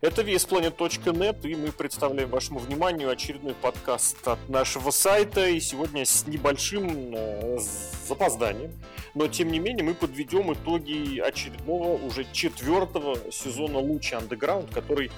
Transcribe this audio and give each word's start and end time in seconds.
Это 0.00 0.22
VSPlanet.net, 0.22 1.40
и 1.42 1.56
мы 1.56 1.72
представляем 1.72 2.30
вашему 2.30 2.60
вниманию 2.60 3.10
очередной 3.10 3.54
подкаст 3.54 4.28
от 4.28 4.48
нашего 4.48 4.92
сайта, 4.92 5.48
и 5.48 5.58
сегодня 5.58 6.04
с 6.04 6.24
небольшим 6.24 7.58
запозданием, 8.06 8.70
но 9.14 9.26
тем 9.26 9.50
не 9.50 9.58
менее 9.58 9.82
мы 9.82 9.94
подведем 9.94 10.52
итоги 10.52 11.18
очередного 11.18 12.00
уже 12.00 12.24
четвертого 12.30 13.16
сезона 13.32 13.80
Луча 13.80 14.18
Underground, 14.18 14.72
который 14.72 15.10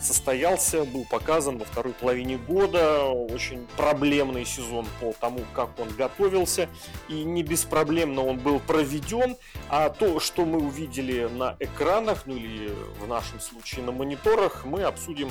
состоялся, 0.00 0.84
был 0.84 1.04
показан 1.04 1.58
во 1.58 1.64
второй 1.64 1.92
половине 1.92 2.36
года. 2.38 3.02
Очень 3.04 3.66
проблемный 3.76 4.44
сезон 4.44 4.86
по 5.00 5.12
тому, 5.12 5.40
как 5.54 5.78
он 5.78 5.88
готовился. 5.90 6.68
И 7.08 7.24
не 7.24 7.42
беспроблемно 7.42 8.24
он 8.24 8.38
был 8.38 8.60
проведен. 8.60 9.36
А 9.68 9.90
то, 9.90 10.20
что 10.20 10.44
мы 10.44 10.58
увидели 10.58 11.24
на 11.26 11.56
экранах, 11.60 12.22
ну 12.26 12.36
или 12.36 12.72
в 13.00 13.06
нашем 13.06 13.40
случае 13.40 13.84
на 13.84 13.92
мониторах, 13.92 14.64
мы 14.64 14.82
обсудим 14.82 15.30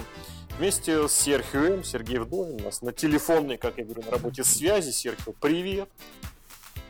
вместе 0.58 1.08
с 1.08 1.14
Серхием. 1.14 1.84
Сергей 1.84 2.20
Вдовин 2.20 2.62
у 2.62 2.64
нас 2.64 2.82
на 2.82 2.92
телефонной, 2.92 3.58
как 3.58 3.78
я 3.78 3.86
говорю, 3.86 4.04
на 4.04 4.12
работе 4.12 4.44
связи. 4.44 4.92
Серхио, 4.92 5.34
привет! 5.40 5.90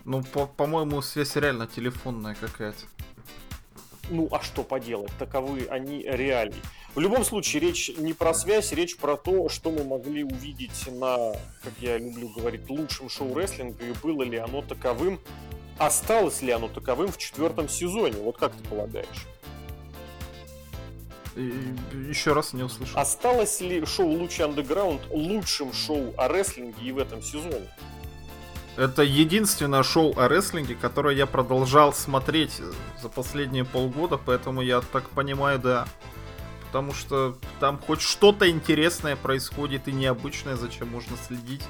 Ну, 0.05 0.23
по- 0.23 0.47
по-моему, 0.47 1.01
связь 1.01 1.35
реально 1.35 1.67
телефонная 1.67 2.35
какая-то. 2.39 2.79
Ну, 4.09 4.27
а 4.31 4.41
что 4.41 4.63
поделать? 4.63 5.11
Таковы 5.19 5.67
они 5.69 6.03
реалии. 6.03 6.55
В 6.95 6.99
любом 6.99 7.23
случае, 7.23 7.61
речь 7.61 7.91
не 7.97 8.13
про 8.13 8.33
связь, 8.33 8.71
речь 8.71 8.97
про 8.97 9.17
то, 9.17 9.49
что 9.49 9.69
мы 9.69 9.83
могли 9.83 10.23
увидеть 10.23 10.87
на, 10.87 11.33
как 11.63 11.73
я 11.79 11.97
люблю 11.97 12.29
говорить, 12.29 12.69
лучшем 12.69 13.09
шоу 13.09 13.35
рестлинга, 13.35 13.85
и 13.85 13.93
было 14.01 14.23
ли 14.23 14.37
оно 14.37 14.61
таковым, 14.61 15.19
осталось 15.77 16.41
ли 16.41 16.51
оно 16.51 16.69
таковым 16.69 17.11
в 17.11 17.17
четвертом 17.17 17.69
сезоне. 17.69 18.17
Вот 18.21 18.37
как 18.37 18.55
ты 18.55 18.63
полагаешь? 18.67 19.27
Еще 21.35 22.33
раз 22.33 22.53
не 22.53 22.63
услышал. 22.63 22.99
Осталось 22.99 23.61
ли 23.61 23.85
шоу 23.85 24.07
Лучи 24.07 24.41
Андеграунд 24.41 25.01
лучшим 25.11 25.71
шоу 25.71 26.13
о 26.17 26.27
рестлинге 26.27 26.83
и 26.83 26.91
в 26.91 26.97
этом 26.97 27.21
сезоне? 27.21 27.67
Это 28.77 29.01
единственное 29.01 29.83
шоу 29.83 30.13
о 30.17 30.27
рестлинге, 30.27 30.75
которое 30.75 31.15
я 31.15 31.25
продолжал 31.25 31.93
смотреть 31.93 32.61
за 33.01 33.09
последние 33.09 33.65
полгода, 33.65 34.19
поэтому 34.23 34.61
я 34.61 34.81
так 34.81 35.09
понимаю, 35.09 35.59
да 35.59 35.87
потому 36.67 36.93
что 36.93 37.37
там 37.59 37.79
хоть 37.79 38.01
что-то 38.01 38.49
интересное 38.49 39.15
происходит 39.15 39.87
и 39.87 39.91
необычное, 39.91 40.55
зачем 40.55 40.89
можно 40.89 41.17
следить, 41.27 41.63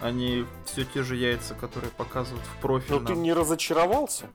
а 0.00 0.10
не 0.10 0.46
все 0.64 0.84
те 0.84 1.02
же 1.02 1.16
яйца, 1.16 1.54
которые 1.54 1.90
показывают 1.90 2.44
в 2.46 2.60
профиле. 2.62 3.00
Но 3.00 3.06
ты 3.06 3.14
не 3.14 3.32
разочаровался? 3.32 4.30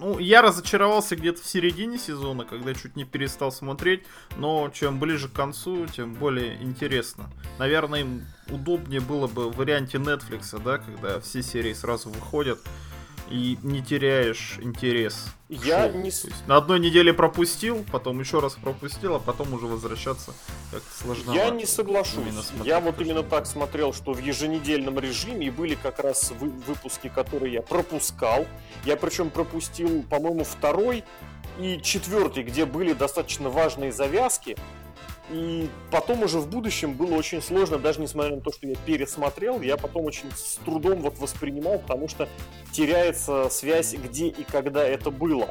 Ну, 0.00 0.18
я 0.18 0.40
разочаровался 0.40 1.14
где-то 1.14 1.42
в 1.42 1.46
середине 1.46 1.98
сезона, 1.98 2.46
когда 2.46 2.72
чуть 2.72 2.96
не 2.96 3.04
перестал 3.04 3.52
смотреть, 3.52 4.04
но 4.38 4.70
чем 4.72 4.98
ближе 4.98 5.28
к 5.28 5.34
концу, 5.34 5.86
тем 5.86 6.14
более 6.14 6.56
интересно. 6.62 7.30
Наверное, 7.58 8.00
им 8.00 8.24
удобнее 8.48 9.02
было 9.02 9.26
бы 9.26 9.50
в 9.50 9.56
варианте 9.56 9.98
Netflix, 9.98 10.58
да, 10.64 10.78
когда 10.78 11.20
все 11.20 11.42
серии 11.42 11.74
сразу 11.74 12.08
выходят 12.08 12.60
и 13.30 13.58
не 13.62 13.82
теряешь 13.82 14.58
интерес. 14.60 15.26
Я 15.48 15.90
шоу. 15.90 16.00
не... 16.00 16.12
на 16.46 16.56
одной 16.56 16.80
неделе 16.80 17.12
пропустил, 17.12 17.84
потом 17.90 18.20
еще 18.20 18.40
раз 18.40 18.54
пропустил, 18.54 19.14
а 19.14 19.18
потом 19.18 19.52
уже 19.54 19.66
возвращаться 19.66 20.32
как-то 20.70 20.94
сложно. 21.02 21.32
Я 21.32 21.50
не 21.50 21.66
соглашусь. 21.66 22.24
Я 22.64 22.80
вот 22.80 23.00
именно 23.00 23.22
так 23.22 23.46
смотрел, 23.46 23.92
что 23.92 24.12
в 24.12 24.18
еженедельном 24.18 24.98
режиме 24.98 25.50
были 25.50 25.76
как 25.76 26.00
раз 26.00 26.32
вы 26.38 26.50
выпуски, 26.50 27.08
которые 27.08 27.54
я 27.54 27.62
пропускал. 27.62 28.46
Я 28.84 28.96
причем 28.96 29.30
пропустил, 29.30 30.02
по-моему, 30.02 30.44
второй 30.44 31.04
и 31.58 31.80
четвертый, 31.82 32.42
где 32.42 32.64
были 32.64 32.92
достаточно 32.92 33.48
важные 33.48 33.92
завязки. 33.92 34.56
И 35.30 35.68
потом 35.92 36.22
уже 36.24 36.38
в 36.38 36.48
будущем 36.48 36.94
было 36.94 37.14
очень 37.14 37.40
сложно, 37.40 37.78
даже 37.78 38.00
несмотря 38.00 38.34
на 38.34 38.42
то, 38.42 38.52
что 38.52 38.66
я 38.66 38.74
пересмотрел, 38.74 39.60
я 39.60 39.76
потом 39.76 40.04
очень 40.04 40.30
с 40.32 40.58
трудом 40.64 41.02
вот 41.02 41.18
воспринимал, 41.18 41.78
потому 41.78 42.08
что 42.08 42.28
теряется 42.72 43.48
связь, 43.48 43.94
где 43.94 44.26
и 44.26 44.42
когда 44.42 44.84
это 44.84 45.10
было. 45.10 45.48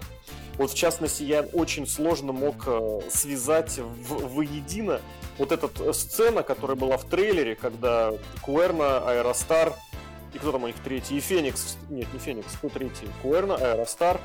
Вот 0.57 0.71
в 0.71 0.75
частности, 0.75 1.23
я 1.23 1.43
очень 1.53 1.87
сложно 1.87 2.33
мог 2.33 2.55
э, 2.67 2.99
связать 3.09 3.77
в, 3.77 4.35
воедино 4.35 4.99
вот 5.37 5.53
эта 5.53 5.69
э, 5.81 5.93
сцена, 5.93 6.43
которая 6.43 6.75
была 6.75 6.97
в 6.97 7.05
трейлере, 7.05 7.55
когда 7.55 8.11
Куэрна, 8.41 8.99
Аэростар 9.09 9.73
и 10.33 10.37
кто 10.37 10.51
там 10.51 10.63
у 10.63 10.67
них 10.67 10.75
третий, 10.83 11.17
и 11.17 11.21
Феникс, 11.21 11.77
нет, 11.89 12.11
не 12.13 12.19
Феникс, 12.19 12.51
кто 12.57 12.67
третий, 12.67 13.07
Куэрна, 13.21 13.55
Аэростар, 13.55 14.19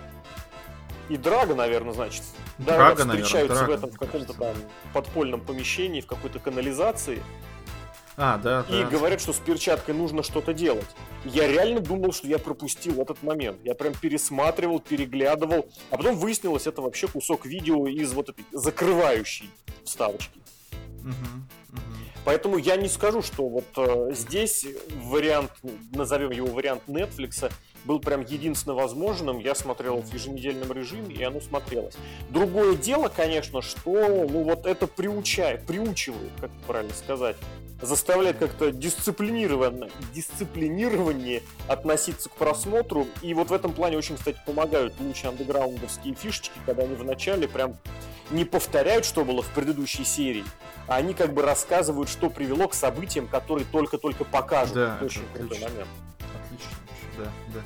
и 1.08 1.16
Драга, 1.16 1.54
наверное, 1.54 1.92
значит. 1.92 2.22
Да, 2.58 2.76
Драга, 2.76 3.04
встречаются 3.04 3.54
наверное, 3.54 3.56
Драга, 3.56 3.70
в 3.70 3.74
этом 3.74 3.90
в 3.90 3.98
каком-то 3.98 4.32
там 4.34 4.54
подпольном 4.92 5.40
помещении, 5.40 6.00
в 6.00 6.06
какой-то 6.06 6.38
канализации. 6.38 7.22
А, 8.16 8.38
да, 8.38 8.64
и 8.68 8.82
да. 8.82 8.88
говорят, 8.88 9.20
что 9.20 9.32
с 9.32 9.38
перчаткой 9.38 9.94
нужно 9.94 10.22
что-то 10.22 10.54
делать. 10.54 10.86
Я 11.24 11.48
реально 11.48 11.80
думал, 11.80 12.12
что 12.12 12.28
я 12.28 12.38
пропустил 12.38 13.00
этот 13.00 13.22
момент. 13.22 13.58
Я 13.64 13.74
прям 13.74 13.92
пересматривал, 13.92 14.78
переглядывал. 14.78 15.66
А 15.90 15.96
потом 15.96 16.16
выяснилось, 16.16 16.66
это 16.66 16.80
вообще 16.80 17.08
кусок 17.08 17.44
видео 17.44 17.88
из 17.88 18.12
вот 18.12 18.28
этой 18.28 18.44
закрывающей 18.52 19.50
вставочки. 19.84 20.38
Угу, 21.00 21.08
угу. 21.10 21.80
Поэтому 22.24 22.56
я 22.56 22.76
не 22.76 22.88
скажу, 22.88 23.20
что 23.20 23.48
вот 23.48 23.66
э, 23.76 24.14
здесь 24.14 24.64
вариант, 25.02 25.50
назовем 25.92 26.30
его 26.30 26.46
вариант 26.46 26.82
Netflix, 26.86 27.50
был 27.84 28.00
прям 28.00 28.22
единственно 28.22 28.74
возможным. 28.74 29.38
Я 29.38 29.54
смотрел 29.54 30.00
в 30.00 30.12
еженедельном 30.12 30.72
режиме, 30.72 31.14
и 31.14 31.22
оно 31.22 31.40
смотрелось. 31.40 31.94
Другое 32.30 32.76
дело, 32.76 33.08
конечно, 33.08 33.62
что 33.62 34.26
ну 34.28 34.42
вот 34.42 34.66
это 34.66 34.86
приучает, 34.86 35.66
приучивает, 35.66 36.32
как 36.40 36.50
правильно 36.66 36.94
сказать, 36.94 37.36
заставляет 37.80 38.38
как-то 38.38 38.70
дисциплинированно, 38.70 39.88
дисциплинированнее 40.12 41.42
относиться 41.68 42.28
к 42.28 42.32
просмотру. 42.32 43.06
И 43.22 43.34
вот 43.34 43.50
в 43.50 43.52
этом 43.52 43.72
плане 43.72 43.98
очень, 43.98 44.16
кстати, 44.16 44.38
помогают 44.46 44.94
лучшие 45.00 45.30
андеграундовские 45.30 46.14
фишечки, 46.14 46.58
когда 46.66 46.82
они 46.84 46.94
вначале 46.94 47.48
прям 47.48 47.76
не 48.30 48.44
повторяют, 48.44 49.04
что 49.04 49.24
было 49.24 49.42
в 49.42 49.48
предыдущей 49.48 50.04
серии, 50.04 50.44
а 50.88 50.96
они 50.96 51.14
как 51.14 51.34
бы 51.34 51.42
рассказывают, 51.42 52.08
что 52.08 52.30
привело 52.30 52.68
к 52.68 52.74
событиям, 52.74 53.28
которые 53.28 53.66
только-только 53.70 54.24
покажут. 54.24 54.74
Да, 54.74 54.98
очень 55.02 55.22
крутой 55.34 55.58
момент 55.58 55.88
да, 57.18 57.32
да. 57.54 57.60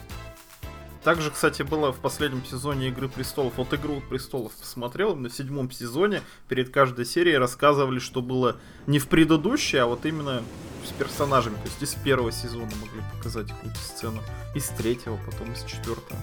Также, 1.04 1.30
кстати, 1.30 1.62
было 1.62 1.92
в 1.92 2.00
последнем 2.00 2.44
сезоне 2.44 2.88
Игры 2.88 3.08
престолов. 3.08 3.54
Вот 3.56 3.72
Игру 3.72 4.02
престолов 4.10 4.52
посмотрел, 4.52 5.14
на 5.16 5.30
седьмом 5.30 5.70
сезоне 5.70 6.22
перед 6.48 6.70
каждой 6.70 7.06
серией 7.06 7.38
рассказывали, 7.38 7.98
что 7.98 8.20
было 8.20 8.56
не 8.86 8.98
в 8.98 9.08
предыдущей, 9.08 9.78
а 9.78 9.86
вот 9.86 10.04
именно 10.04 10.42
с 10.84 10.90
персонажами. 10.92 11.54
То 11.54 11.64
есть 11.64 11.82
из 11.82 11.94
первого 11.94 12.32
сезона 12.32 12.70
могли 12.80 13.00
показать 13.16 13.48
какую-то 13.48 13.78
сцену, 13.78 14.20
из 14.54 14.68
третьего, 14.68 15.18
потом 15.24 15.52
из 15.52 15.64
четвертого. 15.64 16.20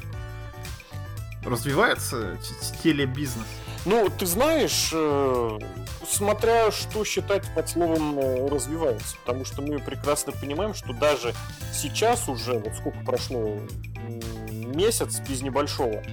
Развивается 1.43 2.37
телебизнес. 2.83 3.47
Ну, 3.85 4.09
ты 4.09 4.25
знаешь, 4.25 4.89
э, 4.91 5.59
смотря 6.09 6.71
что 6.71 7.05
считать 7.05 7.43
под 7.53 7.69
словом 7.69 8.17
э, 8.17 8.47
развивается, 8.47 9.15
потому 9.23 9.45
что 9.45 9.61
мы 9.61 9.77
прекрасно 9.77 10.31
понимаем, 10.31 10.73
что 10.73 10.91
даже 10.91 11.35
сейчас 11.71 12.27
уже, 12.27 12.57
вот 12.57 12.73
сколько 12.75 12.97
прошло, 13.05 13.59
месяц 14.75 15.19
без 15.19 15.41
небольшого, 15.41 16.03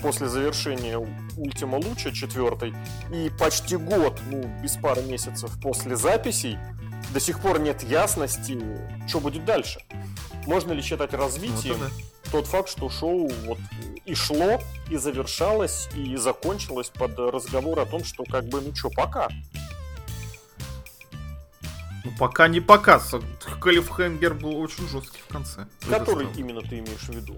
после 0.00 0.28
завершения 0.28 0.98
Ультима 1.36 1.76
Луча 1.76 2.12
четвертой, 2.12 2.74
и 3.12 3.30
почти 3.38 3.76
год, 3.76 4.20
ну, 4.30 4.44
без 4.62 4.76
пары 4.76 5.02
месяцев 5.02 5.50
после 5.62 5.96
записей, 5.96 6.58
до 7.12 7.20
сих 7.20 7.40
пор 7.40 7.60
нет 7.60 7.82
ясности, 7.82 8.58
что 9.06 9.20
будет 9.20 9.44
дальше. 9.44 9.80
Можно 10.48 10.72
ли 10.72 10.80
считать 10.80 11.12
развитием 11.12 11.76
вот 11.78 11.92
тот 12.32 12.46
факт, 12.46 12.70
что 12.70 12.88
шоу 12.88 13.30
вот 13.44 13.58
и 14.06 14.14
шло, 14.14 14.58
и 14.90 14.96
завершалось, 14.96 15.90
и 15.94 16.16
закончилось 16.16 16.88
под 16.88 17.18
разговор 17.18 17.78
о 17.80 17.84
том, 17.84 18.02
что 18.02 18.24
как 18.24 18.46
бы, 18.46 18.62
ну 18.62 18.74
что, 18.74 18.88
пока. 18.88 19.28
Ну, 22.02 22.12
пока 22.18 22.48
не 22.48 22.60
пока. 22.60 22.98
Клиффхенгер 23.60 24.32
был 24.32 24.56
очень 24.58 24.88
жесткий 24.88 25.20
в 25.20 25.30
конце. 25.30 25.66
Который 25.86 26.26
именно 26.34 26.62
ты 26.62 26.78
имеешь 26.78 27.02
в 27.02 27.10
виду? 27.10 27.36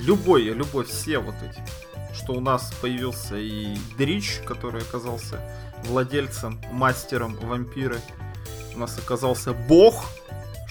Любой, 0.00 0.44
любой, 0.44 0.86
все 0.86 1.18
вот 1.18 1.34
эти. 1.42 1.62
Что 2.14 2.32
у 2.32 2.40
нас 2.40 2.72
появился 2.80 3.36
и 3.36 3.76
Дрич, 3.98 4.40
который 4.46 4.80
оказался 4.80 5.38
владельцем, 5.84 6.62
мастером 6.72 7.34
вампиры. 7.34 8.00
У 8.74 8.78
нас 8.78 8.98
оказался 8.98 9.52
бог, 9.52 10.06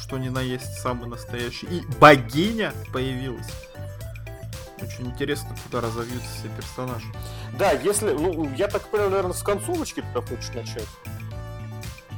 что 0.05 0.19
ни 0.19 0.29
на 0.29 0.39
есть 0.39 0.79
самый 0.81 1.09
настоящий. 1.09 1.65
И 1.67 1.81
богиня 1.99 2.73
появилась. 2.93 3.49
Очень 4.79 5.07
интересно, 5.07 5.55
куда 5.63 5.81
разовьются 5.81 6.29
все 6.37 6.49
персонажи. 6.49 7.07
Да, 7.57 7.71
если, 7.71 8.11
ну, 8.11 8.53
я 8.55 8.67
так 8.67 8.87
понял, 8.89 9.09
наверное, 9.09 9.33
с 9.33 9.41
концовочки 9.41 10.03
ты 10.13 10.21
хочешь 10.21 10.53
начать. 10.53 10.87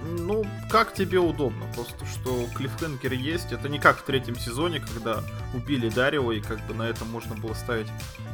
Ну, 0.03 0.43
как 0.69 0.93
тебе 0.93 1.19
удобно. 1.19 1.65
Просто, 1.75 2.05
что 2.05 2.47
клиффхенгер 2.55 3.13
есть. 3.13 3.53
Это 3.53 3.69
не 3.69 3.79
как 3.79 3.99
в 3.99 4.03
третьем 4.03 4.37
сезоне, 4.37 4.81
когда 4.81 5.23
убили 5.53 5.87
Дарио, 5.87 6.31
и 6.33 6.41
как 6.41 6.65
бы 6.67 6.73
на 6.73 6.83
этом 6.83 7.09
можно 7.09 7.35
было 7.35 7.53
ставить 7.53 7.87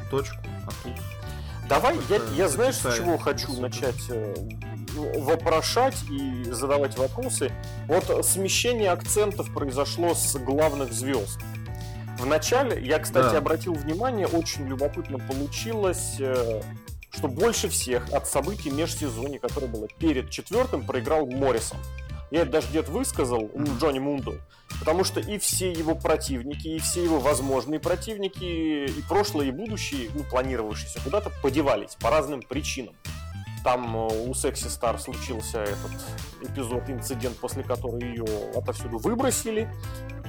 точку. 0.10 0.38
А 0.66 0.72
тут 0.84 0.94
Давай, 1.70 1.98
я, 2.10 2.20
я 2.36 2.50
знаешь, 2.50 2.76
с 2.76 2.98
чего 2.98 3.18
хочу 3.18 3.60
начать 3.60 4.10
э, 4.10 4.36
вопрошать 4.94 5.96
и 6.10 6.44
задавать 6.52 6.98
вопросы. 6.98 7.52
Вот 7.88 8.26
смещение 8.26 8.92
акцентов 8.92 9.54
произошло 9.54 10.14
с 10.14 10.36
главных 10.38 10.94
звезд. 10.94 11.40
Вначале, 12.20 12.82
я, 12.86 13.00
кстати, 13.00 13.34
да. 13.34 13.38
обратил 13.40 13.74
внимание, 13.74 14.28
очень 14.28 14.68
любопытно 14.68 15.20
получилось, 15.20 16.16
э, 16.20 16.62
что 17.12 17.28
больше 17.28 17.70
всех 17.70 18.12
от 18.14 18.28
событий 18.28 18.70
межсезонья, 18.70 19.40
которое 19.40 19.68
было 19.68 19.88
перед 20.00 20.30
четвертым, 20.30 20.86
проиграл 20.86 21.26
Моррисон. 21.26 21.78
Я 22.32 22.42
это 22.42 22.52
даже 22.54 22.68
где-то 22.70 22.92
высказал, 22.92 23.52
Джонни 23.80 24.00
Мунду. 24.00 24.40
Потому 24.80 25.04
что 25.04 25.20
и 25.20 25.38
все 25.38 25.72
его 25.72 25.94
противники, 25.94 26.68
и 26.68 26.80
все 26.80 27.04
его 27.04 27.20
возможные 27.20 27.80
противники, 27.80 28.88
и 28.88 29.02
прошлые, 29.08 29.50
и 29.50 29.52
будущие, 29.52 30.10
ну, 30.16 30.24
планировавшиеся, 30.24 31.00
куда-то 31.04 31.32
подевались 31.44 31.96
по 31.96 32.10
разным 32.10 32.42
причинам. 32.42 32.96
Там 33.64 33.96
э, 33.96 34.30
у 34.30 34.34
Секси 34.34 34.68
Стар 34.68 35.00
случился 35.00 35.64
этот 35.64 35.92
эпизод, 36.42 36.90
инцидент, 36.90 37.38
после 37.38 37.64
которого 37.64 37.98
ее 37.98 38.26
отовсюду 38.56 38.98
выбросили. 38.98 39.70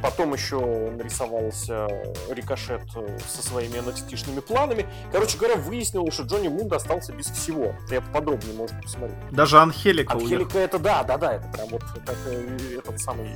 Потом 0.02 0.34
еще 0.34 0.58
нарисовался 0.90 1.86
Рикошет 2.28 2.82
э, 2.94 3.18
со 3.26 3.42
своими 3.42 3.78
nxt 3.78 4.42
планами. 4.42 4.86
Короче 5.10 5.38
говоря, 5.38 5.56
выяснилось, 5.56 6.14
что 6.14 6.24
Джонни 6.24 6.48
Мунд 6.48 6.72
остался 6.72 7.12
без 7.12 7.26
всего. 7.26 7.74
Я 7.90 8.00
подробнее, 8.00 8.54
может, 8.54 8.80
посмотреть. 8.82 9.16
Даже 9.32 9.58
Анхелика 9.58 10.12
Анхелика 10.12 10.58
это 10.58 10.78
да, 10.78 11.02
да, 11.04 11.16
да, 11.16 11.34
это 11.34 11.48
прям 11.48 11.68
вот 11.68 11.82
как 12.04 12.16
э, 12.26 12.78
этот 12.78 13.00
самый 13.00 13.30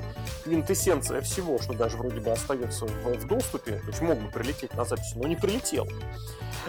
квинтэссенция 0.44 1.22
всего, 1.22 1.58
что 1.58 1.72
даже 1.72 1.96
вроде 1.96 2.20
бы 2.20 2.30
остается 2.30 2.86
в, 2.86 3.16
в 3.16 3.26
доступе. 3.26 3.72
То 3.78 3.88
есть 3.88 4.02
мог 4.02 4.18
бы 4.20 4.30
прилететь 4.30 4.74
на 4.74 4.84
запись, 4.84 5.14
но 5.16 5.26
не 5.26 5.36
прилетел. 5.36 5.88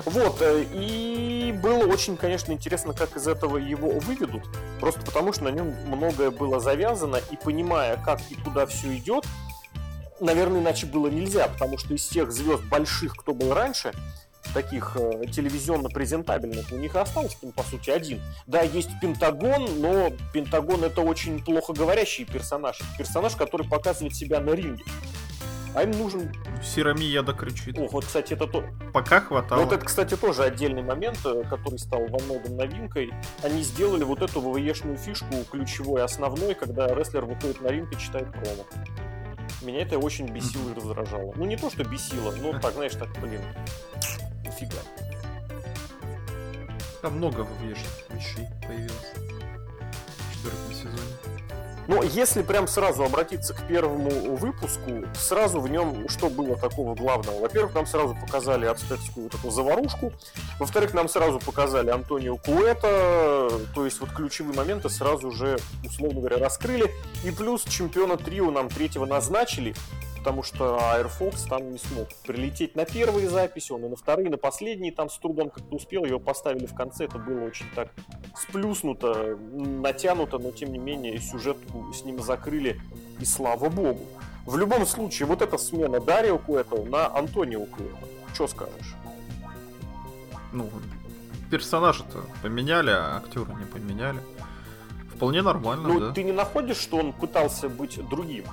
Вот, 0.05 0.41
э, 0.41 0.65
и 0.73 1.57
было 1.61 1.85
очень, 1.85 2.17
конечно, 2.17 2.51
интересно, 2.51 2.93
как 2.93 3.15
из 3.15 3.27
этого 3.27 3.57
его 3.57 3.91
выведут. 3.99 4.43
Просто 4.79 5.01
потому, 5.01 5.33
что 5.33 5.45
на 5.45 5.49
нем 5.49 5.73
многое 5.87 6.31
было 6.31 6.59
завязано, 6.59 7.19
и 7.31 7.35
понимая, 7.35 7.97
как 7.97 8.19
и 8.29 8.35
куда 8.35 8.65
все 8.65 8.95
идет, 8.97 9.25
наверное, 10.19 10.61
иначе 10.61 10.85
было 10.85 11.07
нельзя, 11.07 11.47
потому 11.47 11.77
что 11.77 11.93
из 11.93 12.07
тех 12.07 12.31
звезд 12.31 12.63
больших, 12.65 13.15
кто 13.15 13.33
был 13.33 13.53
раньше, 13.53 13.93
таких 14.53 14.97
э, 14.99 15.25
телевизионно-презентабельных, 15.31 16.71
у 16.71 16.77
них 16.77 16.95
остался, 16.95 17.37
ну, 17.41 17.51
по 17.51 17.63
сути, 17.63 17.89
один. 17.89 18.21
Да, 18.47 18.61
есть 18.61 18.89
Пентагон, 19.01 19.79
но 19.79 20.11
Пентагон 20.33 20.83
это 20.83 21.01
очень 21.01 21.43
плохо 21.43 21.73
говорящий 21.73 22.25
персонаж. 22.25 22.79
Персонаж, 22.97 23.35
который 23.35 23.67
показывает 23.67 24.15
себя 24.15 24.39
на 24.39 24.51
ринге. 24.51 24.83
А 25.75 25.83
им 25.83 25.91
нужен... 25.91 26.31
Сирамия 26.63 27.21
докричит. 27.21 27.77
Ох, 27.77 27.93
вот, 27.93 28.05
кстати, 28.05 28.33
это 28.33 28.47
то... 28.47 28.63
Пока 28.93 29.21
хватало. 29.21 29.63
Вот 29.63 29.73
это, 29.73 29.85
кстати, 29.85 30.15
тоже 30.17 30.43
отдельный 30.43 30.81
момент, 30.81 31.19
э, 31.25 31.43
который 31.49 31.77
стал 31.77 32.07
во 32.07 32.19
многом 32.19 32.57
новинкой. 32.57 33.13
Они 33.43 33.61
сделали 33.61 34.03
вот 34.03 34.21
эту 34.21 34.41
ВВЕшную 34.41 34.97
фишку, 34.97 35.27
ключевой, 35.49 36.03
основной, 36.03 36.55
когда 36.55 36.87
рестлер 36.87 37.25
выходит 37.25 37.61
на 37.61 37.67
ринг 37.67 37.91
и 37.93 37.97
читает 37.97 38.31
промо. 38.31 38.65
Меня 39.61 39.81
это 39.81 39.99
очень 39.99 40.27
бесило 40.27 40.71
и 40.71 40.73
раздражало. 40.73 41.33
Ну, 41.35 41.45
не 41.45 41.55
то, 41.55 41.69
что 41.69 41.83
бесило, 41.83 42.33
но 42.41 42.57
так, 42.59 42.73
знаешь, 42.73 42.93
так, 42.93 43.09
блин, 43.21 43.41
нифига. 44.43 44.79
Там 47.01 47.17
много 47.17 47.47
вещей, 47.61 47.85
вещей 48.09 48.47
появилось. 48.65 49.28
Но 51.89 52.03
если 52.03 52.43
прям 52.43 52.67
сразу 52.67 53.03
обратиться 53.03 53.55
к 53.55 53.67
первому 53.67 54.35
выпуску, 54.35 55.07
сразу 55.15 55.59
в 55.59 55.67
нем 55.67 56.07
что 56.07 56.29
было 56.29 56.55
такого 56.55 56.93
главного? 56.93 57.39
Во-первых, 57.39 57.73
нам 57.73 57.87
сразу 57.87 58.15
показали 58.15 58.67
ацтекскую 58.67 59.23
вот 59.23 59.33
эту 59.33 59.49
заварушку. 59.49 60.13
Во-вторых, 60.59 60.93
нам 60.93 61.09
сразу 61.09 61.39
показали 61.39 61.89
Антонио 61.89 62.37
Куэта. 62.37 63.49
То 63.73 63.85
есть 63.85 63.99
вот 64.01 64.11
ключевые 64.11 64.55
моменты 64.55 64.87
сразу 64.87 65.31
же, 65.31 65.57
условно 65.83 66.19
говоря, 66.19 66.37
раскрыли. 66.37 66.93
И 67.25 67.31
плюс 67.31 67.63
чемпиона 67.63 68.17
трио 68.17 68.51
нам 68.51 68.69
третьего 68.69 69.07
назначили 69.07 69.73
потому 70.19 70.43
что 70.43 70.77
Airfox 70.77 71.47
там 71.47 71.71
не 71.71 71.77
смог 71.77 72.09
прилететь 72.25 72.75
на 72.75 72.85
первые 72.85 73.29
записи, 73.29 73.71
он 73.71 73.85
и 73.85 73.89
на 73.89 73.95
вторые, 73.95 74.27
и 74.27 74.29
на 74.29 74.37
последние 74.37 74.91
там 74.91 75.09
с 75.09 75.17
трудом 75.17 75.49
как-то 75.49 75.75
успел, 75.75 76.05
его 76.05 76.19
поставили 76.19 76.65
в 76.65 76.75
конце, 76.75 77.05
это 77.05 77.17
было 77.17 77.45
очень 77.45 77.65
так 77.73 77.89
сплюснуто, 78.35 79.37
натянуто, 79.37 80.37
но 80.37 80.51
тем 80.51 80.71
не 80.71 80.77
менее 80.77 81.19
сюжетку 81.19 81.91
с 81.93 82.03
ним 82.03 82.21
закрыли, 82.21 82.79
и 83.19 83.25
слава 83.25 83.69
богу. 83.69 84.05
В 84.45 84.57
любом 84.57 84.85
случае, 84.85 85.25
вот 85.25 85.41
эта 85.41 85.57
смена 85.57 85.99
Дарио 85.99 86.37
Куэтова 86.37 86.83
на 86.85 87.07
Антонио 87.15 87.65
Куэта, 87.65 88.07
что 88.33 88.47
скажешь? 88.47 88.95
Ну, 90.51 90.69
персонажа-то 91.49 92.23
поменяли, 92.41 92.91
а 92.91 93.17
актера 93.23 93.51
не 93.53 93.65
поменяли. 93.65 94.19
Вполне 95.15 95.41
нормально, 95.41 95.87
ну, 95.87 95.99
да. 95.99 96.13
ты 96.13 96.23
не 96.23 96.31
находишь, 96.31 96.77
что 96.77 96.97
он 96.97 97.13
пытался 97.13 97.69
быть 97.69 97.99
другим? 98.09 98.45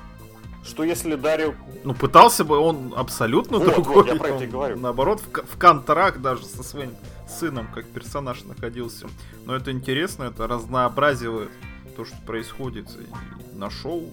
Что 0.66 0.84
если 0.84 1.14
Дарио... 1.14 1.54
Ну, 1.84 1.94
пытался 1.94 2.44
бы 2.44 2.58
он 2.58 2.92
абсолютно 2.96 3.58
вот, 3.58 3.72
другой. 3.72 3.94
Вот, 3.94 4.06
я 4.08 4.16
про 4.16 4.28
это 4.28 4.44
и 4.44 4.46
говорю. 4.46 4.78
Наоборот, 4.78 5.20
в, 5.20 5.30
в 5.30 5.58
контракт 5.58 6.20
даже 6.20 6.44
со 6.44 6.62
своим 6.62 6.90
сыном, 7.28 7.68
как 7.74 7.86
персонаж 7.86 8.44
находился. 8.44 9.06
Но 9.44 9.54
это 9.54 9.72
интересно, 9.72 10.24
это 10.24 10.46
разнообразивает 10.46 11.50
то, 11.96 12.04
что 12.04 12.16
происходит 12.26 12.88
и 12.90 13.56
на 13.56 13.70
шоу, 13.70 14.10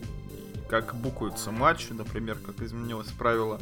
и 0.53 0.69
как 0.69 0.95
букаются 0.95 1.51
матчи, 1.51 1.91
например, 1.91 2.37
как 2.37 2.61
изменилось 2.61 3.11
правило, 3.11 3.59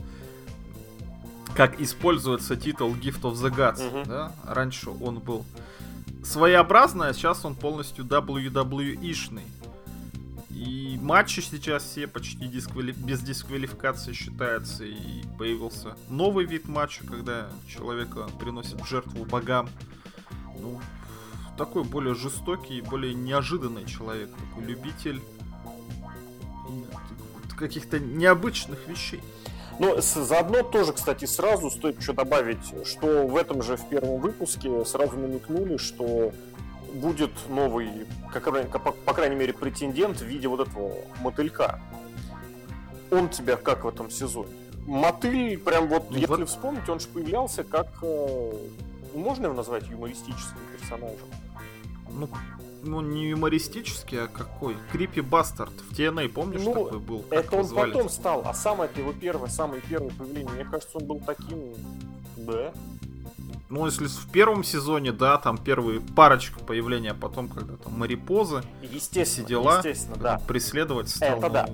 как 1.56 1.80
используется 1.80 2.56
титул 2.56 2.94
Gift 2.94 3.22
of 3.22 3.34
the 3.34 3.54
Gods. 3.54 3.88
Угу. 3.88 4.10
Да? 4.10 4.32
Раньше 4.46 4.90
он 4.90 5.20
был 5.20 5.46
своеобразный, 6.24 7.10
а 7.10 7.14
сейчас 7.14 7.44
он 7.46 7.56
полностью 7.56 8.06
WWE-шный. 8.06 9.44
И 10.56 11.00
матчи 11.02 11.40
сейчас 11.40 11.84
все 11.84 12.08
почти 12.08 12.48
дисквали... 12.48 12.92
без 12.92 13.22
дисквалификации 13.22 14.14
считаются. 14.14 14.84
И 14.84 15.24
появился 15.38 15.96
новый 16.10 16.46
вид 16.46 16.68
матча, 16.68 17.04
когда 17.06 17.50
человека 17.68 18.30
приносит 18.40 18.82
в 18.82 18.88
жертву 18.88 19.26
богам. 19.26 19.70
Ну, 20.60 20.80
такой 21.58 21.84
более 21.84 22.16
жестокий, 22.16 22.82
более 22.82 23.14
неожиданный 23.14 23.86
человек. 23.86 24.30
Такой 24.50 24.66
любитель 24.66 25.22
каких-то 27.62 28.00
необычных 28.00 28.88
вещей. 28.88 29.22
Но 29.80 30.02
заодно 30.02 30.64
тоже, 30.64 30.94
кстати, 30.94 31.26
сразу 31.26 31.72
стоит 31.72 32.00
еще 32.00 32.14
добавить, 32.14 32.74
что 32.86 33.26
в 33.26 33.38
этом 33.38 33.64
же 33.64 33.78
в 33.78 33.88
первом 33.88 34.20
выпуске 34.20 34.84
сразу 34.86 35.18
намекнули, 35.18 35.78
что 35.78 36.34
будет 36.94 37.32
новый, 37.50 38.06
как, 38.34 38.84
по, 38.84 39.14
крайней 39.14 39.36
мере, 39.36 39.54
претендент 39.54 40.20
в 40.20 40.26
виде 40.26 40.48
вот 40.48 40.68
этого 40.68 40.94
мотылька. 41.22 41.80
Он 43.12 43.30
тебя 43.30 43.58
как 43.58 43.84
в 43.84 43.88
этом 43.88 44.10
сезоне? 44.10 44.54
Мотыль, 44.86 45.58
прям 45.58 45.88
вот, 45.88 46.10
ну, 46.10 46.18
если 46.18 46.28
вот... 46.28 46.50
вспомнить, 46.50 46.88
он 46.90 47.00
же 47.00 47.08
появлялся 47.08 47.64
как... 47.64 47.88
Э, 48.02 48.54
можно 49.14 49.46
его 49.46 49.56
назвать 49.56 49.88
юмористическим 49.88 50.58
персонажем? 50.80 51.28
Ну, 52.10 52.30
ну, 52.84 53.02
не 53.02 53.30
юмористический, 53.30 54.24
а 54.24 54.28
какой? 54.28 54.76
Крипи 54.92 55.22
Бастард 55.22 55.74
в 55.90 55.94
TNA, 55.94 56.30
помнишь, 56.30 56.62
ну, 56.64 56.74
такой 56.74 57.00
был? 57.00 57.20
Как 57.30 57.46
это 57.46 57.56
он 57.58 57.64
звали? 57.64 57.92
потом 57.92 58.10
стал, 58.10 58.42
а 58.46 58.54
самое 58.54 58.90
это 58.90 59.02
его 59.02 59.14
первое, 59.14 59.50
самое 59.50 59.82
первое 59.88 60.12
появление, 60.12 60.52
мне 60.52 60.66
кажется, 60.66 60.98
он 60.98 61.06
был 61.06 61.20
таким, 61.20 61.76
да, 62.38 62.74
ну, 63.72 63.86
если 63.86 64.06
в 64.06 64.28
первом 64.32 64.66
сезоне, 64.66 65.14
да, 65.14 65.38
там 65.38 65.58
первые 65.58 66.02
парочка 66.02 66.60
появления, 66.60 67.12
а 67.12 67.16
потом, 67.16 67.48
когда 67.48 67.78
там 67.78 67.98
Марипозы, 67.98 68.64
естественно, 68.82 69.26
все 69.26 69.44
дела, 69.44 69.78
естественно, 69.78 70.18
да. 70.18 70.42
преследовать 70.46 71.10
стал. 71.10 71.38
Это 71.38 71.50
да. 71.50 71.70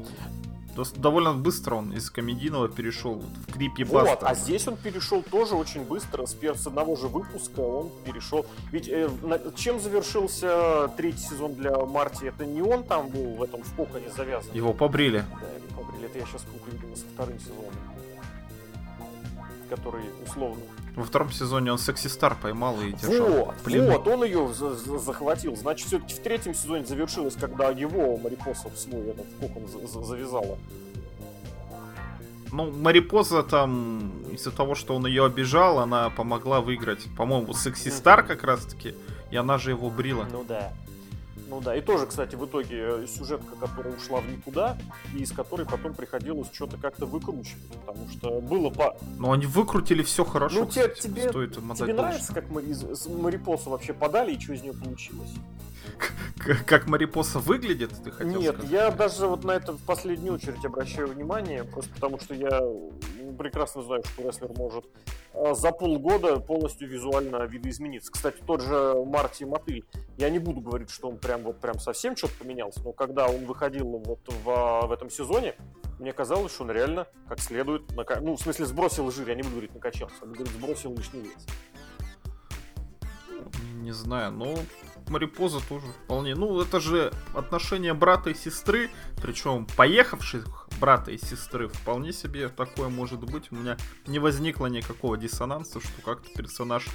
Ну, 0.76 0.86
довольно 0.98 1.34
быстро 1.34 1.74
он 1.74 1.92
из 1.92 2.12
комедийного 2.12 2.70
перешел 2.70 3.24
в 3.48 3.52
крипи 3.52 3.84
Вот, 3.84 4.20
а 4.22 4.36
здесь 4.36 4.68
он 4.68 4.78
перешел 4.78 5.24
тоже 5.24 5.56
очень 5.56 5.84
быстро, 5.84 6.28
с, 6.28 6.38
с 6.40 6.68
одного 6.68 6.96
же 6.96 7.08
выпуска 7.08 7.62
он 7.62 7.90
перешел. 8.06 8.46
Ведь 8.72 8.88
э, 8.88 9.10
на, 9.24 9.40
чем 9.56 9.80
завершился 9.80 10.90
третий 10.96 11.24
сезон 11.24 11.56
для 11.56 11.76
Марти? 11.78 12.26
Это 12.26 12.46
не 12.46 12.62
он 12.62 12.84
там 12.84 13.10
был 13.10 13.38
в 13.38 13.42
этом 13.42 13.64
в 13.64 13.76
коконе 13.76 14.12
завязан? 14.16 14.54
Его 14.54 14.72
побрили. 14.72 15.26
Да, 15.42 15.48
его 15.48 15.84
побрили. 15.84 16.06
Это 16.06 16.20
я 16.20 16.26
сейчас 16.28 16.44
путаю, 16.44 16.74
видимо, 16.74 16.96
со 16.96 17.06
вторым 17.08 17.40
сезоном. 17.40 17.74
Который 19.68 20.04
условно 20.24 20.62
во 20.98 21.04
втором 21.04 21.32
сезоне 21.32 21.72
он 21.72 21.78
Секси 21.78 22.08
Стар 22.08 22.36
поймал 22.36 22.82
и 22.82 22.92
держал. 22.92 23.30
Вот, 23.30 23.56
вот, 23.64 24.08
он 24.08 24.24
ее 24.24 24.52
захватил. 24.52 25.56
Значит, 25.56 25.88
все-таки 25.88 26.16
в 26.16 26.20
третьем 26.20 26.56
сезоне 26.56 26.86
завершилось, 26.86 27.36
когда 27.36 27.70
его 27.70 28.18
Марипоса 28.18 28.70
в 28.70 28.78
свой 28.78 29.10
этот 29.10 29.28
кокон 29.40 29.68
завязала. 30.04 30.58
Ну, 32.52 32.72
Марипоза 32.72 33.44
там, 33.44 34.12
из-за 34.32 34.52
того, 34.52 34.74
что 34.74 34.96
он 34.96 35.06
ее 35.06 35.26
обижал, 35.26 35.80
она 35.80 36.10
помогла 36.10 36.62
выиграть, 36.62 37.06
по-моему, 37.16 37.54
Секси 37.54 37.90
Стар 37.90 38.24
как 38.24 38.44
раз-таки, 38.44 38.96
и 39.30 39.36
она 39.36 39.60
же 39.60 39.72
его 39.72 39.92
брила. 39.92 40.28
Ну 40.32 40.44
да. 40.48 40.74
Ну 41.50 41.62
да, 41.62 41.76
и 41.76 41.82
тоже, 41.82 42.06
кстати, 42.06 42.36
в 42.36 42.46
итоге 42.46 42.78
э, 43.04 43.08
сюжетка, 43.08 43.56
которая 43.56 43.96
ушла 43.96 44.20
в 44.20 44.30
никуда, 44.30 44.78
и 45.16 45.20
из 45.20 45.32
которой 45.32 45.66
потом 45.66 45.94
приходилось 45.94 46.50
что-то 46.52 46.78
как-то 46.78 47.06
выкручивать, 47.06 47.64
потому 47.86 48.10
что 48.10 48.42
было 48.42 48.70
по... 48.70 48.98
Но 49.18 49.32
они 49.32 49.46
выкрутили 49.46 50.04
все 50.04 50.26
хорошо, 50.26 50.60
Ну, 50.60 50.66
тебе, 50.66 50.90
кстати, 50.90 51.08
тебе, 51.14 51.30
стоит 51.30 51.54
тебе 51.54 51.62
должное. 51.66 51.94
нравится, 51.94 52.34
как 52.34 52.50
мы 52.50 52.62
из, 52.64 52.84
из 52.84 53.08
Марипоса 53.08 53.70
вообще 53.70 53.94
подали, 53.94 54.34
и 54.34 54.40
что 54.40 54.54
из 54.54 54.62
нее 54.62 54.74
получилось? 54.74 55.32
Как 56.66 56.88
Марипоса 56.88 57.40
выглядит, 57.40 57.92
ты 58.04 58.12
хотел 58.12 58.42
Нет, 58.42 58.56
сказать? 58.56 58.72
я 58.72 58.92
даже 58.92 59.26
вот 59.28 59.44
на 59.46 59.52
это 59.52 59.72
в 59.72 59.82
последнюю 59.84 60.34
очередь 60.36 60.64
обращаю 60.66 61.08
внимание, 61.08 61.64
просто 61.64 61.90
потому 61.94 62.20
что 62.20 62.34
я 62.36 62.62
прекрасно 63.38 63.82
знаю, 63.84 64.04
что 64.04 64.24
рестлер 64.24 64.52
может 64.58 64.86
э, 65.34 65.54
за 65.54 65.72
полгода 65.72 66.40
полностью 66.40 66.90
визуально 66.90 67.46
видоизмениться. 67.46 68.12
Кстати, 68.12 68.42
тот 68.46 68.62
же 68.62 68.96
Марти 69.06 69.44
Мотыль, 69.44 69.86
я 70.18 70.30
не 70.30 70.40
буду 70.40 70.62
говорить, 70.62 70.90
что 70.90 71.08
он 71.08 71.18
прям 71.18 71.44
вот 71.44 71.60
прям 71.60 71.80
совсем 71.80 72.16
что-то 72.18 72.34
поменялся, 72.40 72.82
но 72.84 72.92
когда 72.92 73.28
он 73.28 73.46
выходил 73.46 74.02
вот 74.06 74.20
в, 74.28 74.88
в 74.88 74.92
этом 74.92 75.10
сезоне, 75.10 75.56
мне 76.00 76.14
казалось, 76.14 76.54
что 76.54 76.64
он 76.64 76.72
реально 76.72 77.08
как 77.28 77.40
следует, 77.40 77.92
нака- 77.94 78.20
ну, 78.20 78.36
в 78.36 78.42
смысле, 78.42 78.66
сбросил 78.66 79.10
жир, 79.12 79.30
я 79.30 79.36
не 79.36 79.42
буду 79.42 79.56
говорить 79.56 79.74
накачался, 79.74 80.16
я 80.22 80.28
буду 80.28 80.40
говорить, 80.40 80.54
сбросил 80.54 80.96
лишний 80.96 81.22
вес. 81.22 81.46
Не 83.76 83.92
знаю, 83.92 84.32
но 84.32 84.56
Марипоза 85.10 85.60
тоже 85.68 85.88
вполне. 86.04 86.36
Ну, 86.36 86.60
это 86.62 86.80
же 86.80 87.12
отношения 87.34 87.94
брата 87.94 88.30
и 88.30 88.34
сестры, 88.34 88.90
причем 89.22 89.68
поехавших 89.76 90.68
брата 90.80 91.12
и 91.12 91.18
сестры, 91.18 91.68
вполне 91.68 92.14
себе 92.14 92.50
такое 92.50 92.90
может 92.90 93.20
быть. 93.20 93.52
У 93.52 93.56
меня 93.56 93.78
не 94.06 94.20
возникло 94.20 94.68
никакого 94.68 95.18
диссонанса, 95.18 95.80
что 95.80 96.02
как-то 96.04 96.30
персонаж 96.36 96.86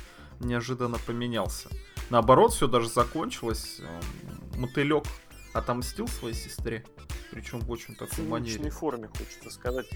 неожиданно 0.41 0.99
поменялся. 1.07 1.69
Наоборот, 2.11 2.53
все 2.53 2.67
даже 2.67 2.89
закончилось. 2.89 3.81
Эм, 3.81 4.61
Мотылек 4.61 5.05
отомстил 5.53 6.09
своей 6.09 6.35
сестре, 6.35 6.85
причем 7.31 7.61
в 7.61 7.71
очень 7.71 7.95
В 7.95 7.99
такой 7.99 8.15
циничной 8.17 8.31
манере. 8.31 8.71
форме, 8.71 9.09
хочется 9.09 9.51
сказать. 9.51 9.87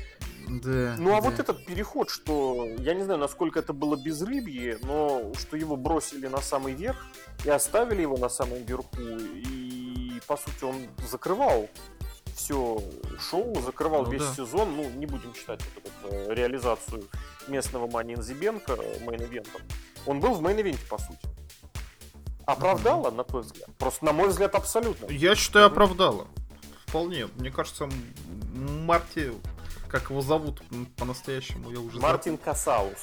Да, 0.49 0.95
Ну 0.99 1.17
а 1.17 1.21
да. 1.21 1.29
вот 1.31 1.39
этот 1.41 1.65
переход, 1.67 2.11
что 2.11 2.67
я 2.79 2.95
не 2.95 3.03
знаю, 3.03 3.19
насколько 3.19 3.59
это 3.59 3.73
было 3.73 3.97
безрыбье, 3.97 4.79
но 4.83 5.33
что 5.35 5.57
его 5.57 5.77
бросили 5.77 6.27
на 6.29 6.41
самый 6.41 6.75
верх 6.75 7.05
и 7.45 7.51
оставили 7.51 8.03
его 8.03 8.17
на 8.17 8.29
самом 8.29 8.63
верху, 8.65 8.97
и 8.99 10.21
по 10.27 10.37
сути 10.37 10.65
он 10.65 10.77
закрывал 11.11 11.69
все 12.35 12.83
шоу, 13.19 13.55
закрывал 13.63 14.05
Ну 14.05 14.11
весь 14.13 14.23
да. 14.23 14.35
сезон, 14.35 14.77
ну 14.77 14.89
не 14.91 15.07
будем 15.07 15.35
считать 15.35 15.61
вот 15.75 15.85
эту, 16.11 16.15
э, 16.31 16.35
реализацию 16.35 17.09
местного 17.49 17.91
Мани 17.91 18.15
Инзибенко 18.15 18.73
мейн-ивентом. 19.01 19.63
Он 20.05 20.21
был 20.21 20.35
в 20.35 20.43
main 20.43 20.59
event 20.59 20.79
е, 20.79 20.87
по 20.89 20.99
сути. 20.99 21.19
Оправдало, 22.47 23.11
на 23.11 23.25
твой 23.25 23.43
взгляд? 23.43 23.69
Просто, 23.77 24.05
на 24.05 24.13
мой 24.13 24.29
взгляд, 24.29 24.55
абсолютно. 24.55 25.07
Я 25.13 25.35
считаю, 25.35 25.67
оправдала. 25.67 26.29
Вполне. 26.87 27.27
Мне 27.37 27.51
кажется, 27.51 27.89
Марти, 28.55 29.33
как 29.89 30.11
его 30.11 30.23
зовут 30.23 30.63
по-настоящему, 30.97 31.71
я 31.71 31.81
уже 31.81 31.99
Мартин 31.99 32.39
Касаус. 32.39 33.03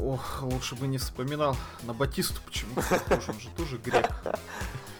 Ох, 0.00 0.42
лучше 0.42 0.74
бы 0.74 0.86
не 0.86 0.98
вспоминал. 0.98 1.56
На 1.84 1.94
Батисту 1.94 2.40
почему-то 2.44 2.82
похож, 3.08 3.28
он 3.28 3.40
же 3.40 3.48
тоже 3.56 3.78
грек. 3.78 4.10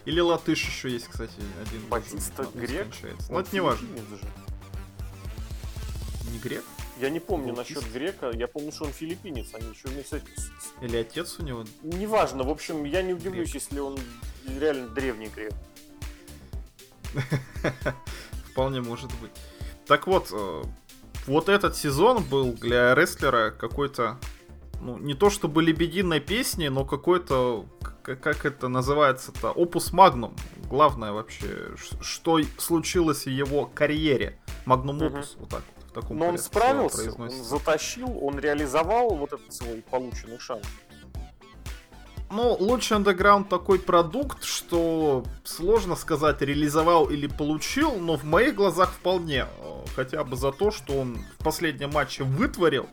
Или 0.07 0.21
латыш 0.21 0.65
еще 0.65 0.91
есть, 0.91 1.09
кстати, 1.09 1.35
один. 1.61 1.87
Батиста 1.89 2.47
грек? 2.55 2.89
Ну, 3.29 3.39
это 3.39 3.51
не 3.53 3.61
важно. 3.61 3.87
Не 6.31 6.39
грек? 6.39 6.65
Я 7.01 7.11
не 7.11 7.21
помню 7.21 7.55
Баутист. 7.55 7.77
насчет 7.77 7.93
грека, 7.93 8.31
я 8.31 8.49
помню, 8.49 8.73
что 8.73 8.85
он 8.85 8.93
филиппинец, 8.93 9.55
они 9.55 9.69
еще 9.71 9.89
вместе 9.89 10.23
с- 10.37 10.51
Или 10.83 10.97
отец 10.97 11.37
у 11.39 11.43
него? 11.45 11.65
Неважно, 11.83 12.43
в 12.43 12.51
общем, 12.51 12.85
я 12.85 13.03
не 13.03 13.13
удивлюсь, 13.15 13.55
если 13.55 13.79
он 13.79 13.97
реально 14.59 14.89
древний 14.89 15.29
грек. 15.29 15.53
Вполне 18.53 18.81
может 18.81 19.11
быть. 19.21 19.31
Так 19.87 20.07
вот, 20.07 20.29
э, 20.33 20.63
вот 21.27 21.49
этот 21.49 21.77
сезон 21.77 22.23
был 22.25 22.53
для 22.53 22.95
рестлера 22.95 23.51
какой-то, 23.51 24.19
ну, 24.81 24.99
не 24.99 25.15
то 25.15 25.31
чтобы 25.31 25.63
лебединой 25.63 26.21
песни, 26.21 26.69
но 26.69 26.85
какой-то, 26.85 27.67
как 28.03 28.45
это 28.45 28.69
называется-то, 28.69 29.51
опус 29.53 29.93
магнум. 29.93 30.35
Главное 30.69 31.13
вообще, 31.13 31.75
что 32.03 32.41
случилось 32.59 33.25
в 33.27 33.31
его 33.31 33.67
карьере. 33.67 34.39
Магнум 34.67 35.01
опус, 35.01 35.37
вот 35.39 35.49
так 35.49 35.63
вот, 35.77 35.78
таком 36.01 36.19
Но 36.19 36.29
он 36.29 36.39
справился, 36.39 37.13
он 37.13 37.31
затащил, 37.31 38.19
он 38.23 38.39
реализовал 38.39 39.11
вот 39.11 39.33
этот 39.33 39.53
свой 39.53 39.83
полученный 39.91 40.39
шанс. 40.39 40.65
Ну, 42.31 42.57
лучший 42.61 42.99
андеграунд 42.99 43.49
такой 43.49 43.79
продукт, 43.79 44.45
что 44.45 45.25
сложно 45.45 45.97
сказать, 45.97 46.43
реализовал 46.43 47.09
или 47.09 47.27
получил, 47.27 47.95
но 47.95 48.17
в 48.17 48.25
моих 48.25 48.55
глазах 48.55 48.93
вполне. 48.93 49.47
Э, 49.61 49.79
Хотя 49.97 50.23
бы 50.25 50.37
за 50.37 50.53
то, 50.53 50.71
что 50.71 50.93
он 50.93 51.19
в 51.39 51.45
последнем 51.45 51.91
матче 51.91 52.25
вытворил. 52.25 52.87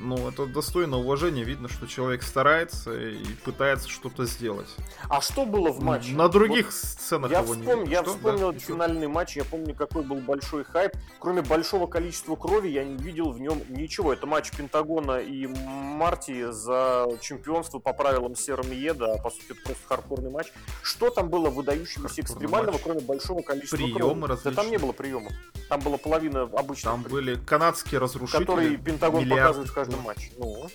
Ну, 0.00 0.28
это 0.28 0.46
достойно 0.46 0.96
уважения. 0.98 1.42
Видно, 1.42 1.68
что 1.68 1.86
человек 1.88 2.22
старается 2.22 2.96
и 2.96 3.18
пытается 3.44 3.88
что-то 3.88 4.26
сделать. 4.26 4.68
А 5.08 5.20
что 5.20 5.44
было 5.44 5.72
в 5.72 5.82
матче? 5.82 6.12
На 6.14 6.28
других 6.28 6.66
Вот 6.66 6.74
сценах 6.74 7.30
я, 7.32 7.40
его 7.40 7.54
не 7.56 7.62
вспом- 7.62 7.78
видно. 7.80 7.90
я 7.90 8.02
Что? 8.02 8.10
вспомнил 8.12 8.50
Да, 8.52 8.56
еще? 8.56 8.66
финальный 8.66 9.08
матч, 9.08 9.36
я 9.36 9.44
помню, 9.44 9.74
какой 9.74 10.02
был 10.04 10.18
большой 10.20 10.62
хайп. 10.62 10.92
Кроме 11.18 11.42
большого 11.42 11.88
количества 11.88 12.36
крови, 12.36 12.68
я 12.68 12.84
не 12.84 12.96
видел 12.96 13.32
в 13.32 13.40
нем 13.40 13.60
ничего. 13.68 14.12
Это 14.12 14.26
матч 14.26 14.52
Пентагона 14.56 15.18
и 15.18 15.46
Марти 15.48 16.48
за 16.52 17.06
чемпионство 17.20 17.80
по 17.80 17.92
правилам 17.92 18.36
Серым 18.36 18.70
Еда, 18.70 19.14
а 19.14 19.18
по 19.18 19.30
сути 19.30 19.46
это 19.50 19.60
просто 19.64 19.82
хардкорный 19.88 20.30
матч. 20.30 20.46
Что 20.82 21.10
там 21.10 21.28
было 21.28 21.50
выдающегося 21.50 22.20
экстремального, 22.20 22.74
матч. 22.74 22.82
кроме 22.84 23.00
большого 23.00 23.42
количества 23.42 23.76
Приемы 23.76 24.26
крови? 24.28 24.40
Да 24.44 24.50
там 24.52 24.70
не 24.70 24.76
было 24.78 24.92
приемов. 24.92 25.32
Там 25.68 25.80
была 25.80 25.98
половина 25.98 26.42
обычных 26.42 26.92
Там 26.92 27.02
были 27.02 27.34
канадские 27.34 27.98
разрушители. 27.98 28.38
которые 28.44 28.76
Пентагон 28.78 29.22
миллиард. 29.24 29.40
показывает 29.40 29.70
в 29.70 29.74
каждом 29.74 29.87
матче. 29.96 30.30
Ну, 30.38 30.66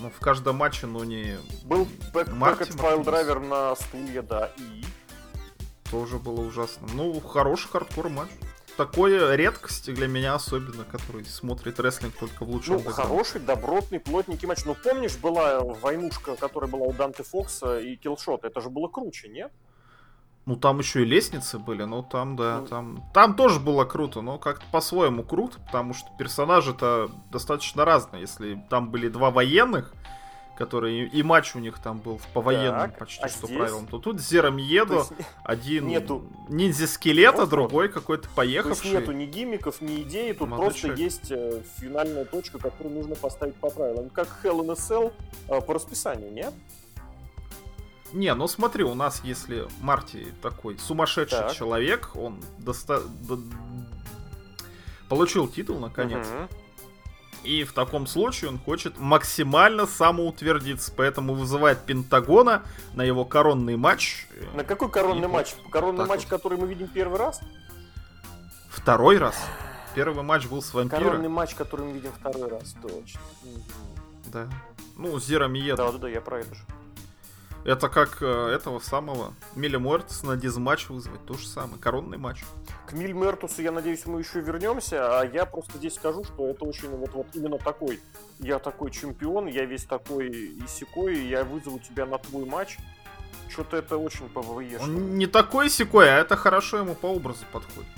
Ну, 0.00 0.10
в 0.10 0.18
каждом 0.20 0.56
матче, 0.56 0.86
но 0.86 1.04
не... 1.04 1.38
был 1.64 1.86
бэк, 2.12 2.28
Марти 2.32 2.60
бэкэт 2.60 2.74
файл 2.74 2.96
Мартинес. 2.98 3.06
драйвер 3.06 3.40
на 3.40 3.76
стулья, 3.76 4.22
да, 4.22 4.50
и... 4.58 4.82
Тоже 5.90 6.18
было 6.18 6.40
ужасно. 6.40 6.88
Ну, 6.94 7.20
хороший 7.20 7.68
хардкор 7.68 8.08
матч. 8.08 8.30
Такое 8.78 9.34
редкость 9.36 9.92
для 9.92 10.08
меня 10.08 10.34
особенно, 10.34 10.84
который 10.84 11.26
смотрит 11.26 11.78
рестлинг 11.78 12.14
только 12.16 12.44
в 12.46 12.48
лучшем 12.50 12.74
Ну, 12.74 12.78
андеграунде. 12.80 13.02
хороший, 13.02 13.40
добротный, 13.42 14.00
плотненький 14.00 14.48
матч. 14.48 14.64
Ну, 14.64 14.74
помнишь, 14.74 15.16
была 15.18 15.60
войнушка, 15.60 16.36
которая 16.36 16.70
была 16.70 16.86
у 16.86 16.92
Данте 16.94 17.22
Фокса 17.22 17.78
и 17.78 17.96
Киллшота? 17.96 18.46
Это 18.46 18.62
же 18.62 18.70
было 18.70 18.88
круче, 18.88 19.28
нет? 19.28 19.52
Ну, 20.44 20.56
там 20.56 20.80
еще 20.80 21.02
и 21.02 21.04
лестницы 21.04 21.58
были, 21.60 21.84
но 21.84 22.02
там, 22.02 22.34
да, 22.36 22.58
Ну. 22.62 22.66
там... 22.66 23.04
Там 23.14 23.36
тоже 23.36 23.60
было 23.60 23.84
круто, 23.84 24.22
но 24.22 24.38
как-то 24.38 24.64
по-своему 24.72 25.22
круто, 25.22 25.60
потому 25.60 25.94
что 25.94 26.08
персонажи-то 26.18 27.10
достаточно 27.30 27.84
разные. 27.84 28.22
Если 28.22 28.60
там 28.68 28.90
были 28.90 29.08
два 29.08 29.30
военных, 29.30 29.92
которые... 30.56 31.06
И 31.06 31.22
матч 31.22 31.54
у 31.54 31.60
них 31.60 31.78
там 31.78 31.98
был 31.98 32.20
по 32.34 32.40
военным 32.40 32.90
Так, 32.90 32.98
почти 32.98 33.22
а 33.22 33.28
что 33.28 33.46
здесь? 33.46 33.56
правилам, 33.56 33.86
то 33.86 33.98
тут 34.00 34.20
Зером 34.20 34.56
То 34.56 34.62
Едо, 34.64 34.94
есть, 34.96 35.12
один 35.44 35.86
нету- 35.86 36.24
ниндзя-скелета, 36.48 37.46
другой 37.46 37.88
какой-то 37.88 38.24
то 38.24 38.28
есть 38.28 38.36
поехавший. 38.36 38.90
нету 38.90 39.12
ни 39.12 39.26
гиммиков, 39.26 39.80
ни 39.80 40.02
идеи, 40.02 40.32
тут 40.32 40.48
Молодой 40.48 40.66
просто 40.70 40.80
человек. 40.88 40.98
есть 40.98 41.30
э, 41.30 41.62
финальная 41.78 42.24
точка, 42.24 42.58
которую 42.58 42.96
нужно 42.96 43.14
поставить 43.14 43.54
по 43.54 43.70
правилам. 43.70 44.10
Как 44.10 44.26
Hell 44.42 44.58
in 44.60 44.72
a 44.72 44.74
Cell 44.74 45.12
э, 45.48 45.60
по 45.60 45.74
расписанию, 45.74 46.32
нет? 46.32 46.52
Не, 48.12 48.34
ну 48.34 48.46
смотри, 48.48 48.84
у 48.84 48.94
нас 48.94 49.22
если 49.24 49.66
Марти 49.80 50.26
такой 50.42 50.78
сумасшедший 50.78 51.38
Так. 51.38 51.52
человек, 51.54 52.10
он 52.14 52.42
доста- 52.58 53.00
до- 53.26 53.38
получил 55.08 55.48
титул 55.48 55.78
наконец, 55.78 56.26
Мгм. 56.26 56.48
и 57.42 57.64
в 57.64 57.72
таком 57.72 58.06
случае 58.06 58.50
он 58.50 58.58
хочет 58.58 58.98
максимально 58.98 59.86
самоутвердиться, 59.86 60.92
поэтому 60.96 61.34
вызывает 61.34 61.80
Пентагона 61.86 62.62
на 62.94 63.02
его 63.02 63.24
коронный 63.24 63.76
матч. 63.76 64.26
На 64.54 64.64
какой 64.64 64.90
коронный 64.90 65.28
И 65.28 65.32
матч? 65.32 65.54
Коронный 65.70 66.04
матч, 66.06 66.20
вот. 66.22 66.28
который 66.30 66.58
мы 66.58 66.66
видим 66.66 66.88
первый 66.88 67.18
раз? 67.18 67.40
Второй 68.70 69.18
раз. 69.18 69.36
Первый 69.94 70.22
матч 70.22 70.46
был 70.46 70.62
с 70.62 70.72
вампиром. 70.72 71.04
Коронный 71.04 71.28
матч, 71.28 71.54
который 71.54 71.86
мы 71.86 71.92
видим 71.92 72.12
второй 72.12 72.48
раз, 72.48 72.74
точно. 72.80 73.20
Да. 74.26 74.48
Ну, 74.96 75.18
Cero 75.20 75.48
Miedo. 75.48 75.76
Да, 75.76 75.92
да, 75.92 75.98
да, 75.98 76.08
я 76.08 76.20
про 76.22 76.40
это 76.40 76.54
же. 76.54 76.62
Это 77.64 77.88
как 77.88 78.18
э, 78.20 78.26
этого 78.26 78.80
самого 78.80 79.34
Миля 79.54 79.78
Муэртеса 79.78 80.26
на 80.26 80.36
death 80.36 80.62
match 80.62 80.88
вызвать. 80.88 81.24
То 81.26 81.34
же 81.34 81.46
самое. 81.46 81.78
Коронный 81.78 82.18
матч. 82.18 82.44
К 82.86 82.92
Миль 82.92 83.12
Мертусу, 83.12 83.62
я 83.62 83.70
надеюсь, 83.70 84.04
мы 84.06 84.18
еще 84.18 84.40
вернемся, 84.40 85.20
а 85.20 85.24
я 85.24 85.46
просто 85.46 85.78
здесь 85.78 85.94
скажу, 85.94 86.24
что 86.24 86.48
это 86.48 86.64
очень 86.64 86.88
вот, 86.88 87.12
вот 87.12 87.26
именно 87.34 87.58
такой. 87.58 88.00
Я 88.40 88.58
такой 88.58 88.90
чемпион, 88.90 89.46
я 89.46 89.64
весь 89.64 89.84
такой 89.84 90.28
и 90.28 90.66
сякой, 90.66 91.24
я 91.24 91.44
вызову 91.44 91.78
тебя 91.78 92.04
на 92.04 92.18
твой 92.18 92.44
матч. 92.46 92.78
Что-то 93.48 93.76
это 93.76 93.96
очень 93.96 94.28
ВВЕ. 94.28 94.78
Он 94.80 95.16
не 95.16 95.26
такой 95.26 95.70
сякой, 95.70 96.10
а 96.10 96.18
это 96.18 96.36
хорошо 96.36 96.78
ему 96.78 96.94
по 96.94 97.06
образу 97.06 97.44
подходит. 97.52 97.90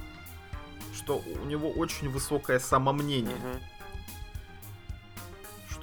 Что 0.95 1.23
у 1.43 1.47
него 1.47 1.71
очень 1.71 2.11
высокое 2.11 2.59
самомнение. 2.59 3.37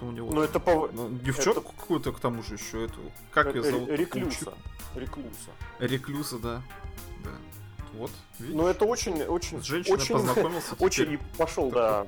Что 0.02 0.08
у 0.08 0.12
него... 0.12 0.32
Ну 0.32 0.42
это 0.42 0.60
по... 0.60 0.90
Ну, 0.92 1.10
девчонку 1.10 1.74
какую-то 1.78 2.12
к 2.12 2.20
тому 2.20 2.42
же 2.42 2.56
еще 2.56 2.86
эту. 2.86 3.00
Как 3.30 3.54
ее 3.54 3.62
зовут? 3.62 3.90
Реклюса. 3.90 4.54
Реклуса. 4.96 5.52
Реклюса, 5.78 6.40
да. 6.40 6.62
да. 7.24 7.30
Вот, 7.94 8.10
видишь? 8.40 8.56
Ну 8.56 8.66
это 8.66 8.86
очень, 8.86 9.22
очень... 9.22 9.62
С 9.62 9.66
женщиной 9.66 9.94
очень, 9.94 10.16
познакомился 10.16 10.76
Очень 10.80 11.20
пошел, 11.38 11.70
да, 11.70 12.08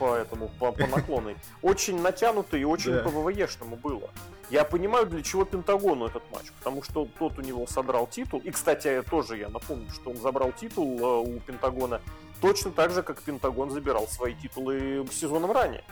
по 0.00 0.16
этому, 0.16 0.50
по, 0.58 0.72
по 0.72 0.86
наклонной. 0.88 1.36
Очень 1.62 2.00
натянутый 2.00 2.62
и 2.62 2.64
очень 2.64 2.98
по 2.98 3.08
ВВЕшному 3.08 3.76
было. 3.76 4.10
Я 4.50 4.64
понимаю, 4.64 5.06
для 5.06 5.22
чего 5.22 5.44
Пентагону 5.44 6.06
этот 6.06 6.24
матч, 6.32 6.46
потому 6.58 6.82
что 6.82 7.06
тот 7.20 7.38
у 7.38 7.42
него 7.42 7.68
содрал 7.68 8.08
титул. 8.08 8.40
И, 8.40 8.50
кстати, 8.50 9.04
тоже 9.08 9.36
я 9.36 9.48
напомню, 9.48 9.88
что 9.90 10.10
он 10.10 10.16
забрал 10.16 10.50
титул 10.50 10.98
э, 10.98 11.36
у 11.36 11.38
Пентагона 11.38 12.00
точно 12.40 12.72
так 12.72 12.90
же, 12.90 13.02
как 13.02 13.22
Пентагон 13.22 13.70
забирал 13.70 14.08
свои 14.08 14.34
титулы 14.34 15.06
сезоном 15.12 15.52
ранее 15.52 15.84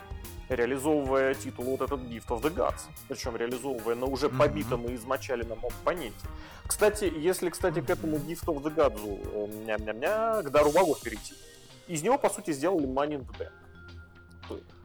реализовывая 0.48 1.34
титул 1.34 1.76
вот 1.76 1.80
этот 1.82 2.00
Gift 2.00 2.28
of 2.28 2.42
the 2.42 2.54
Gods, 2.54 2.82
причем 3.08 3.36
реализовывая 3.36 3.94
на 3.94 4.06
уже 4.06 4.28
побитом 4.28 4.86
и 4.86 4.94
измочаленном 4.94 5.58
оппоненте. 5.64 6.26
Кстати, 6.66 7.12
если, 7.16 7.50
кстати, 7.50 7.80
к 7.80 7.90
этому 7.90 8.16
Gift 8.16 8.44
of 8.46 8.62
the 8.62 8.74
Gods, 8.74 9.64
ня-ня-ня, 9.64 10.42
к 10.42 10.50
Дару 10.50 10.72
богов 10.72 11.00
перейти, 11.02 11.34
из 11.88 12.02
него, 12.02 12.18
по 12.18 12.28
сути, 12.28 12.52
сделали 12.52 12.86
Money 12.86 13.18
in 13.18 13.26
the 13.26 13.38
Bank. 13.38 13.52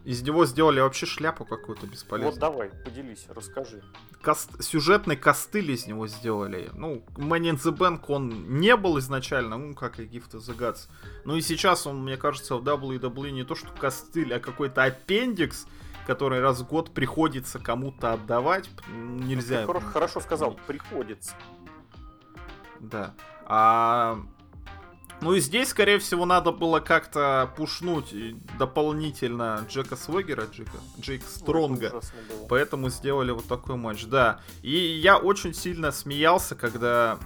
Из 0.03 0.23
него 0.23 0.45
сделали 0.45 0.79
вообще 0.79 1.05
шляпу 1.05 1.45
какую-то 1.45 1.85
бесполезную. 1.85 2.31
Вот 2.31 2.39
давай, 2.39 2.69
поделись, 2.83 3.27
расскажи. 3.29 3.83
Каст... 4.21 4.63
Сюжетный 4.63 5.15
костыль 5.15 5.69
из 5.71 5.85
него 5.85 6.07
сделали. 6.07 6.71
Ну, 6.73 7.03
Money 7.15 7.51
in 7.51 7.57
the 7.57 7.75
Bank 7.75 8.05
он 8.07 8.59
не 8.59 8.75
был 8.75 8.97
изначально, 8.97 9.57
ну, 9.57 9.75
как 9.75 9.99
и 9.99 10.03
Gift 10.03 10.31
of 10.31 10.39
the 10.39 10.57
Gods. 10.57 10.87
Ну 11.23 11.35
и 11.35 11.41
сейчас 11.41 11.85
он, 11.85 12.03
мне 12.03 12.17
кажется, 12.17 12.55
в 12.55 12.63
WWE 12.63 13.29
не 13.29 13.43
то 13.43 13.53
что 13.53 13.67
костыль, 13.79 14.33
а 14.33 14.39
какой-то 14.39 14.83
аппендикс, 14.83 15.67
который 16.07 16.41
раз 16.41 16.61
в 16.61 16.67
год 16.67 16.91
приходится 16.91 17.59
кому-то 17.59 18.13
отдавать. 18.13 18.69
Нельзя. 18.89 19.67
Ты 19.67 19.81
хорошо 19.81 20.19
сказал, 20.19 20.57
приходится. 20.65 21.33
Да. 22.79 23.13
А 23.45 24.19
ну 25.21 25.33
и 25.33 25.39
здесь, 25.39 25.69
скорее 25.69 25.99
всего, 25.99 26.25
надо 26.25 26.51
было 26.51 26.79
как-то 26.79 27.53
пушнуть 27.55 28.13
дополнительно 28.57 29.63
Джека 29.69 29.95
Свегера, 29.95 30.45
Джека, 30.51 30.77
Джейк 30.99 31.23
Стронга. 31.23 32.01
Поэтому 32.49 32.89
сделали 32.89 33.31
вот 33.31 33.45
такой 33.45 33.75
матч, 33.75 34.05
да. 34.05 34.39
И 34.63 34.75
я 34.75 35.17
очень 35.17 35.53
сильно 35.53 35.91
смеялся, 35.91 36.55
когда 36.55 37.19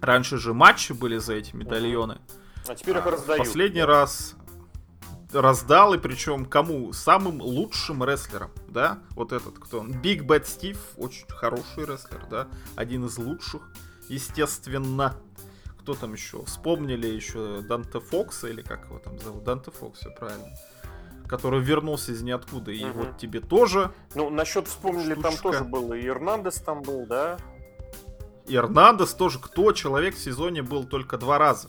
раньше 0.00 0.38
же 0.38 0.54
матчи 0.54 0.92
были 0.92 1.18
за 1.18 1.34
эти 1.34 1.56
медальоны. 1.56 2.20
А 2.68 2.74
теперь 2.76 2.96
их 2.96 3.06
а, 3.06 3.10
раздают. 3.10 3.46
Последний 3.46 3.82
раз 3.82 4.36
раздал, 5.32 5.94
и 5.94 5.98
причем 5.98 6.44
кому? 6.44 6.92
Самым 6.92 7.40
лучшим 7.40 8.04
рестлером, 8.04 8.50
да? 8.68 9.00
Вот 9.10 9.32
этот, 9.32 9.58
кто 9.58 9.80
он? 9.80 9.90
Big 9.90 10.24
Bad 10.24 10.46
Steve, 10.46 10.78
очень 10.96 11.26
хороший 11.28 11.84
рестлер, 11.84 12.24
да? 12.30 12.46
Один 12.76 13.06
из 13.06 13.18
лучших, 13.18 13.62
естественно 14.08 15.16
кто 15.82 15.94
там 15.94 16.12
еще? 16.12 16.44
Вспомнили 16.44 17.08
еще 17.08 17.60
Данте 17.62 17.98
Фокса, 17.98 18.48
или 18.48 18.62
как 18.62 18.86
его 18.86 18.98
там 18.98 19.18
зовут? 19.18 19.42
Данте 19.42 19.72
Фокс, 19.72 19.98
все 19.98 20.10
правильно. 20.10 20.46
Который 21.26 21.60
вернулся 21.60 22.12
из 22.12 22.22
ниоткуда. 22.22 22.70
И 22.70 22.84
угу. 22.84 23.00
вот 23.00 23.18
тебе 23.18 23.40
тоже. 23.40 23.92
Ну, 24.14 24.30
насчет 24.30 24.68
вспомнили, 24.68 25.14
штучка. 25.14 25.30
там 25.30 25.38
тоже 25.38 25.64
было. 25.64 25.94
И 25.94 26.06
Эрнандес 26.06 26.60
там 26.60 26.82
был, 26.82 27.06
да? 27.06 27.36
И 28.46 28.54
Эрнандес 28.54 29.12
тоже. 29.14 29.40
Кто? 29.40 29.72
Человек 29.72 30.14
в 30.14 30.18
сезоне 30.18 30.62
был 30.62 30.84
только 30.84 31.18
два 31.18 31.38
раза. 31.38 31.68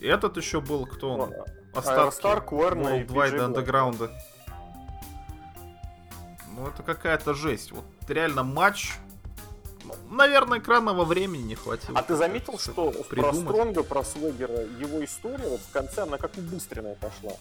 Этот 0.00 0.36
еще 0.38 0.60
был, 0.60 0.86
кто 0.86 1.10
он? 1.10 1.34
Остатки 1.74 2.14
Стар, 2.14 2.42
Куэрна 2.42 3.00
и 3.00 3.04
до 3.04 3.44
андеграунда. 3.44 4.10
Ну, 6.56 6.66
это 6.66 6.82
какая-то 6.82 7.34
жесть. 7.34 7.72
Вот 7.72 7.84
реально 8.08 8.42
матч 8.42 8.94
наверное, 10.10 10.58
экранного 10.58 11.04
времени 11.04 11.42
не 11.42 11.54
хватило. 11.54 11.98
А 11.98 12.02
ты 12.02 12.16
заметил, 12.16 12.58
что 12.58 12.90
придумать. 13.08 13.44
про 13.44 13.52
Стронга, 13.52 13.82
про 13.82 14.04
Свегера, 14.04 14.62
его 14.78 15.04
история 15.04 15.48
вот 15.48 15.60
в 15.60 15.70
конце, 15.70 16.02
она 16.02 16.18
как 16.18 16.36
убыстренная 16.36 16.94
пошла. 16.94 17.32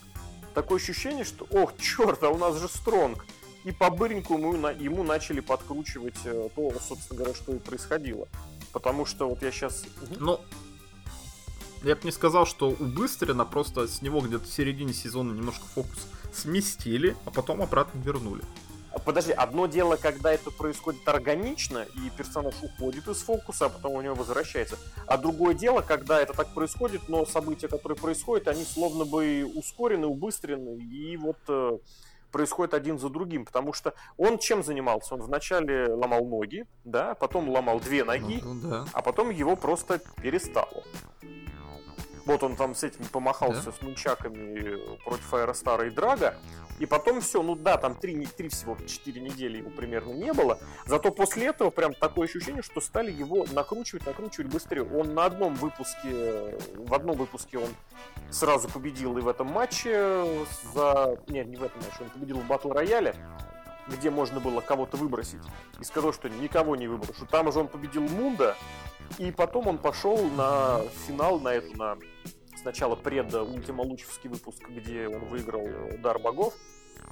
Такое 0.53 0.79
ощущение, 0.79 1.23
что, 1.23 1.45
ох, 1.51 1.77
черт, 1.77 2.23
а 2.23 2.29
у 2.29 2.37
нас 2.37 2.57
же 2.59 2.67
Стронг. 2.67 3.25
И 3.65 3.71
по 3.71 3.89
быреньку 3.89 4.35
ему, 4.35 4.55
ему 4.55 5.03
начали 5.03 5.41
подкручивать 5.41 6.15
э, 6.23 6.49
то, 6.55 6.73
собственно 6.79 7.17
говоря, 7.17 7.35
что 7.35 7.53
и 7.53 7.59
происходило. 7.59 8.27
Потому 8.71 9.05
что 9.05 9.29
вот 9.29 9.41
я 9.41 9.51
сейчас... 9.51 9.83
Ну, 10.17 10.39
я 11.83 11.95
бы 11.95 12.01
не 12.03 12.11
сказал, 12.11 12.45
что 12.45 12.69
убыстренно, 12.69 13.45
просто 13.45 13.87
с 13.87 14.01
него 14.01 14.21
где-то 14.21 14.45
в 14.45 14.51
середине 14.51 14.93
сезона 14.93 15.33
немножко 15.33 15.65
фокус 15.65 16.07
сместили, 16.33 17.15
а 17.25 17.31
потом 17.31 17.61
обратно 17.61 17.99
вернули. 17.99 18.43
Подожди, 19.05 19.31
одно 19.31 19.67
дело, 19.67 19.95
когда 19.95 20.33
это 20.33 20.51
происходит 20.51 21.07
органично, 21.07 21.85
и 21.95 22.09
персонаж 22.17 22.55
уходит 22.61 23.07
из 23.07 23.21
фокуса, 23.21 23.65
а 23.65 23.69
потом 23.69 23.93
у 23.93 24.01
него 24.01 24.15
возвращается. 24.15 24.77
А 25.07 25.17
другое 25.17 25.53
дело, 25.53 25.81
когда 25.81 26.19
это 26.21 26.33
так 26.33 26.53
происходит, 26.53 27.07
но 27.07 27.25
события, 27.25 27.67
которые 27.67 27.97
происходят, 27.97 28.47
они 28.47 28.63
словно 28.63 29.05
бы 29.05 29.49
ускорены, 29.55 30.07
убыстрены, 30.07 30.77
и 30.77 31.17
вот 31.17 31.37
э, 31.47 31.77
происходит 32.31 32.73
один 32.73 32.99
за 32.99 33.09
другим. 33.09 33.45
Потому 33.45 33.73
что 33.73 33.93
он 34.17 34.37
чем 34.37 34.63
занимался? 34.63 35.15
Он 35.15 35.21
вначале 35.21 35.87
ломал 35.87 36.25
ноги, 36.25 36.65
да, 36.83 37.15
потом 37.15 37.49
ломал 37.49 37.79
две 37.79 38.03
ноги, 38.03 38.41
ну, 38.43 38.55
да. 38.61 38.85
а 38.93 39.01
потом 39.01 39.29
его 39.29 39.55
просто 39.55 40.01
перестало. 40.21 40.83
Вот 42.29 42.43
он 42.43 42.55
там 42.55 42.75
с 42.75 42.83
этим 42.83 43.05
помахался 43.05 43.63
да? 43.65 43.71
с 43.71 43.81
мунчаками 43.81 44.77
против 45.03 45.33
Аэростара 45.33 45.87
и 45.87 45.89
Драга. 45.89 46.35
И 46.77 46.85
потом 46.85 47.21
все, 47.21 47.41
ну 47.41 47.55
да, 47.55 47.77
там 47.77 47.95
три, 47.95 48.23
три 48.27 48.49
всего, 48.49 48.77
четыре 48.85 49.19
недели 49.19 49.57
его 49.57 49.71
примерно 49.71 50.13
не 50.13 50.31
было. 50.31 50.59
Зато 50.85 51.09
после 51.09 51.47
этого 51.47 51.71
прям 51.71 51.95
такое 51.95 52.27
ощущение, 52.27 52.61
что 52.61 52.81
стали 52.81 53.11
его 53.11 53.47
накручивать, 53.51 54.05
накручивать 54.05 54.53
быстрее. 54.53 54.83
Он 54.83 55.15
на 55.15 55.25
одном 55.25 55.55
выпуске, 55.55 56.55
в 56.75 56.93
одном 56.93 57.17
выпуске 57.17 57.57
он 57.57 57.69
сразу 58.29 58.69
победил 58.69 59.17
и 59.17 59.21
в 59.21 59.27
этом 59.27 59.47
матче 59.47 60.23
за... 60.75 61.17
Нет, 61.29 61.47
не 61.47 61.57
в 61.57 61.63
этом 61.63 61.81
матче, 61.81 62.03
он 62.03 62.11
победил 62.11 62.37
в 62.37 62.45
батл 62.45 62.71
рояле 62.71 63.15
где 63.89 64.09
можно 64.09 64.39
было 64.39 64.61
кого-то 64.61 64.97
выбросить, 64.97 65.41
и 65.79 65.83
сказал, 65.83 66.13
что 66.13 66.29
никого 66.29 66.75
не 66.75 66.87
выброшу. 66.87 67.25
Там 67.25 67.47
уже 67.47 67.59
он 67.59 67.67
победил 67.67 68.03
Мунда, 68.03 68.55
и 69.17 69.31
потом 69.31 69.67
он 69.67 69.77
пошел 69.77 70.17
на 70.29 70.81
финал, 71.07 71.39
на 71.39 71.49
эту, 71.49 71.77
на 71.77 71.97
сначала 72.59 72.95
пред 72.95 73.33
Ультима 73.33 73.81
Лучевский 73.81 74.29
выпуск, 74.29 74.61
где 74.69 75.07
он 75.07 75.25
выиграл 75.25 75.67
Дар 76.01 76.19
Богов, 76.19 76.53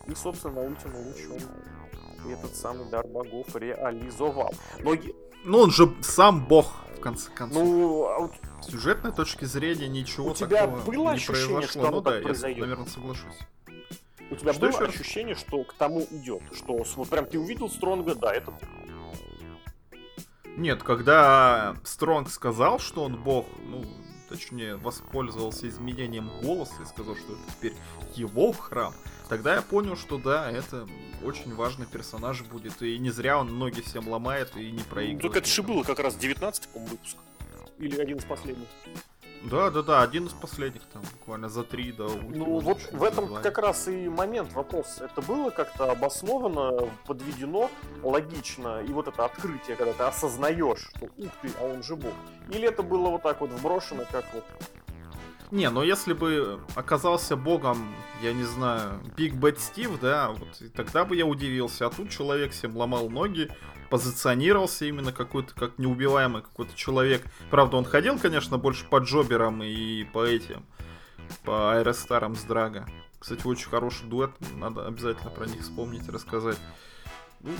и, 0.05 0.15
собственно, 0.15 0.61
Ультима 0.61 0.97
Луч 0.97 1.17
он 1.31 2.31
этот 2.31 2.55
самый 2.55 2.89
Дар 2.89 3.05
Богов 3.07 3.55
реализовал. 3.55 4.53
Но... 4.79 4.95
Ну, 5.43 5.59
он 5.59 5.71
же 5.71 5.95
сам 6.01 6.45
бог, 6.45 6.73
в 6.97 6.99
конце 6.99 7.31
концов. 7.31 7.63
Ну, 7.63 8.05
а 8.07 8.19
вот... 8.19 8.31
С 8.61 8.71
сюжетной 8.71 9.13
точки 9.13 9.45
зрения 9.45 9.87
ничего 9.87 10.31
у 10.31 10.33
тебя 10.33 10.67
было 10.67 11.11
не 11.11 11.15
ощущение, 11.15 11.59
произошло. 11.59 11.83
Что 11.83 11.91
ну 11.91 12.01
да, 12.01 12.11
произойдет? 12.21 12.57
я, 12.57 12.63
наверное, 12.63 12.87
соглашусь. 12.87 13.37
У 14.29 14.35
тебя 14.35 14.53
что 14.53 14.69
было 14.69 14.87
ощущение, 14.87 15.35
что 15.35 15.63
к 15.63 15.73
тому 15.73 16.05
идет? 16.11 16.41
Что 16.53 16.83
вот 16.95 17.09
прям 17.09 17.25
ты 17.25 17.39
увидел 17.39 17.69
Стронга, 17.69 18.15
да, 18.15 18.33
это 18.33 18.53
нет, 20.57 20.81
когда 20.81 21.75
Стронг 21.83 22.29
сказал, 22.31 22.79
что 22.79 23.03
он 23.03 23.15
бог, 23.15 23.45
ну, 23.67 23.85
точнее, 24.27 24.75
воспользовался 24.75 25.69
изменением 25.69 26.31
голоса 26.41 26.81
и 26.81 26.85
сказал, 26.85 27.15
что 27.15 27.33
это 27.33 27.41
теперь 27.51 27.73
его 28.15 28.51
храм, 28.53 28.91
тогда 29.29 29.55
я 29.55 29.61
понял, 29.61 29.95
что 29.95 30.17
да, 30.17 30.49
это 30.51 30.87
очень 31.23 31.53
важный 31.53 31.85
персонаж 31.85 32.41
будет, 32.41 32.81
и 32.81 32.97
не 32.97 33.11
зря 33.11 33.39
он 33.39 33.59
ноги 33.59 33.81
всем 33.81 34.09
ломает 34.09 34.57
и 34.57 34.71
не 34.71 34.79
проигрывает. 34.79 35.13
Ну, 35.13 35.19
только 35.19 35.39
это 35.39 35.47
же 35.47 35.61
было 35.61 35.83
как 35.83 35.99
раз 35.99 36.15
19-й 36.15 36.79
выпуск. 36.79 37.17
Или 37.77 38.01
один 38.01 38.17
из 38.17 38.25
последних. 38.25 38.67
Да, 39.43 39.69
да, 39.69 39.81
да, 39.81 40.01
один 40.01 40.25
из 40.25 40.33
последних 40.33 40.81
там, 40.93 41.01
буквально 41.19 41.49
за 41.49 41.63
три 41.63 41.91
до 41.91 42.09
Ну 42.29 42.59
вот 42.59 42.79
в 42.91 43.03
этом 43.03 43.27
два. 43.27 43.41
как 43.41 43.57
раз 43.57 43.87
и 43.87 44.09
момент, 44.09 44.51
вопрос. 44.53 44.99
Это 44.99 45.21
было 45.21 45.49
как-то 45.49 45.91
обосновано, 45.91 46.89
подведено 47.05 47.69
логично, 48.03 48.81
и 48.81 48.91
вот 48.91 49.07
это 49.07 49.25
открытие, 49.25 49.75
когда 49.75 49.93
ты 49.93 50.03
осознаешь, 50.03 50.89
что 50.95 51.05
ух 51.17 51.31
ты, 51.41 51.49
а 51.59 51.65
он 51.65 51.83
же 51.83 51.95
бог. 51.95 52.13
Или 52.49 52.67
это 52.67 52.83
было 52.83 53.09
вот 53.09 53.23
так 53.23 53.41
вот 53.41 53.51
вброшено, 53.51 54.03
как 54.11 54.25
вот 54.33 54.43
не, 55.49 55.69
но 55.69 55.81
если 55.81 56.11
бы 56.11 56.59
оказался 56.75 57.37
богом, 57.37 57.95
я 58.21 58.33
не 58.33 58.43
знаю, 58.43 58.99
Big 59.15 59.33
Bad 59.33 59.59
Steve, 59.59 59.97
да, 60.01 60.29
вот 60.31 60.61
тогда 60.75 61.05
бы 61.05 61.15
я 61.15 61.25
удивился. 61.25 61.85
А 61.85 61.89
тут 61.89 62.09
человек 62.09 62.51
всем 62.51 62.75
ломал 62.75 63.09
ноги, 63.09 63.49
позиционировался 63.89 64.85
именно 64.85 65.11
какой-то 65.11 65.53
как 65.53 65.77
неубиваемый 65.77 66.41
какой-то 66.41 66.75
человек. 66.75 67.25
Правда, 67.49 67.77
он 67.77 67.85
ходил, 67.85 68.19
конечно, 68.19 68.57
больше 68.57 68.85
по 68.85 68.97
джоберам 68.97 69.63
и 69.63 70.03
по 70.05 70.25
этим, 70.25 70.65
по 71.43 71.73
аэростарам 71.73 72.35
с 72.35 72.43
Драга. 72.43 72.87
Кстати, 73.19 73.45
очень 73.47 73.69
хороший 73.69 74.05
дуэт, 74.05 74.31
надо 74.55 74.85
обязательно 74.85 75.29
про 75.29 75.47
них 75.47 75.61
вспомнить 75.61 76.07
и 76.07 76.11
рассказать. 76.11 76.57
Ну, 77.41 77.51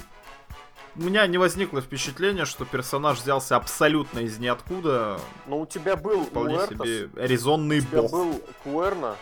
у 0.96 1.02
меня 1.02 1.28
не 1.28 1.38
возникло 1.38 1.82
впечатления, 1.82 2.46
что 2.46 2.66
персонаж 2.66 3.20
взялся 3.20 3.56
абсолютно 3.56 4.20
из 4.20 4.40
ниоткуда. 4.40 5.20
Но 5.46 5.60
у 5.60 5.66
тебя 5.66 5.96
был 5.96 6.26
вполне 6.26 6.58
Уэртос, 6.58 6.88
себе 6.88 7.10
резонный 7.16 7.82
бог. 7.82 8.06
У 8.06 8.08
тебя 8.08 8.18
был 8.18 8.44
Куэрна, 8.64 9.16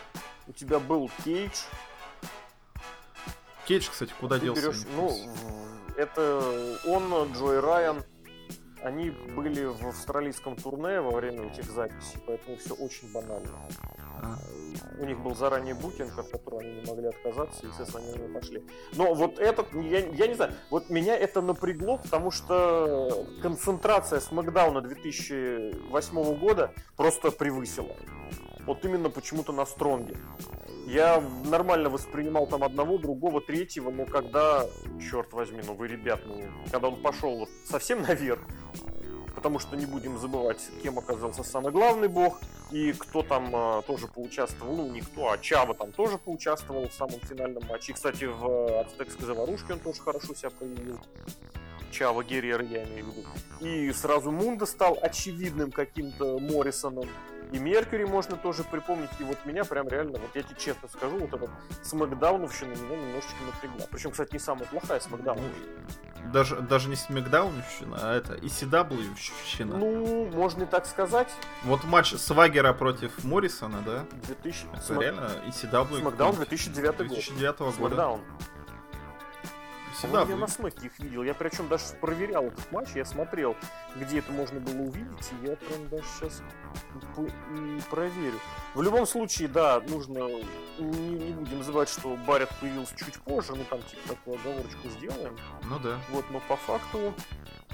у 0.46 0.52
тебя 0.52 0.78
был 0.78 1.10
Кейдж. 1.24 1.64
Кейдж, 3.66 3.88
кстати, 3.90 4.14
куда 4.18 4.38
Ты 4.38 4.46
делся? 4.46 4.62
Берешь, 4.62 4.82
ну, 4.96 5.55
это 5.96 6.78
он, 6.86 7.32
Джой 7.32 7.60
Райан, 7.60 8.02
они 8.82 9.10
были 9.10 9.64
в 9.64 9.88
австралийском 9.88 10.54
турне 10.56 11.00
во 11.00 11.10
время 11.10 11.48
этих 11.48 11.64
записей, 11.64 12.20
поэтому 12.26 12.56
все 12.56 12.74
очень 12.74 13.10
банально. 13.12 13.50
А. 14.22 14.36
У 14.98 15.04
них 15.04 15.18
был 15.20 15.34
заранее 15.34 15.74
букинг, 15.74 16.18
от 16.18 16.28
которого 16.28 16.60
они 16.60 16.80
не 16.80 16.86
могли 16.86 17.08
отказаться, 17.08 17.66
и, 17.66 17.68
естественно, 17.68 18.02
они 18.04 18.14
него 18.14 18.38
пошли. 18.38 18.62
Но 18.94 19.14
вот 19.14 19.38
этот, 19.38 19.72
я, 19.74 20.06
я 20.06 20.26
не 20.26 20.34
знаю, 20.34 20.52
вот 20.70 20.88
меня 20.90 21.16
это 21.16 21.42
напрягло, 21.42 21.98
потому 21.98 22.30
что 22.30 23.26
концентрация 23.42 24.20
с 24.20 24.30
Макдауна 24.30 24.80
2008 24.82 26.38
года 26.38 26.72
просто 26.96 27.30
превысила. 27.30 27.96
Вот 28.66 28.84
именно 28.84 29.10
почему-то 29.10 29.52
на 29.52 29.64
стронге. 29.64 30.16
Я 30.86 31.22
нормально 31.44 31.88
воспринимал 31.88 32.46
там 32.46 32.62
одного, 32.62 32.98
другого, 32.98 33.40
третьего, 33.40 33.90
но 33.90 34.04
когда, 34.04 34.66
черт 35.10 35.32
возьми, 35.32 35.60
ну 35.66 35.74
вы, 35.74 35.88
ребят, 35.88 36.20
ну, 36.26 36.44
когда 36.70 36.88
он 36.88 37.02
пошел 37.02 37.48
совсем 37.64 38.02
наверх, 38.02 38.40
потому 39.34 39.58
что 39.58 39.76
не 39.76 39.86
будем 39.86 40.18
забывать, 40.18 40.60
кем 40.82 40.98
оказался 40.98 41.42
самый 41.44 41.72
главный 41.72 42.08
бог, 42.08 42.40
и 42.70 42.92
кто 42.92 43.22
там 43.22 43.50
а, 43.54 43.82
тоже 43.82 44.08
поучаствовал, 44.08 44.76
ну, 44.76 44.90
никто, 44.92 45.30
а 45.30 45.38
Чава 45.38 45.74
там 45.74 45.92
тоже 45.92 46.18
поучаствовал 46.18 46.88
в 46.88 46.92
самом 46.92 47.20
финальном 47.20 47.64
матче. 47.68 47.92
И, 47.92 47.94
кстати, 47.94 48.24
в 48.24 48.44
э, 48.48 48.80
ацтекской 48.80 49.26
заварушке 49.26 49.74
он 49.74 49.80
тоже 49.80 50.00
хорошо 50.00 50.34
себя 50.34 50.50
проявил. 50.50 50.98
Чава 51.92 52.24
Геррера, 52.24 52.64
я 52.64 52.84
имею 52.84 53.04
в 53.04 53.16
виду. 53.16 53.28
И 53.60 53.92
сразу 53.92 54.32
Мунда 54.32 54.66
стал 54.66 54.98
очевидным 55.00 55.70
каким-то 55.70 56.38
Моррисоном. 56.38 57.08
И 57.52 57.58
Меркьюри 57.58 58.04
можно 58.04 58.36
тоже 58.36 58.64
припомнить. 58.64 59.10
И 59.20 59.24
вот 59.24 59.38
меня 59.44 59.64
прям 59.64 59.88
реально, 59.88 60.18
вот 60.18 60.30
я 60.34 60.42
тебе 60.42 60.56
честно 60.58 60.88
скажу, 60.88 61.18
вот 61.18 61.32
этот 61.32 61.50
смакдауновщина 61.82 62.70
меня 62.70 62.96
немножечко 62.96 63.36
напрягла. 63.44 63.86
Причем, 63.90 64.10
кстати, 64.10 64.32
не 64.32 64.38
самая 64.38 64.66
плохая 64.66 65.00
смакдауновщина. 65.00 65.54
Даже, 66.32 66.56
даже 66.56 66.88
не 66.88 66.96
смакдауновщина, 66.96 67.98
а 68.02 68.16
это 68.16 68.34
ECW-щина. 68.34 69.76
Ну, 69.76 70.26
можно 70.32 70.64
и 70.64 70.66
так 70.66 70.86
сказать. 70.86 71.28
Вот 71.64 71.84
матч 71.84 72.14
Свагера 72.14 72.72
против 72.72 73.22
Моррисона, 73.22 73.80
да? 73.86 74.04
2000... 74.26 74.66
Это 74.72 74.82
Смак... 74.82 75.02
реально 75.02 75.30
ECW. 75.46 76.00
Смакдаун 76.00 76.34
2009 76.36 76.96
год. 76.96 77.08
2009 77.08 77.58
года. 77.58 77.72
Смакдаун 77.72 78.20
всегда 79.98 80.22
я 80.22 80.36
на 80.36 80.46
смеке 80.46 80.86
их 80.86 80.98
видел. 80.98 81.22
Я 81.22 81.34
причем 81.34 81.68
даже 81.68 81.84
проверял 82.00 82.44
этот 82.44 82.70
матч, 82.72 82.90
я 82.94 83.04
смотрел, 83.04 83.56
где 83.96 84.18
это 84.18 84.32
можно 84.32 84.60
было 84.60 84.82
увидеть, 84.82 85.32
и 85.32 85.46
я 85.46 85.56
прям 85.56 85.88
даже 85.88 86.04
сейчас 86.18 86.42
проверю. 87.90 88.38
В 88.74 88.82
любом 88.82 89.06
случае, 89.06 89.48
да, 89.48 89.80
нужно 89.88 90.28
не, 90.78 91.08
не 91.08 91.32
будем 91.32 91.62
забывать, 91.62 91.88
что 91.88 92.16
Барретт 92.26 92.54
появился 92.60 92.94
чуть 92.96 93.18
позже, 93.20 93.54
ну 93.54 93.64
там 93.64 93.80
типа 93.82 94.08
такую 94.08 94.38
оговорочку 94.38 94.88
сделаем. 94.88 95.36
Ну 95.64 95.78
да. 95.78 95.98
Вот, 96.10 96.24
но 96.30 96.40
по 96.40 96.56
факту 96.56 97.14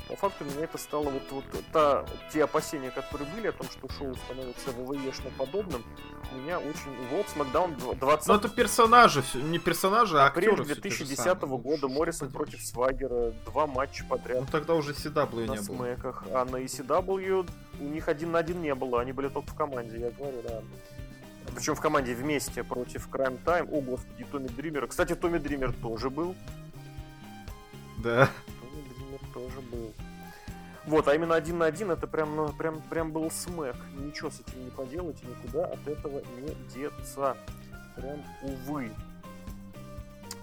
по 0.09 0.17
факту 0.17 0.45
меня 0.45 0.65
это 0.65 0.79
стало 0.79 1.05
вот, 1.05 1.23
вот 1.31 1.45
та, 1.73 2.05
те 2.33 2.45
опасения, 2.45 2.91
которые 2.91 3.29
были 3.31 3.47
о 3.47 3.53
том, 3.53 3.67
что 3.71 3.89
шоу 3.89 4.15
становится 4.15 4.71
ВВЕшно 4.71 5.31
подобным, 5.39 5.83
меня 6.35 6.59
очень... 6.59 6.95
Вот 7.11 7.29
Смакдаун 7.29 7.77
20... 7.77 8.29
Ну 8.29 8.35
это 8.35 8.49
персонажи, 8.49 9.23
не 9.35 9.59
персонажи, 9.59 10.19
а 10.19 10.27
Апрель 10.27 10.51
актеры 10.51 10.67
2010 10.67 11.41
года 11.41 11.89
Моррисон 11.89 12.31
против 12.31 12.63
Свагера, 12.63 13.33
два 13.47 13.67
матча 13.67 14.05
подряд. 14.05 14.41
Ну 14.41 14.47
тогда 14.51 14.75
уже 14.75 14.93
CW 14.93 15.47
на 15.47 15.53
не 15.53 15.61
было. 15.61 15.77
смеках, 15.77 16.25
а 16.33 16.45
на 16.45 16.57
ECW 16.57 17.49
у 17.81 17.85
них 17.85 18.09
один 18.09 18.33
на 18.33 18.39
один 18.39 18.61
не 18.61 18.75
было, 18.75 19.01
они 19.01 19.13
были 19.13 19.29
только 19.29 19.51
в 19.51 19.55
команде, 19.55 19.99
я 19.99 20.11
говорю, 20.11 20.43
да. 20.43 20.63
Причем 21.55 21.75
в 21.75 21.81
команде 21.81 22.15
вместе 22.15 22.63
против 22.65 23.09
Crime 23.09 23.39
Time. 23.45 23.69
О, 23.71 23.81
господи, 23.81 24.25
Томми 24.31 24.49
Дример. 24.49 24.87
Кстати, 24.87 25.15
Томми 25.15 25.39
Дример 25.39 25.73
тоже 25.73 26.09
был. 26.09 26.35
Да. 27.99 28.29
Был. 29.73 29.93
Вот, 30.87 31.07
а 31.09 31.15
именно 31.15 31.35
один 31.35 31.59
на 31.59 31.67
один 31.67 31.91
это 31.91 32.07
прям, 32.07 32.35
ну, 32.35 32.53
прям, 32.53 32.81
прям 32.83 33.13
был 33.13 33.31
смэк. 33.31 33.77
Ничего 33.97 34.31
с 34.31 34.41
этим 34.41 34.65
не 34.65 34.71
поделать, 34.71 35.17
никуда 35.23 35.67
от 35.67 35.87
этого 35.87 36.23
не 36.41 36.55
деться. 36.75 37.37
Прям 37.97 38.21
увы. 38.43 38.91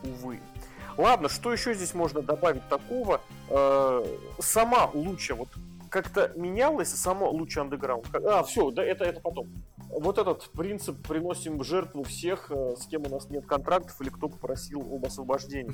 Увы. 0.04 0.40
Ладно, 0.98 1.30
что 1.30 1.52
еще 1.52 1.74
здесь 1.74 1.94
можно 1.94 2.22
добавить 2.22 2.68
такого? 2.70 3.22
Э, 3.50 4.06
сама 4.40 4.90
луча, 4.94 5.36
вот 5.36 5.50
как-то 5.90 6.32
менялась 6.36 6.90
само 6.90 7.30
луча 7.30 7.62
андеграунд. 7.62 8.06
А, 8.14 8.44
все, 8.44 8.72
да, 8.72 8.84
это, 8.84 9.06
это 9.06 9.20
потом 9.20 9.48
вот 9.90 10.18
этот 10.18 10.50
принцип 10.52 10.96
приносим 11.08 11.58
в 11.58 11.64
жертву 11.64 12.04
всех, 12.04 12.52
э, 12.52 12.76
с 12.78 12.86
кем 12.86 13.06
у 13.06 13.10
нас 13.10 13.30
нет 13.30 13.46
контрактов 13.46 14.00
или 14.02 14.10
кто 14.10 14.30
попросил 14.30 14.82
об 14.82 15.06
освобождении. 15.06 15.74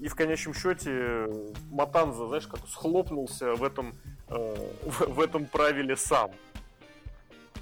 И 0.00 0.08
в 0.08 0.14
конечном 0.14 0.54
счете 0.54 1.26
Матанза, 1.70 2.26
знаешь, 2.28 2.46
как 2.46 2.60
схлопнулся 2.68 3.54
в 3.54 3.64
этом, 3.64 3.94
э, 4.28 4.70
в, 4.82 5.14
в 5.14 5.20
этом 5.20 5.46
правиле 5.46 5.96
сам. 5.96 6.30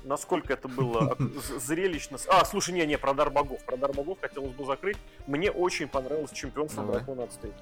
Насколько 0.04 0.52
это 0.52 0.68
было 0.68 1.16
зрелищно. 1.58 2.18
А, 2.28 2.44
слушай, 2.44 2.74
не, 2.74 2.84
не, 2.86 2.98
про 2.98 3.14
дар 3.14 3.30
богов. 3.30 3.64
Про 3.64 3.76
дар 3.76 3.92
богов 3.92 4.18
хотелось 4.20 4.52
бы 4.52 4.64
закрыть. 4.64 4.96
Мне 5.26 5.50
очень 5.50 5.88
понравилось 5.88 6.32
чемпионство 6.32 6.84
Дракона 6.84 7.24
Ацтека. 7.24 7.54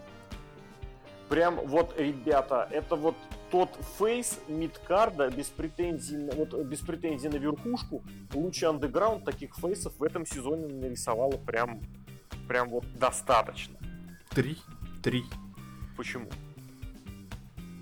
Прям 1.28 1.56
вот, 1.56 1.98
ребята, 1.98 2.68
это 2.70 2.94
вот 2.94 3.16
тот 3.50 3.70
фейс 3.98 4.38
мидкарда 4.48 5.28
без 5.30 5.46
претензий, 5.48 6.16
на, 6.16 6.32
вот, 6.32 6.54
без 6.66 6.80
претензий 6.80 7.28
на 7.28 7.36
верхушку. 7.36 8.02
Лучше 8.32 8.66
андеграунд 8.66 9.24
таких 9.24 9.54
фейсов 9.56 9.92
в 9.98 10.02
этом 10.02 10.24
сезоне 10.24 10.66
нарисовало 10.66 11.36
прям, 11.36 11.80
прям 12.48 12.68
вот 12.68 12.84
достаточно. 12.98 13.76
Три? 14.30 14.56
Три. 15.02 15.24
Почему? 15.96 16.28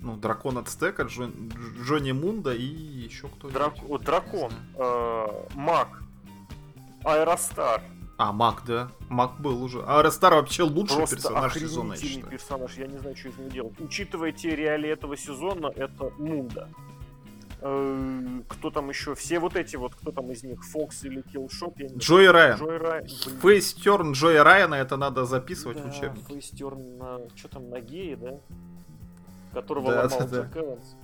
Ну, 0.01 0.17
Дракон 0.17 0.57
от 0.57 0.69
Стека, 0.69 1.03
Джон, 1.03 1.51
Джонни 1.83 2.11
Мунда 2.11 2.53
и 2.53 2.63
еще 2.63 3.27
кто-то. 3.27 3.53
Драк... 3.53 3.73
Дракон, 4.03 4.51
э, 4.75 5.25
Мак, 5.55 6.03
Аэростар, 7.03 7.81
а, 8.17 8.31
Мак, 8.31 8.63
да. 8.65 8.89
Мак 9.09 9.39
был 9.39 9.61
уже. 9.61 9.83
А 9.85 10.01
Рестар 10.01 10.35
вообще 10.35 10.63
лучший 10.63 10.97
Просто 10.97 11.15
персонаж 11.17 11.53
сезона, 11.53 11.93
я 11.93 11.99
считаю. 11.99 12.31
персонаж, 12.31 12.77
я 12.77 12.87
не 12.87 12.97
знаю, 12.97 13.15
что 13.15 13.29
из 13.29 13.37
него 13.37 13.49
делать. 13.49 13.79
Учитывая 13.79 14.31
те 14.31 14.55
реалии 14.55 14.89
этого 14.89 15.17
сезона, 15.17 15.67
это 15.75 16.11
Мунда. 16.17 16.69
Э, 17.59 18.41
кто 18.47 18.69
там 18.69 18.89
еще? 18.89 19.15
Все 19.15 19.39
вот 19.39 19.57
эти 19.57 19.75
вот, 19.75 19.95
кто 19.95 20.11
там 20.11 20.31
из 20.31 20.43
них? 20.43 20.63
Фокс 20.63 21.03
или 21.03 21.21
Киллшот? 21.21 21.75
Джой 21.97 22.31
Райан. 22.31 22.57
Джой 22.57 22.77
Райан. 22.77 23.07
Фейстерн 23.41 24.13
Джоя 24.13 24.43
Райана, 24.43 24.75
это 24.75 24.95
надо 24.95 25.25
записывать 25.25 25.77
да, 25.77 25.83
в 25.83 25.87
учебник. 25.87 26.25
Фейстерн 26.27 26.97
на... 26.97 27.19
Что 27.35 27.49
там, 27.49 27.69
на 27.69 27.81
гее, 27.81 28.15
да? 28.15 28.37
Которого 29.51 29.91
да, 29.91 30.03
ломал 30.03 30.19
да, 30.19 30.25
Джек 30.25 30.53
да. 30.53 30.59
Эванс. 30.61 30.95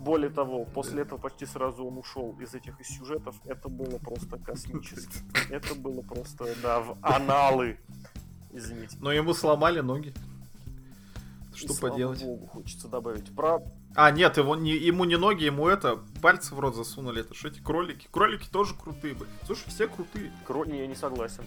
Более 0.00 0.30
того, 0.30 0.64
после 0.64 1.02
этого 1.02 1.18
почти 1.18 1.44
сразу 1.44 1.84
он 1.84 1.98
ушел 1.98 2.34
из 2.40 2.54
этих 2.54 2.80
из 2.80 2.88
сюжетов. 2.88 3.36
Это 3.44 3.68
было 3.68 3.98
просто 3.98 4.38
космически. 4.38 5.18
Это 5.50 5.74
было 5.74 6.00
просто, 6.00 6.46
да, 6.62 6.80
в 6.80 6.96
аналы. 7.02 7.78
Извините. 8.50 8.96
Но 9.00 9.12
ему 9.12 9.34
сломали 9.34 9.80
ноги. 9.80 10.14
Что 11.54 11.74
И, 11.74 11.80
поделать? 11.80 12.24
Богу, 12.24 12.46
хочется 12.46 12.88
добавить. 12.88 13.34
Про... 13.36 13.62
А, 13.94 14.10
нет, 14.10 14.38
его, 14.38 14.56
не, 14.56 14.72
ему 14.72 15.04
не 15.04 15.16
ноги, 15.16 15.44
ему 15.44 15.68
это, 15.68 15.98
пальцы 16.22 16.54
в 16.54 16.60
рот 16.60 16.74
засунули. 16.74 17.20
Это 17.20 17.34
что 17.34 17.48
эти 17.48 17.60
кролики? 17.60 18.08
Кролики 18.10 18.48
тоже 18.48 18.74
крутые 18.74 19.14
были. 19.14 19.30
Слушай, 19.44 19.68
все 19.68 19.86
крутые. 19.86 20.32
Кро... 20.46 20.64
Не, 20.64 20.78
я 20.78 20.86
не 20.86 20.94
согласен 20.94 21.44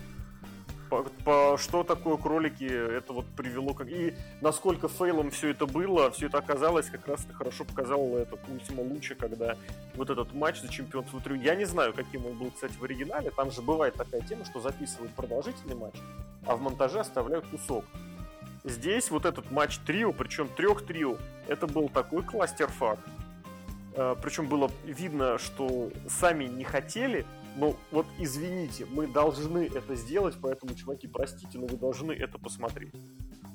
по, 0.93 1.03
по, 1.23 1.57
что 1.57 1.83
такое 1.83 2.17
кролики, 2.17 2.65
это 2.65 3.13
вот 3.13 3.25
привело 3.35 3.73
как... 3.73 3.89
И 3.89 4.13
насколько 4.41 4.87
фейлом 4.87 5.31
все 5.31 5.49
это 5.49 5.65
было, 5.65 6.11
все 6.11 6.27
это 6.27 6.37
оказалось, 6.37 6.89
как 6.89 7.07
раз 7.07 7.25
хорошо 7.33 7.65
показал 7.65 8.17
это 8.17 8.37
Ультима 8.47 8.81
Луча, 8.81 9.15
когда 9.15 9.55
вот 9.95 10.09
этот 10.09 10.33
матч 10.33 10.61
за 10.61 10.69
чемпионство 10.69 11.19
трио. 11.19 11.35
Я 11.35 11.55
не 11.55 11.65
знаю, 11.65 11.93
каким 11.93 12.25
он 12.25 12.37
был, 12.37 12.51
кстати, 12.51 12.73
в 12.73 12.83
оригинале. 12.83 13.31
Там 13.31 13.51
же 13.51 13.61
бывает 13.61 13.95
такая 13.95 14.21
тема, 14.21 14.45
что 14.45 14.59
записывают 14.59 15.11
продолжительный 15.13 15.75
матч, 15.75 15.95
а 16.45 16.55
в 16.55 16.61
монтаже 16.61 16.99
оставляют 16.99 17.45
кусок. 17.47 17.85
Здесь 18.63 19.09
вот 19.11 19.25
этот 19.25 19.51
матч 19.51 19.77
трио, 19.79 20.13
причем 20.13 20.47
трех 20.47 20.85
трио, 20.85 21.17
это 21.47 21.67
был 21.67 21.89
такой 21.89 22.23
кластер-фак. 22.23 22.99
А, 23.95 24.15
причем 24.15 24.47
было 24.47 24.71
видно, 24.85 25.37
что 25.37 25.91
сами 26.07 26.45
не 26.45 26.63
хотели, 26.63 27.25
ну, 27.55 27.75
вот 27.91 28.05
извините, 28.17 28.85
мы 28.85 29.07
должны 29.07 29.67
это 29.67 29.95
сделать, 29.95 30.35
поэтому, 30.41 30.73
чуваки, 30.75 31.07
простите, 31.07 31.57
но 31.57 31.67
вы 31.67 31.77
должны 31.77 32.11
это 32.11 32.37
посмотреть. 32.37 32.93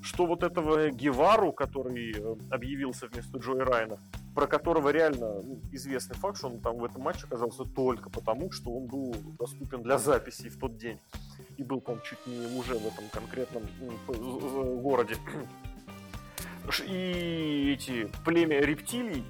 Что 0.00 0.26
вот 0.26 0.42
этого 0.42 0.90
Гевару, 0.90 1.52
который 1.52 2.12
э, 2.12 2.36
объявился 2.50 3.08
вместо 3.08 3.38
Джои 3.38 3.58
Райна, 3.58 3.98
про 4.34 4.46
которого 4.46 4.90
реально 4.90 5.42
ну, 5.42 5.60
известный 5.72 6.14
факт, 6.14 6.38
что 6.38 6.46
он 6.46 6.60
там 6.60 6.78
в 6.78 6.84
этом 6.84 7.02
матче 7.02 7.26
оказался 7.26 7.64
только 7.64 8.08
потому, 8.08 8.52
что 8.52 8.70
он 8.70 8.86
был 8.86 9.14
доступен 9.38 9.82
для 9.82 9.98
записи 9.98 10.48
в 10.48 10.58
тот 10.58 10.76
день. 10.76 11.00
И 11.56 11.64
был, 11.64 11.80
по 11.80 12.00
чуть 12.04 12.24
не 12.26 12.46
уже 12.56 12.74
в 12.74 12.86
этом 12.86 13.08
конкретном 13.12 13.64
ну, 14.06 14.80
городе. 14.80 15.16
И 16.86 17.72
эти 17.74 18.08
племя 18.24 18.60
рептилий, 18.60 19.24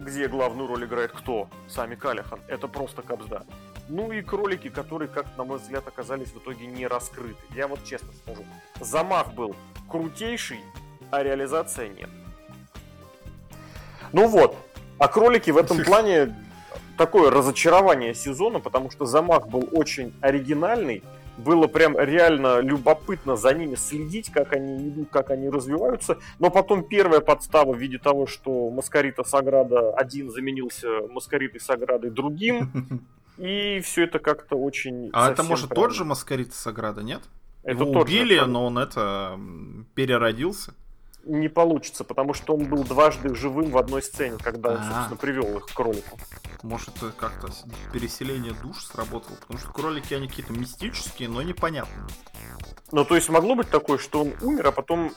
где 0.00 0.28
главную 0.28 0.66
роль 0.66 0.84
играет 0.84 1.12
кто? 1.12 1.48
Сами 1.68 1.94
Калихан. 1.94 2.40
Это 2.48 2.66
просто 2.66 3.02
капсда. 3.02 3.44
Ну 3.88 4.10
и 4.12 4.22
кролики, 4.22 4.68
которые, 4.68 5.08
как 5.08 5.26
на 5.36 5.44
мой 5.44 5.58
взгляд, 5.58 5.86
оказались 5.86 6.28
в 6.28 6.38
итоге 6.38 6.66
не 6.66 6.86
раскрыты. 6.86 7.36
Я 7.54 7.68
вот 7.68 7.84
честно 7.84 8.08
скажу, 8.22 8.44
замах 8.80 9.34
был 9.34 9.54
крутейший, 9.88 10.60
а 11.10 11.22
реализация 11.22 11.88
нет. 11.88 12.08
Ну 14.12 14.26
вот, 14.26 14.56
а 14.98 15.08
кролики 15.08 15.50
в 15.50 15.56
этом 15.56 15.84
плане 15.84 16.34
такое 16.96 17.30
разочарование 17.30 18.14
сезона, 18.14 18.58
потому 18.58 18.90
что 18.90 19.06
замах 19.06 19.48
был 19.48 19.68
очень 19.72 20.14
оригинальный, 20.20 21.02
было 21.36 21.66
прям 21.66 21.98
реально 21.98 22.60
любопытно 22.60 23.36
за 23.36 23.54
ними 23.54 23.74
следить, 23.74 24.30
как 24.30 24.52
они 24.52 24.88
идут, 24.88 25.10
как 25.10 25.30
они 25.30 25.48
развиваются. 25.48 26.18
Но 26.38 26.50
потом 26.50 26.84
первая 26.84 27.20
подстава 27.20 27.72
в 27.72 27.78
виде 27.78 27.98
того, 27.98 28.26
что 28.26 28.70
Маскарита 28.70 29.24
Саграда 29.24 29.92
один 29.92 30.30
заменился 30.30 30.88
Маскаритой 31.10 31.60
Саградой 31.60 32.10
другим. 32.10 32.70
И 33.38 33.80
все 33.80 34.04
это 34.04 34.18
как-то 34.18 34.56
очень... 34.56 35.08
А 35.14 35.30
это 35.30 35.42
может 35.42 35.70
прям... 35.70 35.84
тот 35.84 35.94
же 35.94 36.04
Маскарита 36.04 36.54
Саграда, 36.54 37.02
нет? 37.02 37.22
Это 37.62 37.84
Его 37.84 38.00
убили, 38.00 38.38
же, 38.38 38.46
но 38.46 38.66
он 38.66 38.78
это 38.78 39.38
переродился 39.94 40.74
не 41.24 41.48
получится, 41.48 42.04
потому 42.04 42.34
что 42.34 42.54
он 42.54 42.64
был 42.64 42.84
дважды 42.84 43.34
живым 43.34 43.70
в 43.70 43.78
одной 43.78 44.02
сцене, 44.02 44.38
когда 44.42 44.70
он, 44.70 44.76
А-а-а. 44.76 44.92
собственно, 44.92 45.16
привел 45.16 45.58
их 45.58 45.66
к 45.66 45.74
кролику. 45.74 46.18
Может, 46.62 46.94
как-то 47.16 47.48
переселение 47.92 48.54
душ 48.62 48.84
сработало, 48.84 49.36
потому 49.36 49.58
что 49.58 49.72
кролики, 49.72 50.14
они 50.14 50.28
какие-то 50.28 50.52
мистические, 50.52 51.28
но 51.28 51.42
непонятные. 51.42 52.06
Ну, 52.92 53.04
то 53.04 53.14
есть 53.14 53.28
могло 53.28 53.54
быть 53.54 53.70
такое, 53.70 53.98
что 53.98 54.22
он 54.22 54.32
умер, 54.40 54.68
а 54.68 54.72
потом... 54.72 55.12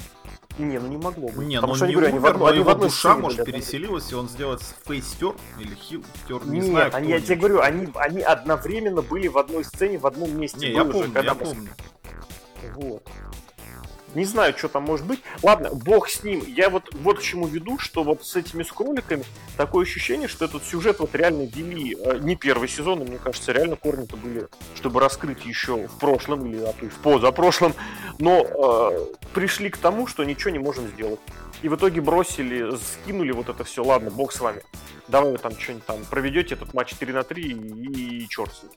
Не, 0.60 0.78
ну 0.78 0.88
не 0.88 0.98
могло 0.98 1.30
быть. 1.30 1.48
Не, 1.48 1.60
ну 1.60 1.74
не 1.74 1.94
говорю, 1.94 2.16
умер, 2.16 2.38
но 2.38 2.52
его 2.52 2.76
душа, 2.76 3.18
может, 3.18 3.44
переселилась, 3.44 4.12
и 4.12 4.16
он 4.16 4.30
сделает 4.30 4.62
фейстер 4.86 5.34
или 5.60 5.74
хилтер, 5.74 6.46
не 6.46 6.60
Нет, 6.60 6.66
знаю. 6.66 6.92
Они, 6.94 7.10
я 7.10 7.20
тебе 7.20 7.38
говорю, 7.38 7.62
они, 7.62 7.88
они 7.96 8.22
одновременно 8.22 9.02
были 9.02 9.28
в 9.28 9.38
одной 9.40 9.66
сцене, 9.66 9.98
в 9.98 10.06
одном 10.06 10.38
месте. 10.38 10.68
Не, 10.68 10.74
я 10.74 10.86
помню, 10.86 11.24
я 11.24 11.34
помню. 11.34 11.70
Вот. 12.76 13.04
Не 14.16 14.26
знаю, 14.26 14.54
что 14.58 14.68
там 14.68 14.84
может 14.84 15.06
быть. 15.06 15.22
Ладно, 15.42 15.70
бог 15.74 16.10
с 16.10 16.24
ним. 16.24 16.44
Я 16.48 16.70
вот, 16.70 16.84
вот 16.94 17.20
к 17.20 17.22
чему 17.22 17.48
веду, 17.48 17.80
что 17.80 18.04
вот 18.04 18.26
с 18.26 18.36
этими 18.36 18.64
скроликами 18.64 19.24
такое 19.58 19.86
ощущение, 19.86 20.28
что 20.28 20.46
этот 20.46 20.64
сюжет 20.64 21.00
вот 21.00 21.16
реально 21.16 21.44
вели 21.44 21.96
э, 22.00 22.20
не 22.20 22.36
первый 22.36 22.68
сезон, 22.68 23.02
и 23.02 23.06
мне 23.06 23.18
кажется, 23.18 23.52
реально 23.52 23.76
корни-то 23.76 24.18
были, 24.18 24.48
чтобы 24.76 25.00
раскрыть 25.00 25.46
еще 25.46 25.88
в 25.88 25.98
прошлом 26.00 26.46
или 26.46 26.64
а 26.64 26.74
то 26.74 26.86
есть 26.86 26.96
в 26.96 27.00
позапрошлом, 27.00 27.74
но 28.20 28.44
э, 28.44 29.06
пришли 29.34 29.70
к 29.70 29.78
тому, 29.78 30.08
что 30.08 30.24
ничего 30.24 30.52
не 30.52 30.60
можем 30.60 30.88
сделать. 30.88 31.20
И 31.64 31.70
в 31.70 31.76
итоге 31.76 32.02
бросили, 32.02 32.76
скинули 32.76 33.32
вот 33.32 33.48
это 33.48 33.64
все, 33.64 33.84
ладно, 33.84 34.12
бог 34.12 34.34
с 34.34 34.42
вами. 34.42 34.62
Давай 35.08 35.32
вы 35.32 35.38
там 35.38 35.58
что-нибудь 35.58 35.86
там 35.86 36.04
проведете 36.06 36.56
этот 36.56 36.74
матч 36.74 36.94
3 36.96 37.14
на 37.14 37.24
3 37.24 37.42
и, 37.42 38.24
и 38.24 38.30
черт 38.30 38.54
с 38.54 38.64
ним. 38.64 38.72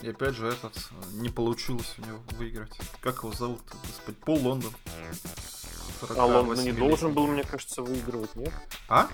И 0.00 0.08
опять 0.08 0.34
же, 0.34 0.48
этот 0.48 0.72
не 1.12 1.28
получилось 1.28 1.94
у 1.98 2.06
него 2.06 2.18
выиграть. 2.38 2.78
Как 3.02 3.18
его 3.18 3.32
зовут, 3.32 3.60
господи? 3.86 4.16
Пол 4.24 4.38
Лондон. 4.38 4.72
А 6.16 6.24
Лондон 6.24 6.64
не 6.64 6.72
должен 6.72 7.12
был, 7.12 7.26
мне 7.26 7.44
кажется, 7.44 7.82
выигрывать, 7.82 8.34
нет? 8.34 8.54
А? 8.88 9.08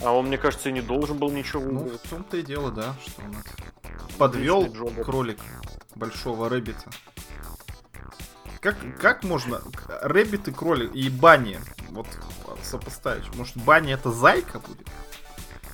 А 0.00 0.12
он, 0.12 0.28
мне 0.28 0.38
кажется, 0.38 0.70
и 0.70 0.72
не 0.72 0.80
должен 0.80 1.18
был 1.18 1.30
ничего 1.30 1.60
ну, 1.60 1.80
выиграть. 1.80 2.00
Ну, 2.04 2.08
в 2.08 2.10
том-то 2.10 2.36
и 2.38 2.42
дело, 2.42 2.70
да, 2.70 2.96
что 3.06 3.22
он 3.22 3.36
подвел 4.16 4.66
кролик 5.04 5.40
большого 5.94 6.48
Рэббита. 6.48 6.90
Как, 8.60 8.76
как 8.98 9.24
можно 9.24 9.62
Rabbit 10.02 10.48
и 10.48 10.52
кролик 10.52 10.94
и 10.94 11.08
Bunny 11.08 11.58
вот 11.90 12.06
сопоставить? 12.62 13.34
Может, 13.34 13.56
Bunny 13.56 13.94
это 13.94 14.12
зайка 14.12 14.58
будет? 14.58 14.86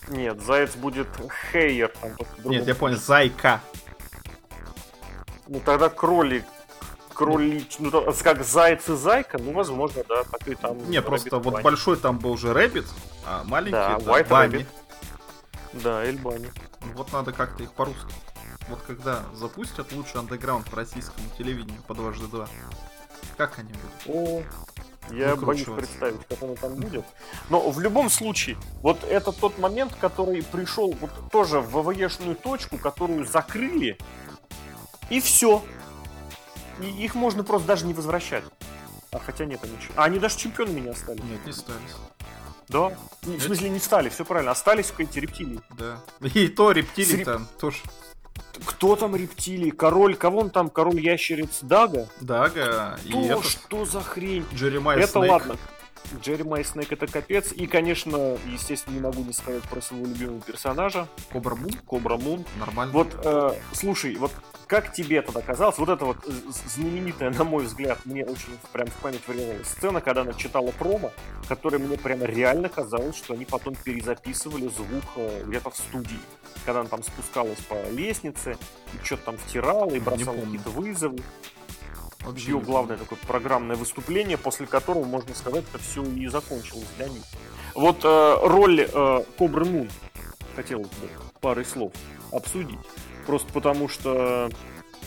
Нет, 0.09 0.41
заяц 0.41 0.77
будет 0.77 1.09
Hare. 1.51 1.93
Там, 2.01 2.13
Нет, 2.45 2.67
я 2.67 2.77
понял, 2.77 2.97
зайка. 2.97 3.61
Ну 5.49 5.61
тогда 5.61 5.89
кролик, 5.89 6.45
кролик, 7.13 7.69
ну 7.81 7.91
как 8.23 8.45
заяц 8.45 8.89
и 8.89 8.95
зайка, 8.97 9.39
ну 9.39 9.53
возможно, 9.53 10.05
да, 10.09 10.23
так 10.25 10.47
и 10.47 10.55
там. 10.55 10.89
Не, 10.89 11.03
просто 11.03 11.39
вот 11.39 11.63
большой 11.63 11.97
там 11.97 12.19
был 12.19 12.33
уже 12.33 12.53
Rabbit, 12.53 12.87
а 13.25 13.43
маленький 13.45 13.73
да, 13.73 13.97
это 13.97 14.11
White 14.11 14.29
Bunny. 14.29 14.59
Rabbit. 14.59 14.67
Да, 15.73 16.05
Эль 16.05 16.19
Банни. 16.19 16.51
Вот 16.95 17.13
надо 17.13 17.33
как-то 17.33 17.65
их 17.65 17.73
по-русски. 17.73 18.13
Вот 18.69 18.81
когда 18.87 19.25
запустят 19.35 19.93
лучший 19.93 20.21
андеграунд 20.21 20.69
по 20.69 20.77
российскому 20.77 21.29
телевидению 21.39 21.81
по 21.83 21.95
дважды 21.95 22.27
два, 22.27 22.49
как 23.37 23.59
они 23.59 23.73
будут? 23.73 24.17
О, 24.17 24.43
я 25.13 25.37
боюсь 25.37 25.65
представить, 25.65 26.27
как 26.29 26.43
оно 26.43 26.57
там 26.57 26.75
будет. 26.75 27.05
Но 27.49 27.71
в 27.71 27.79
любом 27.79 28.11
случае, 28.11 28.57
вот 28.83 29.05
это 29.05 29.31
тот 29.33 29.59
момент, 29.59 29.95
который 30.01 30.43
пришел 30.43 30.93
вот 31.01 31.11
тоже 31.31 31.61
в 31.61 31.81
ВВЕшную 31.81 32.35
точку, 32.35 32.79
которую 32.79 33.25
закрыли, 33.27 33.99
и 35.11 35.21
все. 35.21 35.63
И 36.81 36.87
их 36.87 37.15
можно 37.15 37.45
просто 37.45 37.69
даже 37.69 37.87
не 37.87 37.95
возвращать. 37.95 38.45
А 39.13 39.19
хотя 39.19 39.45
нет, 39.45 39.63
они... 39.63 39.75
А 39.95 40.05
они 40.05 40.19
даже 40.19 40.37
чемпионами 40.37 40.81
не 40.81 40.89
остались. 40.89 41.23
Нет, 41.23 41.45
не 41.45 41.51
остались. 41.53 41.97
Да? 42.69 42.99
В 43.23 43.41
смысле, 43.41 43.71
не 43.71 43.79
стали, 43.79 44.09
все 44.09 44.25
правильно. 44.25 44.51
Остались 44.51 44.93
эти 44.99 45.21
рептилии. 45.21 45.61
Да. 45.79 46.01
И 46.21 46.49
то 46.49 46.73
рептилии 46.73 47.25
там 47.25 47.47
тоже. 47.59 47.79
Кто 48.65 48.97
там 48.97 49.15
рептилии? 49.17 49.71
Король, 49.71 50.17
кого 50.17 50.41
он 50.41 50.51
там? 50.51 50.69
Король 50.71 51.01
ящериц 51.01 51.61
Дага? 51.63 52.09
Дага. 52.21 52.99
То, 53.11 53.39
и 53.39 53.43
что 53.43 53.85
за 53.85 54.01
хрень? 54.01 54.45
Джеремай 54.55 54.99
Это 54.99 55.13
Снейк. 55.13 55.31
ладно. 55.31 55.57
Джерри 56.23 56.65
Снейк 56.65 56.93
это 56.93 57.07
капец. 57.07 57.53
И, 57.53 57.67
конечно, 57.67 58.37
естественно, 58.47 58.95
не 58.95 59.01
могу 59.01 59.23
не 59.23 59.33
сказать 59.33 59.63
про 59.65 59.81
своего 59.81 60.07
любимого 60.07 60.41
персонажа. 60.41 61.09
Кобра 61.33 61.55
Мун? 61.55 61.73
Кобра 61.87 62.17
Мун. 62.17 62.45
Нормально. 62.59 62.93
Вот, 62.93 63.09
э, 63.25 63.53
слушай, 63.73 64.15
вот 64.17 64.33
как 64.67 64.93
тебе 64.93 65.19
это 65.19 65.39
оказалось? 65.39 65.79
Вот 65.79 65.89
это 65.89 66.05
вот 66.05 66.17
э, 66.27 66.33
знаменитая, 66.67 67.31
на 67.31 67.45
мой 67.45 67.65
взгляд, 67.65 67.99
мне 68.05 68.25
очень 68.25 68.59
прям 68.73 68.89
в 68.89 68.95
память 68.95 69.27
врезалась 69.27 69.69
сцена, 69.69 70.01
когда 70.01 70.23
она 70.23 70.33
читала 70.33 70.73
промо, 70.73 71.13
которая 71.49 71.81
мне 71.81 71.97
прям 71.97 72.23
реально 72.25 72.69
казалось, 72.69 73.17
что 73.17 73.35
они 73.35 73.45
потом 73.45 73.77
перезаписывали 73.77 74.69
звук 74.69 75.05
э, 75.17 75.45
где-то 75.47 75.71
в 75.71 75.77
студии. 75.77 76.19
Когда 76.65 76.81
она 76.81 76.89
там 76.89 77.03
спускалась 77.03 77.61
по 77.61 77.77
лестнице, 77.91 78.57
и 78.93 79.05
что-то 79.05 79.27
там 79.27 79.37
втирала, 79.39 79.95
и 79.95 80.01
бросала 80.01 80.41
какие-то 80.41 80.71
вызовы. 80.71 81.19
Вообще 82.21 82.53
ее 82.53 82.59
главное 82.59 82.97
такое 82.97 83.19
программное 83.25 83.77
выступление, 83.77 84.37
после 84.37 84.67
которого, 84.67 85.05
можно 85.05 85.33
сказать, 85.35 85.65
это 85.73 85.83
все 85.83 86.03
и 86.03 86.27
закончилось 86.27 86.89
для 86.97 87.09
них. 87.09 87.23
Вот 87.75 88.05
э, 88.05 88.37
роль 88.43 88.81
э, 88.81 89.25
Кобры 89.39 89.65
Мун 89.65 89.89
хотелось 90.57 90.89
бы 90.89 91.09
парой 91.41 91.65
слов 91.65 91.93
обсудить. 92.33 92.81
Просто 93.27 93.53
потому 93.53 93.89
что 93.89 94.51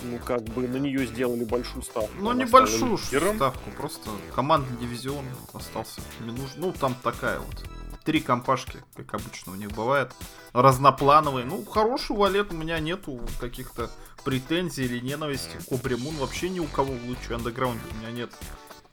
ну, 0.03 0.19
как 0.19 0.43
бы 0.43 0.67
на 0.67 0.77
нее 0.77 1.05
сделали 1.05 1.43
большую 1.43 1.83
ставку. 1.83 2.11
Ну, 2.19 2.33
небольшую 2.33 2.97
ставку, 2.97 3.69
просто 3.77 4.09
командный 4.35 4.77
дивизион 4.77 5.25
остался 5.53 6.01
не 6.21 6.31
нужен. 6.31 6.55
Ну, 6.57 6.73
там 6.73 6.95
такая 7.03 7.39
вот. 7.39 7.65
Три 8.05 8.21
компашки, 8.21 8.77
как 8.95 9.13
обычно 9.13 9.51
у 9.51 9.55
них 9.55 9.71
бывает. 9.71 10.11
Разноплановые. 10.53 11.45
Ну, 11.45 11.63
хороший 11.65 12.15
валет 12.15 12.51
у 12.51 12.55
меня 12.55 12.79
нету 12.79 13.19
каких-то 13.39 13.91
претензий 14.23 14.85
или 14.85 14.99
ненависти. 14.99 15.57
Кобри 15.67 15.95
Мун 15.95 16.15
вообще 16.15 16.49
ни 16.49 16.59
у 16.59 16.65
кого 16.65 16.93
в 16.93 17.05
лучшем 17.05 17.35
андеграунде 17.35 17.83
у 17.91 18.01
меня 18.01 18.11
нет 18.11 18.31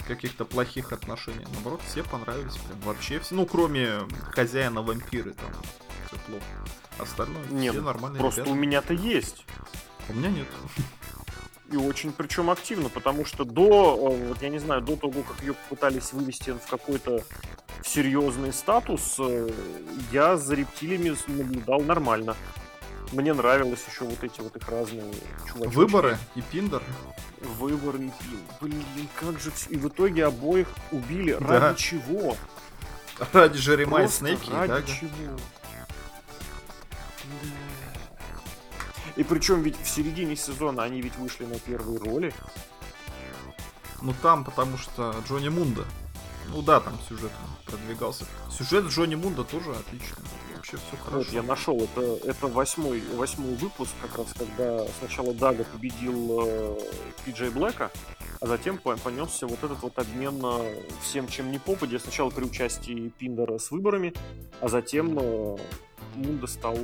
каких-то 0.06 0.44
плохих 0.44 0.92
отношений. 0.92 1.46
Наоборот, 1.54 1.80
все 1.86 2.02
понравились. 2.02 2.56
Прям 2.56 2.80
вообще 2.80 3.20
все. 3.20 3.34
Ну, 3.34 3.46
кроме 3.46 4.00
хозяина 4.32 4.82
вампиры 4.82 5.32
там 5.32 5.50
все 6.06 6.16
плохо. 6.26 6.44
Остальное 6.98 7.44
нет, 7.50 7.74
все 7.74 7.82
нормальные 7.82 8.20
Просто 8.20 8.40
ребята. 8.40 8.52
у 8.52 8.58
меня-то 8.58 8.94
есть. 8.94 9.44
У 10.08 10.14
меня 10.14 10.30
нет. 10.30 10.46
И 11.70 11.76
очень 11.76 12.12
причем 12.12 12.48
активно, 12.48 12.88
потому 12.88 13.24
что 13.24 13.44
до, 13.44 13.96
вот 13.96 14.40
я 14.40 14.48
не 14.48 14.58
знаю, 14.60 14.82
до 14.82 14.96
того, 14.96 15.22
как 15.22 15.40
ее 15.42 15.54
пытались 15.68 16.12
вывести 16.12 16.50
в 16.50 16.70
какой-то 16.70 17.22
серьезный 17.84 18.52
статус, 18.52 19.16
э, 19.18 19.50
я 20.12 20.36
за 20.36 20.54
рептилиями 20.54 21.16
наблюдал 21.26 21.80
нормально. 21.80 22.36
Мне 23.12 23.34
нравилось 23.34 23.84
еще 23.88 24.04
вот 24.04 24.22
эти 24.22 24.40
вот 24.40 24.56
их 24.56 24.68
разные 24.68 25.12
чувачки. 25.48 25.74
Выборы 25.74 26.18
и 26.34 26.42
Пиндер. 26.42 26.82
Выборы 27.40 27.98
и 27.98 28.10
Пиндер. 28.10 28.56
Блин, 28.60 29.08
как 29.14 29.38
же... 29.40 29.52
И 29.68 29.76
в 29.76 29.88
итоге 29.88 30.26
обоих 30.26 30.68
убили. 30.90 31.36
Да. 31.40 31.60
Ради 31.60 31.78
чего? 31.78 32.36
Ради 33.32 33.58
Жеремай 33.58 34.08
Снейки, 34.08 34.50
ради 34.50 34.68
да? 34.68 34.82
чего? 34.82 35.36
И 39.16 39.24
причем 39.24 39.62
ведь 39.62 39.80
в 39.80 39.88
середине 39.88 40.36
сезона 40.36 40.82
они 40.82 41.00
ведь 41.00 41.16
вышли 41.16 41.46
на 41.46 41.58
первые 41.58 41.98
роли. 41.98 42.34
Ну 44.02 44.14
там, 44.22 44.44
потому 44.44 44.76
что 44.76 45.14
Джонни 45.26 45.48
Мунда. 45.48 45.84
Ну 46.48 46.62
да, 46.62 46.80
там 46.80 46.98
сюжет 47.08 47.32
продвигался. 47.64 48.24
Сюжет 48.50 48.86
Джонни 48.86 49.14
Мунда 49.14 49.42
тоже 49.42 49.70
отличный. 49.70 50.24
Вообще 50.54 50.76
все 50.76 50.96
хорошо. 50.96 51.18
Вот, 51.18 51.28
я 51.28 51.42
нашел, 51.42 51.80
это, 51.80 52.00
это 52.28 52.46
восьмой, 52.46 53.02
восьмой 53.14 53.54
выпуск, 53.54 53.92
как 54.02 54.18
раз 54.18 54.26
когда 54.36 54.86
сначала 54.98 55.32
Дага 55.32 55.64
победил 55.64 56.40
э, 56.44 56.78
Пиджей 57.24 57.50
Блэка, 57.50 57.90
а 58.40 58.46
затем 58.46 58.78
понесся 58.78 59.46
вот 59.46 59.62
этот 59.62 59.80
вот 59.82 59.98
обмен 59.98 60.40
э, 60.44 60.82
всем, 61.02 61.28
чем 61.28 61.50
не 61.50 61.58
попадя. 61.58 61.98
Сначала 61.98 62.30
при 62.30 62.44
участии 62.44 63.12
Пиндера 63.18 63.58
с 63.58 63.70
выборами, 63.70 64.12
а 64.60 64.68
затем 64.68 65.18
э, 65.18 65.56
Мунда 66.16 66.46
стал 66.46 66.78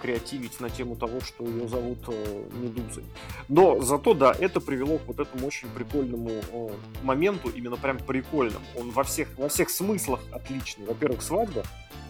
креативить 0.00 0.60
на 0.60 0.70
тему 0.70 0.96
того, 0.96 1.20
что 1.20 1.44
ее 1.44 1.68
зовут 1.68 1.98
э, 2.08 2.44
Медузой. 2.52 3.04
Но 3.48 3.80
зато, 3.80 4.14
да, 4.14 4.34
это 4.38 4.60
привело 4.60 4.98
к 4.98 5.06
вот 5.06 5.20
этому 5.20 5.46
очень 5.46 5.68
прикольному 5.68 6.30
э, 6.30 6.68
моменту, 7.02 7.50
именно 7.50 7.76
прям 7.76 7.98
прикольным. 7.98 8.62
Он 8.78 8.90
во 8.90 9.04
всех, 9.04 9.28
во 9.36 9.48
всех 9.48 9.70
смыслах 9.70 10.20
отличный. 10.32 10.86
Во-первых, 10.86 11.22
свадьба, 11.22 11.62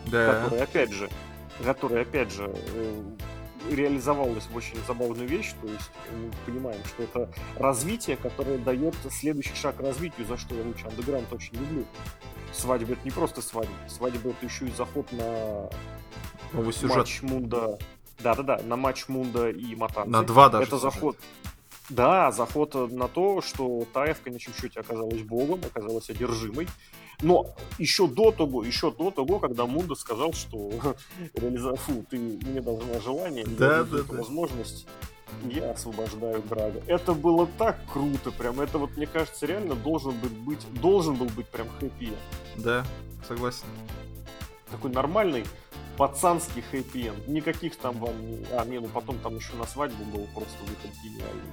Да. 0.06 0.42
которая, 0.44 0.64
опять 0.64 0.92
же, 0.92 1.08
которая, 1.64 2.02
опять 2.02 2.32
же, 2.32 2.54
э, 2.74 3.02
реализовалась 3.70 4.46
в 4.46 4.56
очень 4.56 4.76
забавную 4.86 5.28
вещь, 5.28 5.52
то 5.60 5.68
есть 5.68 5.90
мы 6.10 6.30
понимаем, 6.46 6.80
что 6.84 7.02
это 7.04 7.30
развитие, 7.56 8.16
которое 8.16 8.58
дает 8.58 8.94
следующий 9.10 9.54
шаг 9.54 9.78
развитию, 9.80 10.26
за 10.26 10.36
что 10.36 10.54
я 10.54 10.62
лучше 10.64 10.86
андеграунд 10.86 11.32
очень 11.32 11.54
люблю. 11.54 11.84
Свадьба 12.52 12.94
это 12.94 13.00
не 13.04 13.10
просто 13.10 13.40
свадьба, 13.40 13.72
свадьба 13.88 14.30
это 14.30 14.44
еще 14.44 14.66
и 14.66 14.72
заход 14.72 15.10
на 15.12 15.70
Новый 16.52 16.72
сюжет. 16.72 16.96
матч 16.96 17.22
Мунда. 17.22 17.78
Да-да-да, 18.20 18.60
на 18.64 18.76
матч 18.76 19.08
Мунда 19.08 19.50
и 19.50 19.74
Матанцы. 19.74 20.10
На 20.10 20.22
два 20.22 20.48
даже. 20.48 20.64
Это 20.68 20.76
сюжет. 20.78 20.92
заход. 20.94 21.16
Да, 21.88 22.30
заход 22.30 22.74
на 22.92 23.08
то, 23.08 23.42
что 23.42 23.84
Тая 23.92 24.14
в 24.14 24.20
конечном 24.20 24.54
счете 24.54 24.80
оказалась 24.80 25.22
богом, 25.22 25.60
оказалась 25.64 26.08
одержимой. 26.10 26.68
Но 27.20 27.46
еще 27.78 28.06
до 28.08 28.30
того, 28.32 28.64
еще 28.64 28.90
до 28.90 29.10
того, 29.10 29.38
когда 29.38 29.66
Мунда 29.66 29.94
сказал, 29.94 30.32
что. 30.32 30.70
Фу, 31.36 32.04
ты 32.10 32.18
мне 32.18 32.60
должна 32.60 33.00
желание, 33.00 33.44
Да, 33.44 33.84
да, 33.84 33.98
да. 34.08 34.16
возможность, 34.16 34.86
я 35.44 35.72
освобождаю 35.72 36.42
Грага. 36.42 36.82
Это 36.86 37.12
было 37.14 37.46
так 37.58 37.78
круто, 37.92 38.30
прям. 38.32 38.60
Это 38.60 38.78
вот, 38.78 38.96
мне 38.96 39.06
кажется, 39.06 39.46
реально 39.46 39.74
должен 39.74 40.12
быть, 40.20 40.32
быть 40.32 40.74
должен 40.80 41.14
был 41.16 41.26
быть 41.26 41.48
прям 41.48 41.68
хэппи 41.80 42.12
Да, 42.56 42.84
согласен. 43.26 43.64
такой 44.70 44.90
нормальный 44.90 45.44
пацанский 45.96 46.62
хэппи 46.62 47.12
Никаких 47.26 47.76
там 47.76 47.98
вам. 47.98 48.14
А, 48.52 48.64
не, 48.64 48.78
ну 48.78 48.88
потом 48.88 49.18
там 49.18 49.36
еще 49.36 49.54
на 49.54 49.66
свадьбу 49.66 50.04
был 50.04 50.26
просто 50.34 50.58
выход 50.62 50.90
гениальный. 51.02 51.52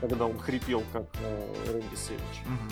Когда 0.00 0.26
он 0.26 0.38
хрипел, 0.38 0.82
как 0.92 1.06
э, 1.20 1.54
Рэнди 1.72 1.94
Сэвидж. 1.94 2.46
Мгм. 2.46 2.70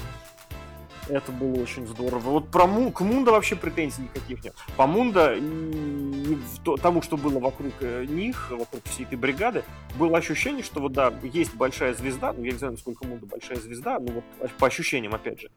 Это 1.09 1.31
было 1.31 1.63
очень 1.63 1.87
здорово. 1.87 2.19
Вот 2.19 2.51
про 2.51 2.67
Му... 2.67 2.91
к 2.91 3.01
Мунда 3.01 3.31
вообще 3.31 3.55
претензий 3.55 4.03
никаких 4.03 4.43
нет. 4.43 4.55
По 4.77 4.87
Мунда 4.87 5.37
и 5.37 6.39
тому, 6.83 7.01
что 7.03 7.17
было 7.17 7.39
вокруг 7.39 7.73
э, 7.81 8.05
них, 8.07 8.51
вокруг 8.51 8.83
всей 8.85 9.05
этой 9.05 9.17
бригады, 9.17 9.63
было 9.97 10.19
ощущение, 10.19 10.65
что 10.65 10.81
вот 10.81 10.93
да, 10.93 11.13
есть 11.23 11.55
большая 11.55 11.95
звезда, 11.95 12.33
ну 12.33 12.43
я 12.45 12.53
не 12.53 12.59
знаю, 12.59 12.73
насколько 12.73 13.07
Мунда 13.07 13.27
большая 13.27 13.59
звезда, 13.59 14.01
но 14.01 14.13
вот 14.41 14.53
по 14.59 14.67
ощущениям, 14.67 15.15
опять 15.15 15.41
же, 15.41 15.51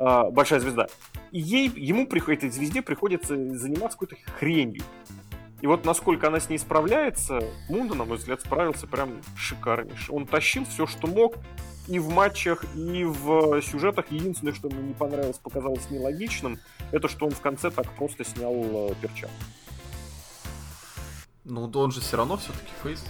а, 0.00 0.30
большая 0.30 0.60
звезда. 0.60 0.86
И 1.30 1.38
ей, 1.38 1.68
ему, 1.76 2.06
приход- 2.06 2.38
этой 2.38 2.50
звезде 2.50 2.80
приходится 2.80 3.36
заниматься 3.36 3.98
какой-то 3.98 4.16
хренью. 4.38 4.82
И 5.60 5.66
вот 5.66 5.84
насколько 5.84 6.28
она 6.28 6.40
с 6.40 6.48
ней 6.48 6.58
справляется, 6.58 7.40
Мунда, 7.68 7.94
на 7.94 8.06
мой 8.06 8.16
взгляд, 8.16 8.40
справился 8.40 8.86
прям 8.86 9.20
шикарнейше. 9.36 10.10
Он 10.10 10.26
тащил 10.26 10.64
все, 10.64 10.86
что 10.86 11.06
мог, 11.06 11.36
и 11.86 11.98
в 11.98 12.08
матчах, 12.08 12.64
и 12.74 13.04
в 13.04 13.56
э, 13.56 13.62
сюжетах. 13.62 14.06
Единственное, 14.10 14.54
что 14.54 14.70
мне 14.70 14.80
не 14.80 14.94
понравилось, 14.94 15.36
показалось 15.36 15.90
нелогичным, 15.90 16.58
это 16.92 17.08
что 17.08 17.26
он 17.26 17.32
в 17.32 17.40
конце 17.40 17.70
так 17.70 17.90
просто 17.92 18.24
снял 18.24 18.54
э, 18.54 18.94
перчатку. 19.02 19.36
Ну, 21.44 21.70
он 21.74 21.92
же 21.92 22.00
все 22.00 22.16
равно 22.16 22.38
все-таки 22.38 22.70
фейс. 22.82 23.04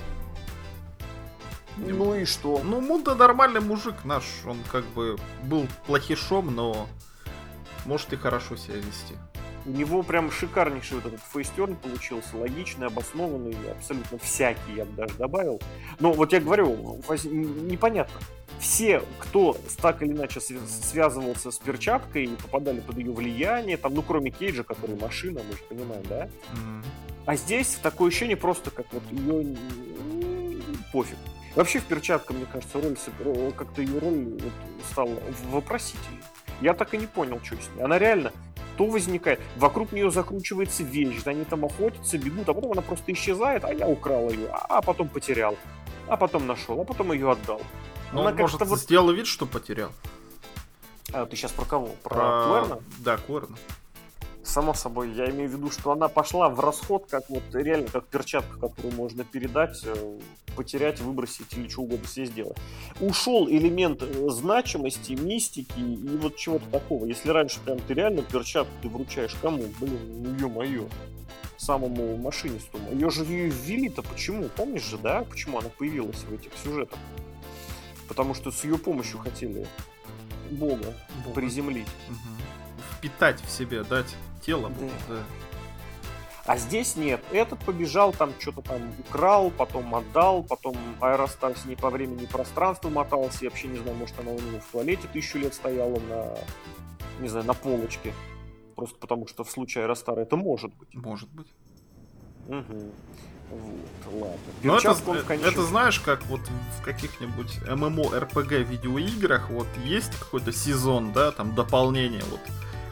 Ну 1.77 2.15
и 2.15 2.25
что? 2.25 2.61
Ну, 2.65 2.81
Мунда 2.81 3.15
нормальный 3.15 3.61
мужик 3.61 4.05
наш. 4.05 4.25
Он 4.47 4.59
как 4.71 4.85
бы 4.87 5.17
был 5.45 5.67
плохишом, 5.87 6.55
но 6.55 6.89
может 7.87 8.13
и 8.13 8.17
хорошо 8.17 8.57
себя 8.57 8.77
вести. 8.77 9.15
У 9.67 9.71
него 9.71 10.03
прям 10.03 10.31
шикарнейший 10.31 10.97
вот 10.99 11.07
этот 11.07 11.21
фейстерн 11.21 11.77
получился, 11.77 12.37
логичный, 12.37 12.87
обоснованный, 12.87 13.55
абсолютно 13.71 14.19
всякий, 14.19 14.73
я 14.77 14.85
бы 14.87 14.93
даже 14.97 15.15
добавил. 15.15 15.61
Но 15.99 16.13
вот 16.13 16.33
я 16.33 16.41
говорю, 16.41 16.99
непонятно. 17.25 18.19
Все, 18.59 19.03
кто 19.19 19.57
так 19.81 20.03
или 20.03 20.13
иначе 20.13 20.41
св- 20.41 20.67
связывался 20.69 21.51
с 21.51 21.59
перчаткой, 21.59 22.29
попадали 22.43 22.81
под 22.81 22.99
ее 22.99 23.13
влияние, 23.13 23.77
там, 23.77 23.95
ну, 23.95 24.03
кроме 24.03 24.31
Кейджа, 24.31 24.65
который 24.65 24.99
машина, 24.99 25.41
мы 25.47 25.53
же 25.53 25.63
понимаем, 25.69 26.03
да? 26.09 26.29
М. 26.55 26.85
А 27.27 27.37
здесь 27.37 27.79
такое 27.83 28.09
ощущение 28.09 28.37
просто, 28.37 28.71
как 28.71 28.87
вот 28.93 29.03
ее 29.11 29.57
пофиг. 30.93 31.17
Вообще 31.55 31.81
в 31.81 31.85
перчатке, 31.85 32.33
мне 32.35 32.47
кажется, 32.47 32.81
роль 32.81 33.53
как-то 33.53 33.83
ее 33.83 33.99
роль 33.99 34.39
вот 34.41 34.53
стала 34.91 35.17
вопросительной. 35.51 36.23
Я 36.61 36.75
так 36.75 36.95
и 36.95 36.99
не 36.99 37.07
понял, 37.07 37.41
что 37.43 37.57
с 37.57 37.69
ней. 37.75 37.83
Она 37.83 37.99
реально 37.99 38.33
то 38.77 38.87
возникает, 38.87 39.41
вокруг 39.57 39.93
нее 39.93 40.11
закручивается 40.11 40.83
вещь, 40.85 41.21
они 41.27 41.45
там 41.45 41.65
охотятся, 41.67 42.17
бегут, 42.17 42.49
а 42.49 42.55
потом 42.55 42.73
она 42.73 42.83
просто 42.83 43.13
исчезает, 43.13 43.65
а 43.65 43.75
я 43.75 43.87
украл 43.87 44.31
ее, 44.31 44.49
а 44.51 44.81
потом 44.81 45.09
потерял, 45.09 45.55
а 46.09 46.17
потом 46.17 46.47
нашел, 46.47 46.81
а 46.81 46.85
потом 46.85 47.13
ее 47.13 47.31
отдал. 47.31 47.61
Ну, 48.13 48.21
Она 48.21 48.31
он, 48.31 48.37
может, 48.37 48.59
как-то 48.59 48.71
вот- 48.71 48.81
сделал 48.81 49.13
вид, 49.13 49.27
что 49.27 49.45
потерял. 49.45 49.91
А 51.13 51.27
ты 51.27 51.37
сейчас 51.37 51.53
про 51.53 51.65
кого? 51.67 51.89
Про, 52.03 52.15
Про- 52.15 52.45
Клэрна? 52.47 52.79
Да, 52.99 53.17
Клэрна. 53.19 53.57
Само 54.43 54.73
собой, 54.73 55.13
я 55.13 55.29
имею 55.31 55.51
в 55.51 55.53
виду, 55.53 55.71
что 55.71 55.93
она 55.93 56.09
пошла 56.09 56.49
в 56.49 56.61
расход, 56.61 57.07
как 57.11 57.29
вот 57.29 57.43
реально 57.53 57.89
как 57.89 58.07
перчатка, 58.07 58.59
которую 58.59 58.95
можно 58.95 59.23
передать, 59.23 59.81
э, 59.85 60.19
потерять, 60.57 61.01
выбросить 61.01 61.53
или 61.53 61.69
что 61.69 61.83
угодно 61.83 62.09
себе 62.09 62.27
сделать. 62.27 62.57
Ушел 63.01 63.49
элемент 63.49 64.03
э, 64.03 64.29
значимости, 64.31 65.13
мистики 65.13 65.79
и 65.79 66.17
вот 66.17 66.37
чего-то 66.37 66.65
такого. 66.71 67.05
Если 67.05 67.29
раньше 67.29 67.61
прям 67.61 67.79
ты 67.81 67.93
реально 67.95 68.23
перчатку 68.23 68.73
ты 68.83 68.89
вручаешь 68.89 69.37
кому? 69.43 69.65
Блин, 69.79 70.23
ну 70.23 70.35
ё-моё. 70.39 70.89
Самому 71.59 72.17
машинисту. 72.17 72.79
Ее 72.91 73.11
же 73.11 73.25
ее 73.25 73.51
ввели-то 73.51 74.01
почему? 74.03 74.49
Помнишь 74.57 74.85
же, 74.85 74.97
да? 74.97 75.25
Почему 75.29 75.59
она 75.59 75.69
появилась 75.69 76.21
в 76.25 76.33
этих 76.33 76.53
сюжетах? 76.65 76.99
Потому 78.09 78.33
что 78.35 78.51
с 78.51 78.65
ее 78.65 78.79
помощью 78.79 79.19
хотели 79.19 79.67
Бога 80.51 80.95
Бога. 81.25 81.35
приземлить. 81.35 81.87
Мгм. 82.09 82.19
Впитать 82.97 83.41
в 83.43 83.51
себе, 83.51 83.85
дать 83.85 84.17
тело. 84.51 84.71
Да. 84.81 85.15
да. 85.15 85.23
А 86.47 86.57
здесь 86.57 86.97
нет. 86.97 87.21
Этот 87.31 87.61
побежал, 87.61 88.13
там 88.13 88.33
что-то 88.41 88.63
там 88.63 88.83
украл, 88.99 89.51
потом 89.51 89.95
отдал, 89.95 90.43
потом 90.43 90.77
Аэростар 91.01 91.57
с 91.57 91.65
ней 91.65 91.77
по 91.77 91.91
времени 91.91 92.25
и 92.25 92.27
пространству 92.27 92.91
мотался. 92.91 93.45
Я 93.45 93.51
вообще 93.51 93.69
не 93.69 93.79
знаю, 93.79 93.97
может 93.97 94.19
она 94.19 94.33
у 94.33 94.41
него 94.41 94.59
в 94.59 94.73
туалете 94.73 95.07
тысячу 95.13 95.39
лет 95.39 95.55
стояла 95.55 96.01
на, 96.01 96.35
не 97.21 97.29
знаю, 97.29 97.47
на 97.47 97.55
полочке. 97.55 98.13
Просто 98.75 98.97
потому 98.99 99.29
что 99.29 99.45
в 99.45 99.51
случае 99.51 99.85
Аэростара 99.85 100.21
это 100.23 100.37
может 100.37 100.75
быть. 100.75 100.93
Может 100.95 101.29
быть. 101.29 101.49
Мгм. 102.49 102.91
Вот, 103.51 104.13
ладно. 104.13 104.39
Ну, 104.63 104.75
это, 104.77 104.91
он 104.91 105.19
в 105.19 105.31
это 105.31 105.63
знаешь, 105.63 106.01
как 106.01 106.25
вот 106.27 106.41
в 106.41 106.85
каких-нибудь 106.85 107.59
MMORPG 107.69 108.63
видеоиграх 108.65 109.51
вот 109.51 109.67
есть 109.85 110.17
какой-то 110.19 110.53
сезон, 110.53 111.13
да, 111.13 111.31
там 111.33 111.55
дополнение, 111.55 112.23
вот 112.31 112.41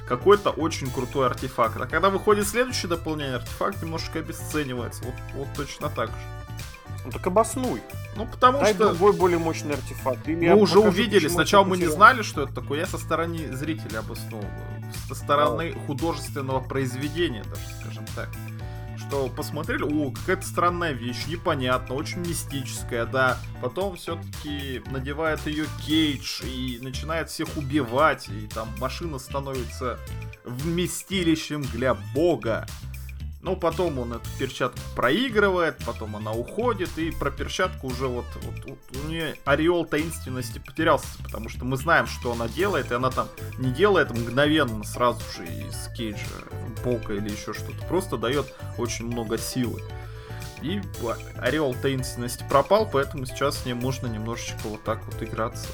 какой-то 0.08 0.50
очень 0.50 0.90
крутой 0.90 1.26
артефакт. 1.26 1.80
А 1.80 1.86
когда 1.86 2.10
выходит 2.10 2.48
следующее 2.48 2.88
дополнение, 2.88 3.36
артефакт 3.36 3.82
немножко 3.82 4.18
обесценивается. 4.18 5.04
Вот, 5.04 5.14
вот 5.34 5.48
точно 5.54 5.90
так 5.90 6.08
же. 6.08 6.16
Ну 7.04 7.12
так 7.12 7.26
обоснуй. 7.26 7.82
Ну, 8.16 8.26
потому 8.26 8.58
Дай 8.58 8.74
что 8.74 8.88
другой 8.88 9.12
более 9.12 9.38
мощный 9.38 9.74
артефакт. 9.74 10.26
Или 10.28 10.48
мы 10.48 10.56
уже 10.56 10.74
покажу, 10.74 10.88
увидели, 10.90 11.28
сначала 11.28 11.64
мы 11.64 11.78
не 11.78 11.86
знали, 11.86 12.22
что 12.22 12.42
это 12.42 12.54
такое. 12.54 12.80
Я 12.80 12.86
со 12.86 12.98
стороны 12.98 13.54
зрителя 13.54 14.00
обосновываю. 14.00 14.50
Со 15.06 15.14
стороны 15.14 15.74
художественного 15.86 16.60
произведения, 16.60 17.44
даже 17.44 17.62
скажем 17.80 18.04
так. 18.16 18.28
Что 19.08 19.28
посмотрели, 19.30 19.84
о, 19.84 20.10
какая-то 20.10 20.46
странная 20.46 20.92
вещь, 20.92 21.26
непонятно, 21.28 21.94
очень 21.94 22.18
мистическая, 22.18 23.06
да. 23.06 23.38
Потом 23.62 23.96
все-таки 23.96 24.82
надевает 24.90 25.46
ее 25.46 25.64
Кейдж 25.82 26.42
и 26.44 26.78
начинает 26.82 27.30
всех 27.30 27.48
убивать, 27.56 28.28
и 28.28 28.46
там 28.48 28.68
машина 28.78 29.18
становится 29.18 29.98
вместилищем 30.44 31.62
для 31.62 31.94
бога. 31.94 32.66
Ну, 33.40 33.54
потом 33.54 33.98
он 34.00 34.14
эту 34.14 34.28
перчатку 34.38 34.80
проигрывает, 34.96 35.76
потом 35.86 36.16
она 36.16 36.32
уходит, 36.32 36.98
и 36.98 37.12
про 37.12 37.30
перчатку 37.30 37.86
уже 37.86 38.08
вот, 38.08 38.26
вот, 38.42 38.64
вот 38.64 38.78
у 39.04 39.08
нее 39.08 39.36
ореол 39.44 39.86
таинственности 39.86 40.58
потерялся, 40.58 41.06
потому 41.22 41.48
что 41.48 41.64
мы 41.64 41.76
знаем, 41.76 42.08
что 42.08 42.32
она 42.32 42.48
делает, 42.48 42.90
и 42.90 42.94
она 42.94 43.10
там 43.10 43.28
не 43.58 43.70
делает 43.70 44.10
мгновенно 44.10 44.82
сразу 44.82 45.20
же 45.36 45.46
из 45.46 45.88
кейджа 45.96 46.18
бока 46.84 47.14
или 47.14 47.30
еще 47.30 47.54
что-то, 47.54 47.86
просто 47.86 48.16
дает 48.16 48.52
очень 48.76 49.06
много 49.06 49.38
силы. 49.38 49.80
И 50.60 50.80
ореол 51.36 51.74
таинственности 51.74 52.44
пропал, 52.48 52.88
поэтому 52.90 53.24
сейчас 53.26 53.58
с 53.58 53.64
ней 53.64 53.74
можно 53.74 54.08
немножечко 54.08 54.66
вот 54.66 54.82
так 54.82 55.04
вот 55.06 55.22
играться 55.22 55.68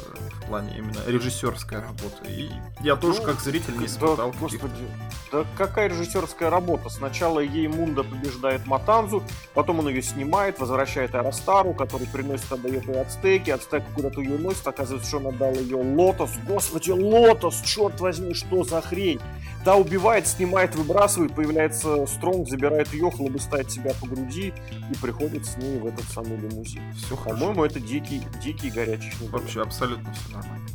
в 0.45 0.49
плане 0.49 0.77
именно 0.77 0.99
режиссерской 1.07 1.79
работы. 1.79 2.29
И 2.29 2.51
я 2.81 2.97
тоже 2.97 3.21
Ну, 3.21 3.27
как 3.27 3.41
зритель 3.41 3.75
не 3.75 3.81
Да, 3.81 3.87
испытал 3.87 4.33
каких-то 4.33 4.69
господи, 4.69 4.89
да 5.33 5.45
какая 5.57 5.89
режиссерская 5.89 6.51
работа? 6.51 6.89
Сначала 6.89 7.41
ей 7.41 7.67
Мунда 7.67 8.05
побеждает 8.05 8.67
Матанзу, 8.67 9.23
потом 9.55 9.81
он 9.81 9.89
ее 9.89 10.03
снимает, 10.03 10.59
возвращает 10.61 11.15
Аэростару, 11.15 11.75
который 11.75 12.07
приносит, 12.07 12.53
отдает 12.53 12.87
ей 12.87 13.01
ацтеки, 13.01 13.51
ацтек 13.51 13.83
куда-то 13.95 14.21
ее 14.21 14.39
носит, 14.39 14.67
оказывается, 14.67 15.09
что 15.09 15.19
он 15.19 15.29
отдал 15.29 15.53
ее 15.55 15.77
Лотос. 15.77 16.31
Господи, 16.47 16.91
Лотос, 16.91 17.63
черт 17.63 18.01
возьми, 18.01 18.35
что 18.35 18.65
за 18.65 18.81
хрень? 18.81 19.21
Та 19.65 19.77
убивает, 19.77 20.27
снимает, 20.27 20.75
выбрасывает, 20.75 21.35
появляется 21.35 22.07
Стронг, 22.07 22.49
забирает 22.49 22.93
ее, 22.93 23.11
хлобыстает 23.11 23.71
себя 23.71 23.93
по 23.99 24.07
груди 24.07 24.53
и 24.91 24.95
приходит 25.01 25.47
с 25.47 25.57
ней 25.57 25.79
в 25.79 25.87
этот 25.87 26.05
самый 26.05 26.37
лимузин. 26.37 26.83
Все 26.95 27.17
По-моему, 27.17 27.65
это 27.65 27.81
дикий, 27.81 28.23
дикий 28.43 28.71
горячий 28.71 29.13
Вообще 29.31 29.63
абсолютно 29.63 30.13
все 30.13 30.34
нормально. 30.35 30.69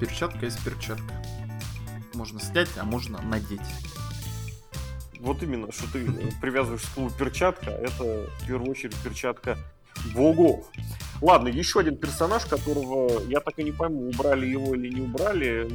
Перчатка 0.00 0.46
есть 0.46 0.62
перчатка. 0.64 1.14
Можно 2.14 2.40
снять, 2.40 2.68
а 2.76 2.84
можно 2.84 3.20
надеть. 3.22 3.60
Вот 5.20 5.42
именно, 5.42 5.70
что 5.72 5.90
ты 5.92 6.04
привязываешь 6.40 6.82
к 6.82 6.94
слову 6.94 7.10
перчатка, 7.10 7.70
это 7.70 8.26
в 8.40 8.46
первую 8.46 8.70
очередь 8.70 8.96
перчатка 8.96 9.56
богов. 10.14 10.66
Ладно, 11.20 11.48
еще 11.48 11.78
один 11.78 11.96
персонаж, 11.96 12.44
которого 12.44 13.22
я 13.28 13.38
так 13.38 13.58
и 13.58 13.64
не 13.64 13.70
пойму, 13.70 14.08
убрали 14.08 14.46
его 14.46 14.74
или 14.74 14.92
не 14.92 15.02
убрали. 15.02 15.70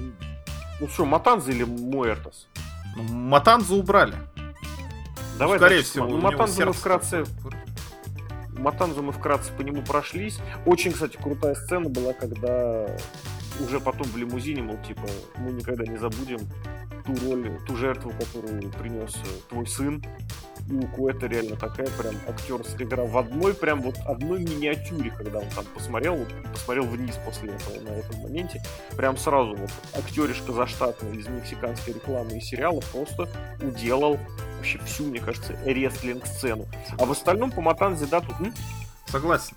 Ну 0.82 0.88
что, 0.90 1.06
Матанза 1.06 1.52
или 1.52 1.64
Муэртос? 1.64 2.48
Ну, 2.98 3.04
Матанзу 3.04 3.78
убрали. 3.78 4.16
Давай, 5.40 5.58
скорее 5.58 5.78
значит, 5.78 5.92
всего, 5.92 6.08
ну, 6.08 6.18
Матанзу 6.18 6.60
него 6.60 6.68
мы 6.68 6.74
вкратце 6.74 7.24
Матанзу 8.58 9.04
мы 9.04 9.12
вкратце 9.12 9.52
по 9.54 9.62
нему 9.62 9.82
прошлись. 9.82 10.40
Очень, 10.66 10.92
кстати, 10.92 11.18
крутая 11.18 11.56
сцена 11.56 11.90
была, 11.90 12.14
когда 12.14 12.88
уже 13.60 13.80
потом 13.80 14.08
в 14.08 14.18
лимузине, 14.18 14.62
мол, 14.62 14.78
типа, 14.88 15.08
мы 15.38 15.52
никогда 15.52 15.86
не 15.86 15.98
забудем 15.98 16.40
ту 17.06 17.16
роль, 17.26 17.58
ту 17.66 17.76
жертву, 17.76 18.12
которую 18.12 18.70
принес 18.72 19.16
э, 19.16 19.50
твой 19.50 19.66
сын. 19.66 20.04
И 20.70 20.74
у 20.74 20.88
Куэта 20.88 21.28
реально 21.28 21.56
такая 21.56 21.88
прям 21.98 22.16
актерская 22.28 22.86
игра 22.86 23.06
в 23.06 23.18
одной, 23.18 23.54
прям 23.54 23.82
вот 23.82 23.96
одной 24.06 24.40
миниатюре, 24.40 25.12
когда 25.12 25.40
он 25.40 25.50
там 25.56 25.64
посмотрел, 25.74 26.16
вот, 26.16 26.28
посмотрел 26.52 26.86
вниз 26.86 27.18
после 27.24 27.52
этого 27.52 27.80
на 27.82 27.90
этом 27.90 28.20
моменте, 28.22 28.62
прям 28.98 29.16
сразу 29.18 29.56
вот 29.56 29.72
актеришка 29.94 30.52
заштатный 30.52 31.18
из 31.18 31.28
мексиканской 31.28 31.94
рекламы 31.94 32.38
и 32.38 32.42
сериала 32.42 32.82
просто 32.92 33.30
уделал 33.62 34.20
вообще 34.58 34.80
всю, 34.80 35.06
мне 35.06 35.20
кажется, 35.20 35.58
рестлинг-сцену. 35.66 36.66
А 37.00 37.06
в 37.06 37.12
остальном 37.12 37.52
по 37.52 37.62
Матанзе, 37.62 38.06
да, 38.06 38.20
тут... 38.20 38.40
М? 38.42 38.54
Согласен. 39.06 39.56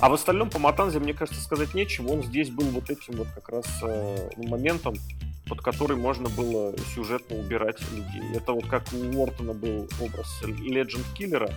А 0.00 0.08
в 0.08 0.14
остальном 0.14 0.50
по 0.50 0.58
Матанзе, 0.58 0.98
мне 0.98 1.14
кажется, 1.14 1.40
сказать 1.40 1.74
нечего. 1.74 2.08
Он 2.08 2.24
здесь 2.24 2.50
был 2.50 2.64
вот 2.70 2.90
этим 2.90 3.18
вот 3.18 3.28
как 3.36 3.48
раз 3.50 3.66
э, 3.84 4.30
моментом, 4.36 4.94
под 5.48 5.60
который 5.60 5.96
можно 5.96 6.28
было 6.28 6.74
сюжетно 6.94 7.36
убирать 7.36 7.80
людей. 7.92 8.22
Это 8.34 8.52
вот 8.52 8.66
как 8.66 8.84
у 8.92 9.18
Уортона 9.18 9.52
был 9.52 9.88
образ 10.00 10.42
Legend 10.42 11.04
Киллера, 11.14 11.50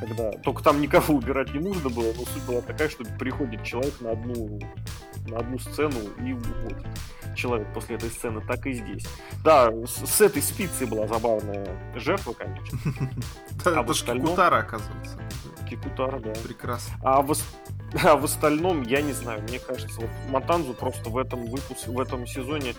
когда 0.00 0.32
только 0.32 0.62
там 0.62 0.80
никого 0.80 1.14
убирать 1.14 1.52
не 1.54 1.60
нужно 1.60 1.88
было, 1.88 2.12
но 2.14 2.24
суть 2.24 2.44
была 2.46 2.60
такая, 2.60 2.88
что 2.88 3.04
приходит 3.18 3.64
человек 3.64 4.00
на 4.00 4.12
одну 4.12 4.60
на 5.26 5.38
одну 5.38 5.58
сцену 5.58 5.96
и 6.24 6.32
уходит 6.32 6.86
человек 7.34 7.68
после 7.72 7.96
этой 7.96 8.10
сцены, 8.10 8.40
так 8.46 8.66
и 8.66 8.72
здесь. 8.72 9.06
Да, 9.44 9.70
с, 9.86 10.06
с 10.06 10.20
этой 10.20 10.42
спицей 10.42 10.86
была 10.86 11.06
забавная 11.06 11.66
жертва, 11.94 12.32
конечно. 12.32 12.78
А 13.64 13.82
это 13.82 13.92
же 13.92 14.04
Кикутара, 14.04 14.58
оказывается. 14.58 15.18
Кикутара, 15.68 16.18
да. 16.20 16.32
Прекрасно. 16.44 16.94
А 17.02 17.22
в, 17.22 17.36
а 18.04 18.16
в 18.16 18.24
остальном, 18.24 18.82
я 18.82 19.00
не 19.00 19.12
знаю, 19.12 19.42
мне 19.42 19.58
кажется, 19.58 20.00
вот 20.00 20.10
Матанзу 20.30 20.74
просто 20.74 21.08
в 21.08 21.16
этом 21.16 21.46
выпуске, 21.46 21.90
в 21.90 21.98
этом 22.00 22.26
сезоне 22.26 22.74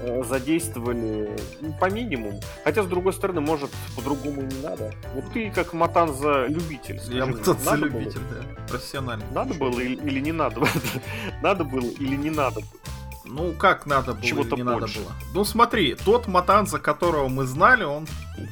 э, 0.00 0.22
задействовали 0.24 1.30
ну, 1.60 1.74
по 1.74 1.90
минимуму. 1.90 2.40
Хотя, 2.64 2.82
с 2.82 2.86
другой 2.86 3.12
стороны, 3.12 3.40
может, 3.40 3.70
по-другому 3.94 4.42
не 4.42 4.62
надо. 4.62 4.94
Вот 5.14 5.24
ты 5.32 5.50
как 5.50 5.72
Матанза 5.72 6.46
любитель. 6.46 7.00
Я 7.08 7.26
Матанза 7.26 7.74
любитель, 7.74 8.20
да. 8.30 8.64
Профессиональный. 8.68 9.26
Надо 9.32 9.54
было 9.54 9.78
или, 9.78 9.96
или 9.96 10.20
не 10.20 10.32
надо? 10.32 10.62
надо 11.42 11.64
было 11.64 11.88
или 11.90 12.16
не 12.16 12.30
надо 12.30 12.60
было? 12.60 12.80
Ну, 13.28 13.52
как 13.52 13.86
надо 13.86 14.12
было 14.12 14.22
Чего-то 14.22 14.56
не 14.56 14.62
больше. 14.62 15.00
надо 15.00 15.00
было? 15.00 15.12
Ну, 15.34 15.44
смотри, 15.44 15.96
тот 15.96 16.28
Матанза, 16.28 16.78
которого 16.78 17.28
мы 17.28 17.44
знали, 17.44 17.82
он 17.84 18.06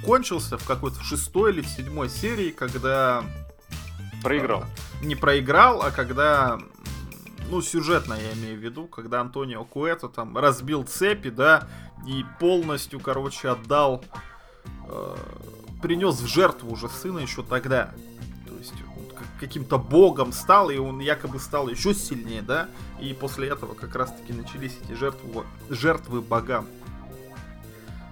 кончился 0.05 0.59
в 0.59 0.67
какой-то 0.67 1.03
шестой 1.03 1.53
или 1.53 1.61
в 1.61 1.69
седьмой 1.69 2.11
серии, 2.11 2.51
когда 2.51 3.23
Проиграл. 4.25 4.65
Не 5.03 5.15
проиграл, 5.15 5.83
а 5.83 5.91
когда 5.91 6.59
ну, 7.51 7.61
сюжетно 7.63 8.15
я 8.15 8.33
имею 8.33 8.59
в 8.59 8.63
виду, 8.63 8.87
когда 8.87 9.21
Антонио 9.21 9.65
Куэто 9.65 10.09
там 10.09 10.37
разбил 10.37 10.85
цепи, 10.85 11.31
да, 11.31 11.69
и 12.07 12.25
полностью, 12.41 13.01
короче, 13.01 13.51
отдал, 13.51 14.05
э, 14.89 15.17
принес 15.83 16.21
в 16.21 16.27
жертву 16.27 16.73
уже 16.73 16.89
сына 16.89 17.19
еще 17.19 17.43
тогда. 17.43 17.93
То 18.47 18.55
есть 18.59 18.73
он 18.97 19.27
каким-то 19.39 19.79
богом 19.79 20.33
стал, 20.33 20.71
и 20.71 20.79
он 20.79 21.01
якобы 21.01 21.39
стал 21.39 21.69
еще 21.69 21.95
сильнее, 21.95 22.43
да, 22.43 22.69
и 23.01 23.13
после 23.13 23.49
этого 23.49 23.75
как 23.75 23.95
раз-таки 23.95 24.33
начались 24.33 24.79
эти 24.83 24.93
жертвы, 24.95 25.45
жертвы 25.69 26.23
богам. 26.23 26.67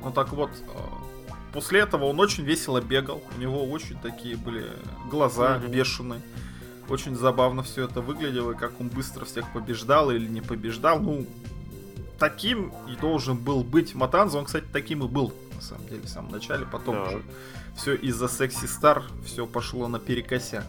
Ну 0.03 0.11
так 0.11 0.33
вот, 0.33 0.51
э, 0.51 1.02
После 1.53 1.81
этого 1.81 2.05
он 2.05 2.19
очень 2.19 2.45
весело 2.45 2.81
бегал. 2.81 3.23
У 3.37 3.41
него 3.41 3.65
очень 3.65 3.99
такие 3.99 4.37
были 4.37 4.65
глаза 5.11 5.57
mm-hmm. 5.57 5.69
бешеные. 5.71 6.21
Очень 6.89 7.15
забавно 7.15 7.63
все 7.63 7.85
это 7.85 8.01
выглядело, 8.01 8.55
как 8.55 8.81
он 8.81 8.89
быстро 8.89 9.25
всех 9.25 9.51
побеждал 9.53 10.11
или 10.11 10.27
не 10.27 10.41
побеждал. 10.41 11.01
Ну, 11.01 11.27
таким 12.19 12.73
и 12.89 12.97
должен 13.01 13.37
был 13.37 13.63
быть 13.63 13.95
Матанза. 13.95 14.39
Он, 14.39 14.47
кстати, 14.47 14.65
таким 14.73 15.05
и 15.05 15.09
был, 15.09 15.33
на 15.55 15.61
самом 15.61 15.87
деле, 15.89 16.03
в 16.03 16.09
самом 16.09 16.33
начале. 16.33 16.67
Потом 16.67 16.97
да. 16.97 17.03
уже 17.09 17.23
все 17.77 17.95
из-за 17.95 18.29
секси 18.29 18.67
стар 18.67 19.05
все 19.25 19.47
пошло 19.47 19.89
на 19.89 19.99
перекосяк. 19.99 20.65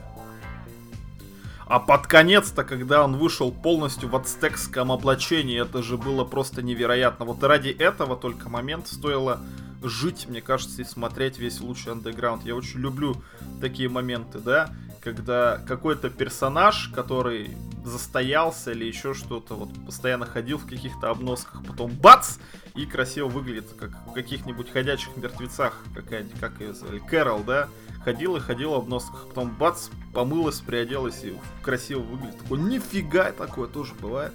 А 1.65 1.79
под 1.79 2.07
конец-то, 2.07 2.63
когда 2.63 3.03
он 3.03 3.17
вышел 3.17 3.51
полностью 3.51 4.09
в 4.09 4.15
ацтекском 4.15 4.91
облачении, 4.91 5.61
это 5.61 5.81
же 5.81 5.97
было 5.97 6.25
просто 6.25 6.61
невероятно. 6.61 7.25
Вот 7.25 7.41
ради 7.43 7.69
этого 7.69 8.15
только 8.17 8.49
момент 8.49 8.87
стоило 8.87 9.39
жить, 9.83 10.27
мне 10.27 10.41
кажется, 10.41 10.81
и 10.81 10.85
смотреть 10.85 11.37
весь 11.37 11.59
лучший 11.59 11.91
андеграунд. 11.91 12.45
Я 12.45 12.55
очень 12.55 12.79
люблю 12.79 13.21
такие 13.61 13.89
моменты, 13.89 14.39
да, 14.39 14.73
когда 15.01 15.57
какой-то 15.67 16.09
персонаж, 16.09 16.89
который 16.95 17.55
застоялся 17.83 18.71
или 18.71 18.85
еще 18.85 19.13
что-то, 19.13 19.55
вот 19.55 19.69
постоянно 19.85 20.25
ходил 20.25 20.57
в 20.57 20.65
каких-то 20.65 21.09
обносках, 21.09 21.65
потом 21.65 21.91
бац, 21.91 22.37
и 22.75 22.85
красиво 22.85 23.27
выглядит, 23.27 23.67
как 23.77 23.91
в 24.07 24.13
каких-нибудь 24.13 24.71
ходячих 24.71 25.15
мертвецах, 25.17 25.83
какая 25.93 26.25
как 26.39 26.59
ее 26.61 26.73
звали, 26.73 26.99
Кэрол, 26.99 27.43
да, 27.43 27.67
ходила 28.03 28.37
и 28.37 28.39
ходила 28.39 28.75
в 28.75 28.83
обносках, 28.83 29.27
потом 29.27 29.49
бац, 29.51 29.89
помылась, 30.13 30.59
приоделась 30.59 31.23
и 31.23 31.33
красиво 31.61 31.99
выглядит. 31.99 32.39
Такой, 32.39 32.59
нифига, 32.59 33.31
такое 33.31 33.67
тоже 33.67 33.93
бывает. 33.95 34.33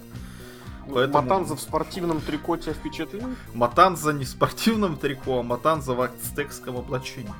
Поэтому... 0.93 1.23
Матанза 1.23 1.55
в 1.55 1.61
спортивном 1.61 2.21
трико 2.21 2.57
тебя 2.57 2.73
впечатлил? 2.73 3.29
Матанза 3.53 4.13
не 4.13 4.25
в 4.25 4.29
спортивном 4.29 4.97
трико, 4.97 5.39
а 5.39 5.43
Матанза 5.43 5.93
в 5.93 6.01
ацтекском 6.01 6.77
облачении. 6.77 7.33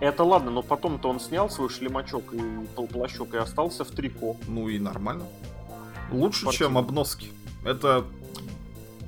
Это 0.00 0.24
ладно, 0.24 0.50
но 0.50 0.62
потом-то 0.62 1.08
он 1.08 1.20
снял 1.20 1.48
свой 1.48 1.70
шлемачок 1.70 2.34
и 2.34 2.40
полплащок 2.74 3.34
и 3.34 3.38
остался 3.38 3.84
в 3.84 3.90
трико. 3.90 4.36
Ну 4.48 4.68
и 4.68 4.78
нормально. 4.78 5.24
Лучше, 6.10 6.50
чем 6.50 6.76
обноски. 6.76 7.32
Это 7.64 8.04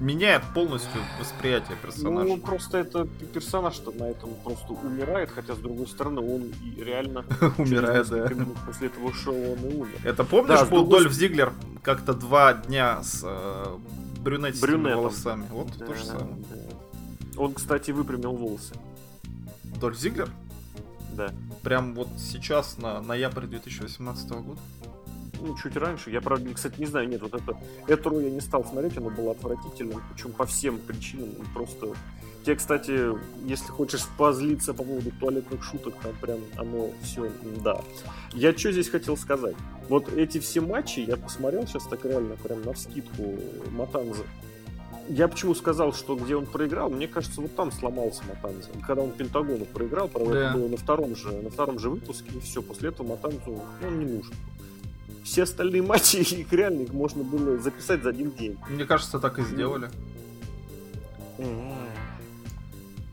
меняет 0.00 0.42
полностью 0.54 1.00
восприятие 1.18 1.76
персонажа. 1.82 2.28
Ну, 2.28 2.38
просто 2.38 2.78
это 2.78 3.06
персонаж-то 3.06 3.92
на 3.92 4.04
этом 4.04 4.30
просто 4.44 4.72
умирает, 4.72 5.30
хотя, 5.30 5.54
с 5.54 5.58
другой 5.58 5.86
стороны, 5.86 6.20
он 6.20 6.52
и 6.62 6.82
реально... 6.82 7.24
Умирает, 7.58 8.08
да. 8.08 8.30
После 8.66 8.88
этого 8.88 9.12
шоу 9.12 9.52
он 9.52 9.58
и 9.58 9.74
умер. 9.74 9.98
Это 10.04 10.24
помнишь, 10.24 10.68
был 10.68 10.86
Дольф 10.86 11.12
Зиглер 11.12 11.52
как-то 11.82 12.14
два 12.14 12.54
дня 12.54 13.02
с 13.02 13.22
э, 13.24 13.76
брюнетистыми 14.20 14.92
волосами? 14.92 15.46
Вот 15.50 15.72
то 15.78 15.94
же 15.94 16.04
самое. 16.04 16.36
Он, 17.36 17.54
кстати, 17.54 17.90
выпрямил 17.90 18.32
волосы. 18.32 18.74
Дольф 19.80 19.98
Зиглер? 19.98 20.28
Да. 21.12 21.32
Прям 21.62 21.94
вот 21.94 22.08
сейчас, 22.18 22.78
на 22.78 23.00
ноябрь 23.00 23.46
2018 23.46 24.28
года? 24.30 24.60
Ну, 25.40 25.56
чуть 25.56 25.76
раньше. 25.76 26.10
Я, 26.10 26.20
правда, 26.20 26.52
кстати, 26.54 26.78
не 26.78 26.86
знаю, 26.86 27.08
нет, 27.08 27.22
вот 27.22 27.34
это, 27.34 27.56
эту 27.86 28.20
я 28.20 28.30
не 28.30 28.40
стал 28.40 28.64
смотреть, 28.64 28.96
она 28.96 29.10
была 29.10 29.32
отвратительным, 29.32 30.02
причем 30.12 30.32
по 30.32 30.46
всем 30.46 30.78
причинам, 30.78 31.30
просто... 31.54 31.94
Те, 32.44 32.54
кстати, 32.54 33.10
если 33.44 33.66
хочешь 33.72 34.06
позлиться 34.16 34.72
по 34.72 34.84
поводу 34.84 35.10
туалетных 35.18 35.64
шуток, 35.64 35.94
там 36.00 36.12
прям 36.20 36.38
оно 36.56 36.90
все, 37.02 37.28
да. 37.64 37.80
Я 38.32 38.56
что 38.56 38.70
здесь 38.70 38.88
хотел 38.88 39.16
сказать? 39.16 39.56
Вот 39.88 40.12
эти 40.12 40.38
все 40.38 40.60
матчи 40.60 41.00
я 41.00 41.16
посмотрел 41.16 41.66
сейчас 41.66 41.88
так 41.88 42.04
реально, 42.04 42.36
прям 42.36 42.62
на 42.62 42.72
вскидку 42.72 43.36
Матанза. 43.72 44.22
Я 45.08 45.26
почему 45.26 45.56
сказал, 45.56 45.92
что 45.92 46.14
где 46.14 46.36
он 46.36 46.46
проиграл, 46.46 46.88
мне 46.88 47.08
кажется, 47.08 47.40
вот 47.40 47.56
там 47.56 47.72
сломался 47.72 48.22
Матанза. 48.28 48.68
Когда 48.86 49.02
он 49.02 49.10
Пентагону 49.10 49.64
проиграл, 49.64 50.06
правда, 50.06 50.32
да. 50.32 50.50
это 50.50 50.58
было 50.58 50.68
на 50.68 50.76
втором 50.76 51.16
же, 51.16 51.32
на 51.32 51.50
втором 51.50 51.80
же 51.80 51.90
выпуске, 51.90 52.30
и 52.32 52.38
все, 52.38 52.62
после 52.62 52.90
этого 52.90 53.08
Матанзу 53.08 53.40
ну, 53.46 53.62
он 53.82 53.98
не 53.98 54.04
нужен 54.04 54.34
все 55.26 55.42
остальные 55.42 55.82
матчи, 55.82 56.16
их 56.34 56.52
реально 56.52 56.82
их 56.82 56.92
можно 56.92 57.22
было 57.24 57.58
записать 57.58 58.02
за 58.02 58.10
один 58.10 58.30
день. 58.30 58.56
Мне 58.70 58.84
кажется, 58.84 59.18
так 59.18 59.38
и 59.38 59.42
сделали. 59.42 59.90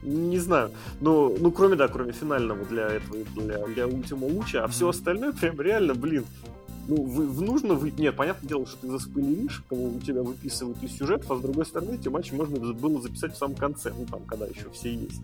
Не 0.04 0.38
знаю. 0.38 0.72
Ну, 1.00 1.36
ну, 1.40 1.52
кроме, 1.52 1.76
да, 1.76 1.88
кроме 1.88 2.12
финального 2.12 2.66
для 2.66 2.88
этого, 2.88 3.18
для, 3.36 3.66
для 3.68 3.86
Ultima 3.86 4.30
Луча, 4.32 4.64
а 4.64 4.68
все 4.68 4.90
остальное 4.90 5.32
прям 5.32 5.60
реально, 5.62 5.96
блин, 5.96 6.26
ну, 6.88 7.04
вы, 7.04 7.46
нужно 7.46 7.74
вы... 7.76 7.92
Нет, 7.92 8.16
понятное 8.16 8.48
дело, 8.48 8.66
что 8.66 8.78
ты 8.78 8.90
заспойлеришь, 8.90 9.64
кого 9.70 9.86
у 9.86 10.00
тебя 10.00 10.24
выписывают 10.24 10.82
из 10.84 10.98
сюжетов, 10.98 11.32
а 11.32 11.38
с 11.38 11.42
другой 11.42 11.66
стороны, 11.66 11.96
эти 11.96 12.10
матчи 12.10 12.34
можно 12.34 12.58
было 12.74 13.02
записать 13.02 13.34
в 13.34 13.38
самом 13.38 13.56
конце, 13.56 13.94
ну, 13.98 14.06
там, 14.06 14.22
когда 14.26 14.46
еще 14.46 14.70
все 14.72 14.94
есть. 14.94 15.22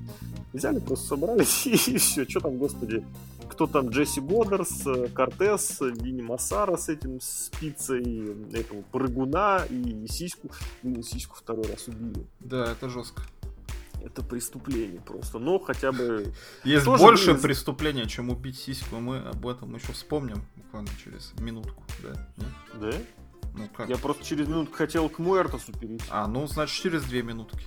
Взяли, 0.53 0.80
просто 0.80 1.07
собрались, 1.07 1.66
и, 1.68 1.72
и 1.72 1.97
все. 1.97 2.28
Что 2.28 2.39
там, 2.39 2.57
господи, 2.57 3.03
кто 3.49 3.68
там, 3.68 3.89
Джесси 3.89 4.22
Годдерс, 4.22 4.86
Кортес, 5.14 5.82
Винни 5.82 6.22
Массара 6.22 6.78
с 6.78 6.88
этим 6.88 7.20
спицей, 7.22 8.36
этого 8.53 8.82
прыгуна 8.91 9.66
и 9.70 10.07
сиську. 10.07 10.49
Блин, 10.84 11.03
сиську 11.03 11.36
второй 11.36 11.66
раз 11.66 11.88
убили. 11.88 12.26
Да, 12.39 12.72
это 12.72 12.89
жестко 12.89 13.22
это 14.04 14.24
преступление 14.24 15.02
просто. 15.02 15.39
Но 15.39 15.60
хотя 15.60 15.91
бы... 15.91 16.34
Есть 16.64 16.86
больше 16.86 17.34
были... 17.34 17.41
преступления, 17.41 18.06
чем 18.08 18.30
убить 18.30 18.58
сиську. 18.58 18.97
Мы 18.97 19.20
об 19.20 19.47
этом 19.47 19.76
еще 19.76 19.93
вспомним 19.93 20.43
буквально 20.56 20.89
через 21.04 21.34
минутку. 21.39 21.84
Да? 22.02 22.30
Нет? 22.38 22.50
Да? 22.80 22.91
Ну 23.56 23.70
как? 23.76 23.89
Я 23.89 23.97
просто 23.97 24.24
через 24.24 24.47
минутку 24.47 24.76
хотел 24.76 25.10
к 25.10 25.20
Муэртосу 25.20 25.74
перейти. 25.74 26.06
А, 26.10 26.28
ну 26.28 26.47
значит 26.47 26.82
через 26.82 27.04
две 27.04 27.24
минутки. 27.24 27.66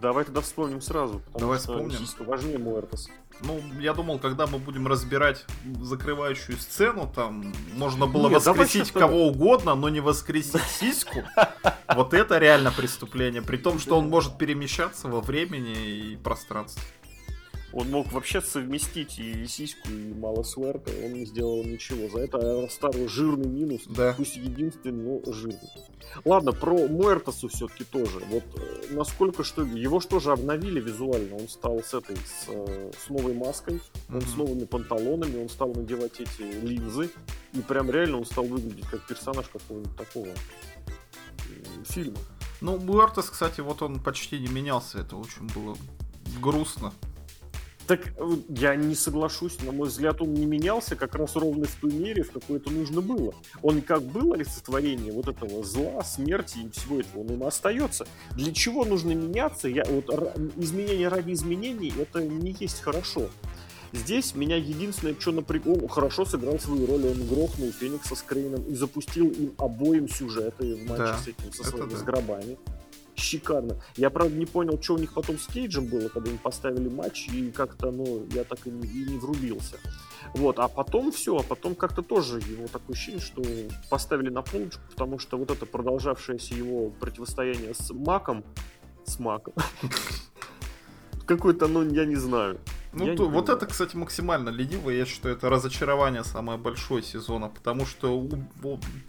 Давай 0.00 0.24
тогда 0.24 0.40
вспомним 0.40 0.80
сразу. 0.80 1.22
Давай 1.36 1.58
вспомним. 1.58 1.98
Важнее 2.20 2.58
Муэртос. 2.58 3.08
Ну, 3.42 3.62
я 3.80 3.94
думал, 3.94 4.18
когда 4.18 4.46
мы 4.46 4.58
будем 4.58 4.86
разбирать 4.86 5.44
закрывающую 5.80 6.58
сцену, 6.58 7.10
там 7.14 7.52
можно 7.74 8.06
было 8.06 8.28
Нет, 8.28 8.44
воскресить 8.44 8.90
кого 8.90 9.28
угодно, 9.28 9.74
но 9.74 9.88
не 9.88 10.00
воскресить 10.00 10.62
сиську. 10.62 11.22
Вот 11.94 12.14
это 12.14 12.38
реально 12.38 12.72
преступление. 12.72 13.42
При 13.42 13.56
том, 13.56 13.78
что 13.78 13.98
он 13.98 14.08
может 14.08 14.38
перемещаться 14.38 15.08
во 15.08 15.20
времени 15.20 16.12
и 16.12 16.16
пространстве. 16.16 16.82
Он 17.72 17.90
мог 17.90 18.10
вообще 18.12 18.40
совместить 18.40 19.18
и 19.18 19.46
сиську, 19.46 19.88
и 19.90 20.14
мало 20.14 20.42
сверка, 20.42 20.90
он 21.04 21.12
не 21.12 21.26
сделал 21.26 21.62
ничего. 21.64 22.08
За 22.08 22.20
это 22.20 22.66
старый 22.70 23.08
жирный 23.08 23.48
минус, 23.48 23.82
да. 23.86 24.14
пусть 24.16 24.36
единственный, 24.36 25.20
но 25.20 25.32
жирный. 25.32 25.58
Ладно, 26.24 26.52
про 26.52 26.88
Муэртосу 26.88 27.48
все-таки 27.48 27.84
тоже. 27.84 28.20
Вот 28.30 28.44
э, 28.56 28.94
насколько 28.94 29.44
что 29.44 29.62
его 29.62 30.00
что 30.00 30.20
же 30.20 30.32
обновили 30.32 30.80
визуально. 30.80 31.36
Он 31.36 31.48
стал 31.48 31.82
с 31.82 31.92
этой, 31.92 32.16
с, 32.16 32.46
э, 32.48 32.90
с 32.98 33.10
новой 33.10 33.34
маской, 33.34 33.80
он 34.08 34.16
mm-hmm. 34.16 34.28
с 34.28 34.36
новыми 34.36 34.64
панталонами, 34.64 35.42
он 35.42 35.48
стал 35.50 35.74
надевать 35.74 36.20
эти 36.20 36.42
линзы. 36.42 37.10
И 37.52 37.60
прям 37.60 37.90
реально 37.90 38.18
он 38.18 38.24
стал 38.24 38.44
выглядеть 38.44 38.86
как 38.86 39.06
персонаж 39.06 39.46
какого-нибудь 39.48 39.96
такого 39.96 40.28
фильма. 41.84 42.18
Ну, 42.60 42.78
Муэртос, 42.78 43.30
кстати, 43.30 43.60
вот 43.60 43.82
он 43.82 44.00
почти 44.00 44.38
не 44.38 44.48
менялся. 44.48 44.98
Это 44.98 45.16
очень 45.16 45.46
было 45.54 45.76
грустно. 46.40 46.92
Так 47.88 48.12
э, 48.18 48.36
я 48.50 48.76
не 48.76 48.94
соглашусь, 48.94 49.58
на 49.62 49.72
мой 49.72 49.88
взгляд, 49.88 50.20
он 50.20 50.34
не 50.34 50.44
менялся 50.44 50.94
как 50.94 51.14
раз 51.14 51.34
ровно 51.36 51.64
в 51.64 51.74
той 51.76 51.90
мере, 51.90 52.22
в 52.22 52.30
какой 52.30 52.58
это 52.58 52.70
нужно 52.70 53.00
было. 53.00 53.34
Он 53.62 53.80
как 53.80 54.02
было 54.02 54.34
олицетворение 54.34 55.10
вот 55.10 55.26
этого 55.26 55.64
зла, 55.64 56.04
смерти 56.04 56.58
и 56.58 56.70
всего 56.70 57.00
этого, 57.00 57.22
он 57.22 57.28
им 57.28 57.44
остается. 57.44 58.06
Для 58.36 58.52
чего 58.52 58.84
нужно 58.84 59.12
меняться? 59.12 59.68
Я, 59.68 59.84
вот, 59.86 60.10
изменение 60.58 61.08
ради 61.08 61.32
изменений 61.32 61.92
это 61.98 62.22
не 62.22 62.54
есть 62.60 62.82
хорошо. 62.82 63.30
Здесь 63.94 64.34
меня 64.34 64.56
единственное, 64.56 65.18
что 65.18 65.32
напрягло, 65.32 65.72
он 65.72 65.88
хорошо 65.88 66.26
сыграл 66.26 66.58
свою 66.58 66.86
роль, 66.86 67.06
он 67.06 67.26
грохнул 67.26 67.72
Феникса 67.72 68.16
с 68.16 68.20
Крейном 68.20 68.64
и 68.64 68.74
запустил 68.74 69.30
им 69.30 69.54
обоим 69.56 70.10
сюжеты 70.10 70.74
в 70.74 70.86
матче 70.90 71.04
да, 71.04 71.18
с 71.18 71.28
этим, 71.28 71.52
со 71.54 71.64
своими 71.64 71.90
да. 71.92 71.96
с 71.96 72.02
гробами 72.02 72.58
шикарно. 73.18 73.80
Я, 73.96 74.10
правда, 74.10 74.34
не 74.34 74.46
понял, 74.46 74.80
что 74.80 74.94
у 74.94 74.98
них 74.98 75.12
потом 75.12 75.38
с 75.38 75.46
Кейджем 75.46 75.86
было, 75.86 76.08
когда 76.08 76.30
они 76.30 76.38
поставили 76.38 76.88
матч, 76.88 77.28
и 77.28 77.50
как-то, 77.50 77.90
ну, 77.90 78.26
я 78.32 78.44
так 78.44 78.66
и 78.66 78.70
не, 78.70 78.86
и 78.86 79.10
не 79.10 79.18
врубился. 79.18 79.76
Вот, 80.34 80.58
а 80.58 80.68
потом 80.68 81.12
все, 81.12 81.36
а 81.36 81.42
потом 81.42 81.74
как-то 81.74 82.02
тоже 82.02 82.38
его 82.38 82.66
такое 82.68 82.94
ощущение, 82.94 83.20
что 83.20 83.42
поставили 83.88 84.30
на 84.30 84.42
полочку, 84.42 84.82
потому 84.90 85.18
что 85.18 85.38
вот 85.38 85.50
это 85.50 85.66
продолжавшееся 85.66 86.54
его 86.54 86.90
противостояние 86.90 87.74
с 87.74 87.90
Маком, 87.92 88.44
с 89.04 89.18
Маком, 89.18 89.54
какой-то, 91.26 91.68
ну, 91.68 91.88
я 91.88 92.04
не 92.04 92.16
знаю. 92.16 92.58
Ну, 92.92 93.06
я 93.06 93.16
то, 93.16 93.28
вот 93.28 93.48
это, 93.48 93.66
кстати, 93.66 93.96
максимально 93.96 94.48
лениво. 94.48 94.90
Я 94.90 95.04
считаю, 95.04 95.36
это 95.36 95.50
разочарование 95.50 96.24
самое 96.24 96.58
большое 96.58 97.02
сезона, 97.02 97.48
потому 97.48 97.84
что, 97.86 98.26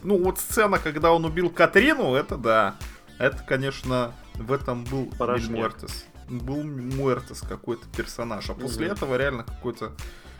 ну, 0.03 0.23
вот 0.23 0.37
сцена, 0.37 0.79
когда 0.79 1.11
он 1.13 1.25
убил 1.25 1.49
Катрину, 1.49 2.13
это 2.13 2.37
да. 2.37 2.75
Это, 3.19 3.43
конечно, 3.43 4.13
в 4.35 4.51
этом 4.51 4.85
был 4.85 5.11
Муэртес. 5.19 6.05
Был 6.29 6.63
Муэртес 6.63 7.41
какой-то 7.41 7.85
персонаж. 7.95 8.49
А 8.49 8.53
после 8.53 8.87
угу. 8.87 8.95
этого 8.95 9.17
реально 9.17 9.43
какой-то, 9.43 9.91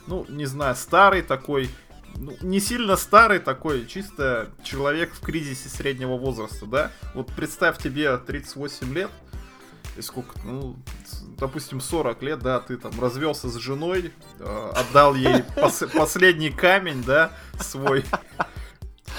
ну, 0.08 0.26
не 0.30 0.46
знаю, 0.46 0.76
старый 0.76 1.22
такой, 1.22 1.70
ну, 2.16 2.36
не 2.42 2.62
сильно 2.62 2.96
старый 2.96 3.40
такой, 3.40 3.86
чисто 3.86 4.50
человек 4.64 5.14
в 5.14 5.20
кризисе 5.20 5.68
среднего 5.68 6.18
возраста, 6.18 6.66
да? 6.66 6.92
Вот 7.14 7.28
представь 7.28 7.78
тебе 7.80 8.18
38 8.18 8.94
лет, 8.94 9.12
и 9.98 10.02
сколько, 10.02 10.40
ну, 10.46 10.78
допустим, 11.38 11.82
40 11.82 12.22
лет, 12.24 12.40
да, 12.40 12.62
ты 12.62 12.78
там 12.78 12.98
развелся 13.02 13.50
с 13.50 13.56
женой, 13.58 14.14
э, 14.40 14.72
отдал 14.76 15.16
ей 15.16 15.44
пос- 15.56 15.90
последний 15.98 16.52
камень, 16.52 17.04
да, 17.04 17.32
свой, 17.60 18.06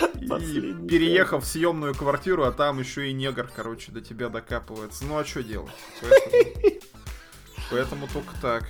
и 0.40 0.88
переехав 0.88 1.44
в 1.44 1.46
съемную 1.46 1.94
квартиру, 1.94 2.44
а 2.44 2.52
там 2.52 2.80
еще 2.80 3.10
и 3.10 3.12
негр, 3.12 3.50
короче, 3.54 3.92
до 3.92 4.00
тебя 4.00 4.28
докапывается. 4.28 5.04
Ну 5.04 5.18
а 5.18 5.24
что 5.24 5.42
делать? 5.42 5.72
Поэтому, 6.00 6.80
поэтому 7.70 8.08
только 8.12 8.34
так. 8.40 8.68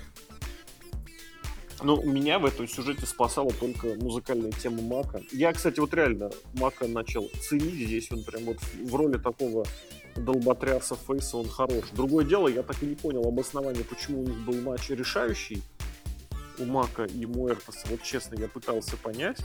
Ну, 1.82 2.02
меня 2.02 2.38
в 2.38 2.44
этом 2.44 2.68
сюжете 2.68 3.06
спасала 3.06 3.52
только 3.52 3.94
музыкальная 3.94 4.52
тема 4.52 4.82
Мака. 4.82 5.22
Я, 5.32 5.52
кстати, 5.52 5.80
вот 5.80 5.94
реально 5.94 6.30
Мака 6.52 6.86
начал 6.86 7.30
ценить 7.40 7.86
здесь. 7.86 8.12
Он 8.12 8.22
прям 8.22 8.44
вот 8.44 8.58
в 8.60 8.94
роли 8.94 9.16
такого 9.16 9.64
долботряса 10.16 10.96
Фейса 11.06 11.38
он 11.38 11.48
хорош. 11.48 11.86
Другое 11.92 12.24
дело, 12.24 12.48
я 12.48 12.62
так 12.62 12.82
и 12.82 12.86
не 12.86 12.96
понял 12.96 13.26
обоснования, 13.26 13.84
почему 13.84 14.20
у 14.20 14.24
них 14.24 14.38
был 14.40 14.60
матч 14.60 14.90
решающий 14.90 15.62
у 16.58 16.64
Мака 16.66 17.04
и 17.04 17.24
Муэртоса. 17.24 17.86
Вот 17.88 18.02
честно, 18.02 18.34
я 18.38 18.48
пытался 18.48 18.96
понять. 18.98 19.38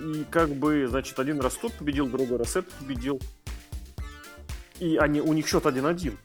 И 0.00 0.24
как 0.30 0.50
бы, 0.50 0.86
значит, 0.86 1.18
один 1.18 1.40
раз 1.40 1.54
тот 1.54 1.72
победил, 1.72 2.08
другой 2.08 2.38
раз 2.38 2.56
этот 2.56 2.72
победил. 2.74 3.20
И 4.78 4.96
они, 4.96 5.20
у 5.20 5.32
них 5.32 5.48
счет 5.48 5.64
1-1. 5.64 6.16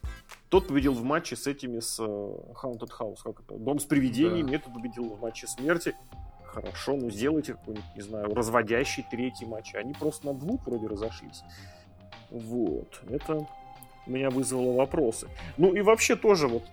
Тот 0.50 0.68
победил 0.68 0.94
в 0.94 1.04
матче 1.04 1.38
с 1.38 1.48
этими, 1.48 1.80
с 1.80 1.98
uh, 2.00 2.54
Haunted 2.62 2.90
House, 3.00 3.20
как 3.24 3.40
это, 3.40 3.58
Дом 3.58 3.80
с 3.80 3.86
привидениями, 3.86 4.52
да. 4.52 4.56
этот 4.58 4.74
победил 4.74 5.06
в 5.06 5.22
матче 5.22 5.48
смерти. 5.48 5.96
Хорошо, 6.44 6.98
ну 6.98 7.10
сделайте 7.10 7.54
какой-нибудь, 7.54 7.96
не 7.96 8.02
знаю, 8.02 8.36
разводящий 8.36 9.06
третий 9.10 9.46
матч. 9.46 9.74
Они 9.74 9.94
просто 9.94 10.28
на 10.28 10.34
двух 10.34 10.68
вроде 10.68 10.88
разошлись. 10.88 11.44
Вот, 12.30 13.02
это 13.10 13.48
меня 14.06 14.30
вызвало 14.30 14.76
вопросы. 14.76 15.30
Ну 15.56 15.74
и 15.74 15.80
вообще 15.80 16.18
тоже 16.18 16.50
вот 16.50 16.64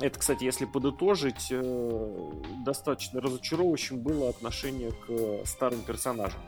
это, 0.00 0.18
кстати, 0.18 0.44
если 0.44 0.64
подытожить, 0.64 1.48
э, 1.50 2.30
достаточно 2.64 3.20
разочаровывающим 3.20 4.00
было 4.00 4.30
отношение 4.30 4.92
к 4.92 5.46
старым 5.46 5.82
персонажам. 5.82 6.40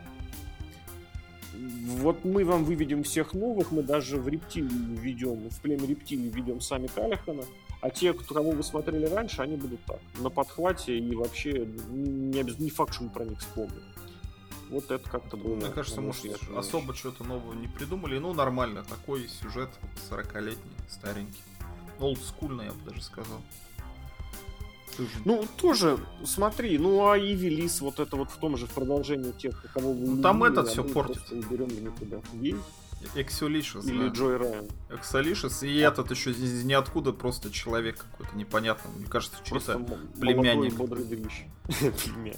Вот 1.52 2.24
мы 2.24 2.44
вам 2.44 2.64
выведем 2.64 3.02
всех 3.02 3.34
новых, 3.34 3.70
мы 3.70 3.82
даже 3.82 4.16
в 4.16 4.26
рептилию 4.26 4.96
ведем, 4.98 5.50
в 5.50 5.60
племя 5.60 5.86
рептилий 5.86 6.30
ведем 6.30 6.60
сами 6.60 6.86
Калихана, 6.86 7.44
а 7.82 7.90
те, 7.90 8.14
кого 8.14 8.52
вы 8.52 8.62
смотрели 8.62 9.06
раньше, 9.06 9.42
они 9.42 9.56
будут 9.56 9.84
так, 9.84 10.00
на 10.18 10.30
подхвате 10.30 10.98
и 10.98 11.14
вообще 11.14 11.66
не, 11.90 12.42
не 12.42 12.70
факт, 12.70 12.94
что 12.94 13.04
мы 13.04 13.10
про 13.10 13.24
них 13.24 13.38
вспомним. 13.38 13.82
Вот 14.70 14.90
это 14.90 15.08
как-то 15.10 15.36
было. 15.36 15.54
Мне 15.54 15.68
кажется, 15.68 16.00
может, 16.00 16.24
особо 16.56 16.94
что-то 16.94 17.24
нового 17.24 17.52
не 17.52 17.68
придумали. 17.68 18.16
Ну, 18.16 18.32
нормально, 18.32 18.82
такой 18.84 19.28
сюжет 19.28 19.68
40-летний, 20.10 20.72
старенький 20.88 21.42
олдскульно, 22.02 22.62
я 22.62 22.72
бы 22.72 22.90
даже 22.90 23.02
сказал. 23.02 23.40
Ну, 25.24 25.46
тоже, 25.56 25.98
смотри, 26.24 26.78
ну 26.78 27.08
а 27.08 27.18
Ивелис, 27.18 27.80
вот 27.80 27.98
это 27.98 28.16
вот 28.16 28.30
в 28.30 28.36
том 28.36 28.56
же, 28.56 28.66
в 28.66 28.70
продолжении 28.70 29.32
тех, 29.32 29.64
кого 29.72 29.92
вы 29.92 30.16
ну, 30.16 30.22
Там 30.22 30.44
этот 30.44 30.68
все 30.68 30.84
портит. 30.84 31.22
Уберем 31.30 31.68
никуда. 31.82 32.20
Ей? 32.34 32.56
Эксолишес, 33.16 33.84
Или 33.86 34.08
да. 34.08 34.08
Джой 34.08 34.36
Райан. 34.36 34.68
Эксолишес, 34.90 35.62
и 35.64 35.82
а. 35.82 35.88
этот 35.88 36.10
еще 36.10 36.30
из 36.30 36.62
ниоткуда 36.62 37.12
просто 37.12 37.50
человек 37.50 38.06
какой-то 38.12 38.36
непонятный. 38.36 38.92
Мне 38.96 39.06
кажется, 39.06 39.38
что 39.44 39.56
это 39.56 39.78
племянник. 40.20 40.76
племянник. 40.76 42.36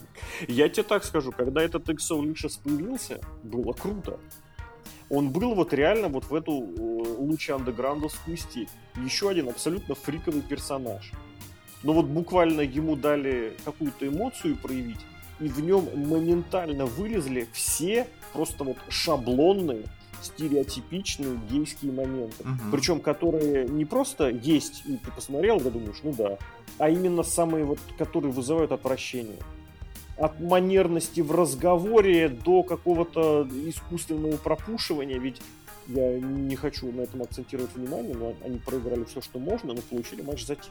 Я 0.49 0.69
тебе 0.69 0.85
так 0.85 1.05
скажу, 1.05 1.33
когда 1.33 1.61
этот 1.63 1.91
Эксолишес 1.91 2.57
появился, 2.59 3.21
было 3.43 3.73
круто 3.73 4.19
он 5.15 5.31
был 5.31 5.55
вот 5.55 5.73
реально 5.73 6.09
вот 6.09 6.25
в 6.27 6.35
эту 6.35 6.53
лучи 6.53 7.53
андеграундовскую 7.53 8.37
степь. 8.37 8.69
Еще 8.97 9.31
один 9.31 9.49
абсолютно 9.49 9.95
фриковый 9.95 10.43
персонаж. 10.43 11.13
Но 11.83 11.93
вот 11.93 12.07
буквально 12.07 12.63
ему 12.63 12.97
дали 12.97 13.57
какую-то 13.65 14.09
эмоцию 14.09 14.57
проявить, 14.57 15.01
и 15.41 15.49
в 15.49 15.61
нем 15.61 15.85
моментально 16.09 16.87
вылезли 16.87 17.47
все 17.53 18.07
просто 18.33 18.65
вот 18.65 18.79
шаблонные, 18.89 19.85
стереотипичные 20.23 21.39
гейские 21.51 21.93
моменты. 21.93 22.43
Угу. 22.43 22.71
Причем, 22.73 23.01
которые 23.01 23.69
не 23.69 23.85
просто 23.85 24.31
есть, 24.31 24.85
и 24.87 24.97
ты 24.97 25.11
посмотрел, 25.11 25.61
да 25.61 25.71
думаешь, 25.71 26.01
ну 26.03 26.15
да, 26.15 26.39
а 26.79 26.89
именно 26.89 27.23
самые 27.23 27.65
вот, 27.65 27.79
которые 27.99 28.33
вызывают 28.33 28.73
отвращение. 28.73 29.37
От 30.17 30.41
манерности 30.41 31.21
в 31.21 31.33
разговоре 31.33 32.29
до 32.29 32.63
какого-то 32.63 33.49
искусственного 33.67 34.37
пропушивания, 34.37 35.19
ведь 35.19 35.41
я 35.87 36.19
не 36.19 36.57
хочу 36.57 36.91
на 36.93 37.03
этом 37.03 37.23
акцентировать 37.23 37.75
внимание, 37.75 38.15
но 38.15 38.35
они 38.45 38.59
проиграли 38.59 39.05
все, 39.05 39.21
что 39.21 39.39
можно, 39.39 39.75
но 39.75 39.83
получили 39.83 40.23
матч 40.23 40.47
за 40.47 40.57
титул. 40.57 40.71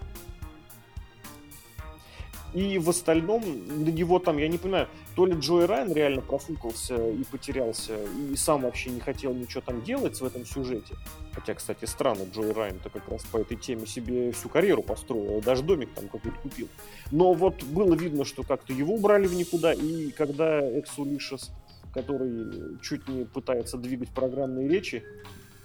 И 2.54 2.78
в 2.78 2.90
остальном, 2.90 3.42
для 3.84 3.92
него 3.92 4.20
там, 4.20 4.38
я 4.38 4.48
не 4.48 4.58
понимаю, 4.58 4.88
то 5.16 5.26
ли 5.26 5.34
Джой 5.34 5.66
Райан 5.66 5.92
реально 5.92 6.22
профукался 6.22 6.96
и 6.96 7.24
потерялся, 7.24 7.96
и 8.32 8.36
сам 8.36 8.62
вообще 8.62 8.92
не 8.92 9.00
хотел 9.00 9.34
ничего 9.34 9.62
там 9.62 9.82
делать 9.82 10.20
в 10.22 10.26
этом 10.26 10.46
сюжете. 10.46 10.96
Хотя, 11.34 11.56
кстати, 11.56 11.86
странно, 11.86 12.24
Джой 12.32 12.52
Райан-то 12.52 12.90
как 12.90 13.10
раз 13.10 13.24
по 13.26 13.38
этой 13.38 13.58
теме 13.58 13.88
себе 13.88 14.32
всю 14.32 14.50
карьеру 14.50 14.84
построил, 14.84 15.42
даже 15.42 15.64
домик 15.64 15.90
там 15.96 16.08
какой-то 16.08 16.38
купил. 16.38 16.68
Но 17.12 17.34
вот 17.34 17.64
было 17.64 17.96
видно, 17.96 18.24
что 18.24 18.44
как-то 18.44 18.72
его 18.72 18.94
убрали 18.94 19.26
в 19.26 19.34
никуда, 19.34 19.74
и 19.74 20.12
когда 20.12 20.62
Эксулишес, 20.80 21.52
который 21.92 22.80
чуть 22.82 23.08
не 23.08 23.26
пытается 23.26 23.78
двигать 23.78 24.10
программные 24.10 24.68
речи, 24.68 25.04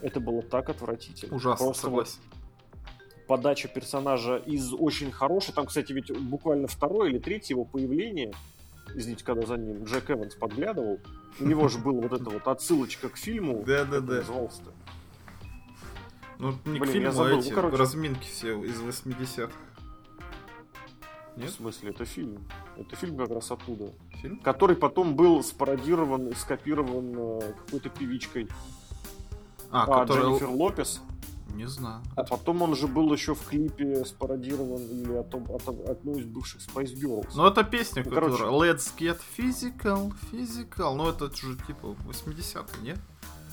это 0.00 0.20
было 0.20 0.40
так 0.40 0.70
отвратительно. 0.70 1.36
Ужасно, 1.36 1.66
Просто 1.66 1.82
согласен. 1.82 2.18
Вот 2.30 2.37
подача 3.28 3.68
персонажа 3.68 4.38
из 4.38 4.72
очень 4.72 5.12
хорошей. 5.12 5.54
Там, 5.54 5.66
кстати, 5.66 5.92
ведь 5.92 6.10
буквально 6.18 6.66
второе 6.66 7.10
или 7.10 7.18
третье 7.18 7.54
его 7.54 7.64
появление, 7.64 8.32
извините, 8.94 9.24
когда 9.24 9.46
за 9.46 9.56
ним 9.56 9.84
Джек 9.84 10.10
Эванс 10.10 10.34
подглядывал, 10.34 10.98
у 11.38 11.44
него 11.44 11.68
же 11.68 11.78
была 11.78 12.00
вот 12.00 12.12
эта 12.12 12.28
вот 12.28 12.48
отсылочка 12.48 13.08
к 13.10 13.16
фильму. 13.16 13.62
Да-да-да. 13.64 14.16
Назывался-то. 14.16 14.72
Ну, 16.38 16.54
не 16.64 16.78
Блин, 16.78 16.82
к 16.82 16.92
фильму, 16.92 17.22
а 17.22 17.30
эти 17.30 17.48
ну, 17.50 17.54
короче... 17.54 17.76
разминки 17.76 18.26
все 18.26 18.60
из 18.62 18.80
80-х. 18.80 19.52
Нет? 21.36 21.50
В 21.50 21.54
смысле, 21.54 21.90
это 21.90 22.04
фильм. 22.04 22.44
Это 22.76 22.96
фильм 22.96 23.16
как 23.16 23.30
раз 23.30 23.50
оттуда. 23.50 23.92
Фильм? 24.22 24.40
Который 24.40 24.74
потом 24.74 25.14
был 25.14 25.42
спародирован, 25.44 26.34
скопирован 26.34 27.14
э, 27.16 27.52
какой-то 27.64 27.90
певичкой. 27.90 28.48
А, 29.70 29.84
а 29.84 30.00
который... 30.00 30.22
Дженнифер 30.22 30.48
Лопес. 30.48 31.00
Не 31.58 31.66
знаю. 31.66 32.02
А 32.14 32.22
потом 32.22 32.62
он 32.62 32.76
же 32.76 32.86
был 32.86 33.12
еще 33.12 33.34
в 33.34 33.44
клипе 33.44 34.04
спародирован 34.04 34.80
или 34.80 35.14
от, 35.14 35.34
от, 35.34 35.68
от 35.68 35.90
одной 35.90 36.20
из 36.20 36.26
бывших 36.26 36.60
Spice 36.60 36.94
Girls. 36.94 37.30
Ну, 37.34 37.46
это 37.48 37.64
песня, 37.64 38.04
ну, 38.04 38.10
которая 38.10 38.30
короче... 38.30 38.54
Let's 38.54 38.92
get 38.96 39.18
physical, 39.36 40.12
physical. 40.30 40.94
Ну, 40.94 41.08
это 41.08 41.24
же 41.34 41.56
типа 41.66 41.96
80-е, 42.06 42.80
нет? 42.80 42.98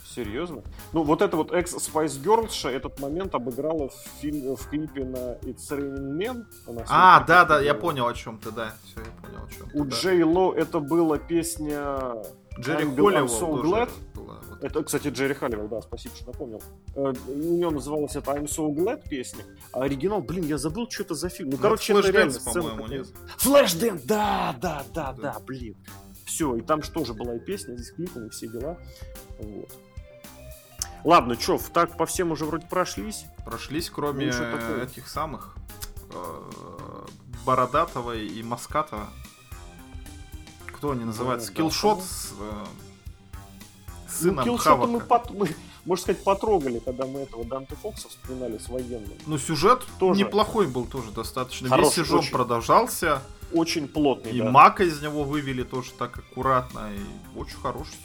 Серьезно? 0.06 0.62
Ну, 0.94 1.02
вот 1.02 1.24
это 1.24 1.36
вот 1.36 1.52
экс 1.52 1.74
Spice 1.74 2.24
Girls 2.24 2.70
этот 2.70 3.00
момент 3.00 3.34
обыграла 3.34 3.90
в, 3.90 3.96
фильм, 4.22 4.56
в 4.56 4.70
клипе 4.70 5.04
на 5.04 5.38
It's 5.42 5.72
Raining 5.72 6.16
Men. 6.16 6.46
а, 6.88 7.24
да, 7.26 7.44
да, 7.44 7.60
я 7.60 7.74
понял 7.74 8.06
о 8.06 8.14
чем 8.14 8.38
ты, 8.38 8.52
да. 8.52 8.76
Все, 8.84 9.00
я 9.00 9.28
понял 9.28 9.46
о 9.46 9.50
чем 9.50 9.68
У 9.74 9.84
да. 9.84 9.96
Джей 9.96 10.22
Ло 10.22 10.54
это 10.54 10.80
была 10.80 11.18
песня 11.18 12.22
Джерри 12.60 12.86
Холливелл 12.86 13.26
so 13.26 13.64
glad. 13.64 13.90
Была, 14.26 14.40
вот. 14.50 14.64
Это, 14.64 14.84
кстати, 14.84 15.10
Джерри 15.10 15.34
Холливелл, 15.34 15.68
да, 15.68 15.82
спасибо, 15.82 16.16
что 16.16 16.28
напомнил. 16.28 16.62
Э, 16.96 17.14
у 17.28 17.58
него 17.58 17.72
называлась 17.72 18.16
это 18.16 18.32
I'm 18.32 18.46
so 18.46 18.74
glad 18.74 19.08
песня, 19.08 19.46
а 19.72 19.84
оригинал, 19.84 20.22
блин, 20.22 20.46
я 20.46 20.58
забыл, 20.58 20.90
что 20.90 21.04
это 21.04 21.14
за 21.16 21.30
фильм. 21.30 21.50
Ну, 21.50 21.58
ну 21.58 21.62
короче, 21.62 21.94
это 21.94 22.10
реально 22.10 22.40
по-моему, 22.40 22.88
нет? 22.88 23.08
Flashdance, 23.38 24.02
да, 24.04 24.56
да, 24.60 24.84
да, 24.94 25.14
да, 25.14 25.34
да, 25.34 25.40
блин. 25.40 25.76
Все, 26.26 26.56
и 26.56 26.62
там 26.62 26.82
же 26.82 26.92
тоже 26.92 27.14
была 27.14 27.36
и 27.36 27.40
песня, 27.40 27.76
здесь 27.76 27.92
клипы, 27.92 28.26
и 28.26 28.30
все 28.30 28.48
дела. 28.48 28.78
Вот. 29.40 29.72
Ладно, 31.04 31.40
что, 31.40 31.60
так 31.72 31.98
по 31.98 32.08
всем 32.08 32.32
уже 32.32 32.46
вроде 32.46 32.66
прошлись. 32.66 33.26
Прошлись, 33.46 33.92
кроме 33.92 34.32
ну, 34.32 34.78
этих 34.82 35.08
самых 35.08 35.56
э, 36.12 37.06
Бородатого 37.46 38.16
и 38.16 38.42
Маскатова 38.42 39.08
кто 40.86 40.92
они 40.92 41.06
называются? 41.06 41.52
Ну, 41.52 41.58
Киллшот 41.58 42.04
с 42.04 42.34
э, 42.40 42.66
сыном 44.16 44.36
ну, 44.38 44.44
Киллшота 44.44 44.88
мы, 44.88 45.00
под, 45.00 45.32
мы, 45.32 45.50
можно 45.86 46.04
сказать, 46.04 46.24
потрогали, 46.24 46.80
когда 46.80 47.06
мы 47.06 47.22
этого 47.22 47.46
Данте 47.46 47.76
Фокса 47.82 48.10
вспоминали 48.10 48.58
с 48.58 48.70
военным. 48.70 49.14
Ну, 49.26 49.38
сюжет 49.38 49.84
тоже. 50.00 50.20
неплохой 50.20 50.68
был 50.68 50.86
тоже 50.86 51.12
достаточно. 51.12 51.70
Хороший, 51.70 52.00
Весь 52.00 52.08
сезон 52.08 52.20
очень, 52.20 52.32
продолжался. 52.32 53.22
Очень 53.54 53.88
плотный, 53.88 54.32
И 54.32 54.40
да. 54.40 54.50
Мака 54.50 54.84
из 54.84 55.02
него 55.02 55.24
вывели 55.24 55.64
тоже 55.64 55.92
так 55.92 56.18
аккуратно. 56.18 56.90
И 56.94 57.38
очень 57.40 57.58
хороший. 57.58 57.96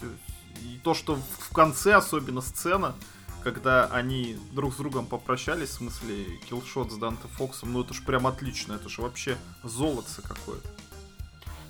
И 0.62 0.78
то, 0.82 0.94
что 0.94 1.16
в 1.16 1.54
конце 1.54 1.94
особенно 1.94 2.42
сцена, 2.42 2.94
когда 3.42 3.86
они 3.86 4.36
друг 4.52 4.74
с 4.74 4.76
другом 4.76 5.06
попрощались, 5.06 5.70
в 5.70 5.74
смысле, 5.74 6.26
киллшот 6.48 6.92
с 6.92 6.96
Данте 6.96 7.26
Фоксом, 7.38 7.72
ну 7.72 7.82
это 7.82 7.94
ж 7.94 8.02
прям 8.02 8.26
отлично, 8.26 8.74
это 8.74 8.88
же 8.88 9.00
вообще 9.02 9.38
золотце 9.64 10.22
какое-то. 10.22 10.68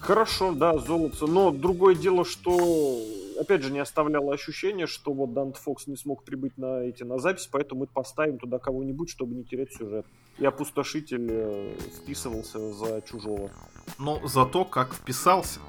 Хорошо, 0.00 0.52
да, 0.52 0.78
золото. 0.78 1.26
Но 1.26 1.50
другое 1.50 1.94
дело, 1.94 2.24
что, 2.24 3.04
опять 3.38 3.62
же, 3.62 3.70
не 3.70 3.78
оставляло 3.78 4.34
ощущение, 4.34 4.86
что 4.86 5.12
вот 5.12 5.32
Дант 5.32 5.56
Фокс 5.56 5.86
не 5.86 5.96
смог 5.96 6.24
прибыть 6.24 6.56
на 6.58 6.82
эти 6.82 7.02
на 7.02 7.18
запись, 7.18 7.48
поэтому 7.50 7.80
мы 7.80 7.86
поставим 7.86 8.38
туда 8.38 8.58
кого-нибудь, 8.58 9.10
чтобы 9.10 9.34
не 9.34 9.44
терять 9.44 9.72
сюжет. 9.72 10.06
И 10.38 10.44
опустошитель 10.44 11.26
э, 11.30 11.76
вписывался 12.02 12.72
за 12.72 13.02
чужого. 13.02 13.50
Но 13.98 14.20
зато 14.26 14.64
как 14.64 14.94
вписался. 14.94 15.60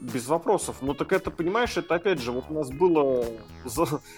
Без 0.00 0.26
вопросов. 0.28 0.76
Ну 0.80 0.94
так 0.94 1.12
это, 1.12 1.30
понимаешь, 1.30 1.76
это 1.76 1.94
опять 1.94 2.20
же, 2.20 2.30
вот 2.30 2.44
у 2.48 2.54
нас 2.54 2.70
было 2.70 3.24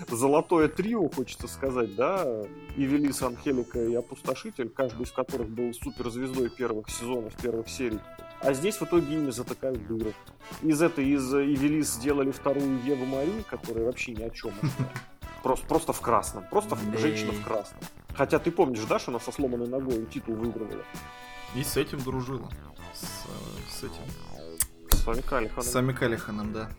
золотое 0.09 0.69
трио, 0.69 1.09
хочется 1.09 1.49
сказать, 1.49 1.95
да, 1.95 2.45
и 2.77 2.85
Велис, 2.85 3.23
Анхелика 3.23 3.83
и 3.83 3.95
Опустошитель, 3.95 4.69
каждый 4.69 5.03
из 5.03 5.13
которых 5.13 5.49
был 5.49 5.73
суперзвездой 5.73 6.51
первых 6.51 6.91
сезонов, 6.91 7.35
первых 7.41 7.69
серий. 7.69 8.01
А 8.41 8.53
здесь 8.53 8.77
в 8.77 8.83
итоге 8.83 9.15
ими 9.15 9.31
затыкают 9.31 9.87
дыры. 9.87 10.15
Из 10.63 10.81
этой, 10.81 11.07
из 11.07 11.33
Ивелис 11.33 11.95
сделали 11.95 12.31
вторую 12.31 12.83
Еву 12.85 13.05
Мари, 13.05 13.45
которая 13.49 13.85
вообще 13.85 14.13
ни 14.13 14.23
о 14.23 14.31
чем. 14.31 14.53
Просто, 15.43 15.67
просто 15.67 15.93
в 15.93 16.01
красном. 16.01 16.45
Просто 16.51 16.75
в, 16.75 16.99
женщина 16.99 17.33
в 17.33 17.43
красном. 17.43 17.81
Хотя 18.15 18.39
ты 18.39 18.51
помнишь, 18.51 18.85
да, 18.89 18.99
что 18.99 19.11
она 19.11 19.21
со 19.21 19.33
сломанной 19.33 19.69
ногой 19.69 20.07
титул 20.07 20.35
выигрывала? 20.35 20.85
И 21.55 21.63
с 21.63 21.77
этим 21.77 21.99
дружила. 22.01 22.49
С, 22.95 23.79
с 23.79 23.85
этим. 23.85 24.03
Сами 24.93 25.21
Калиханом. 25.21 25.63
Сами 25.63 25.93
Калиханом, 25.93 26.53
да. 26.53 26.71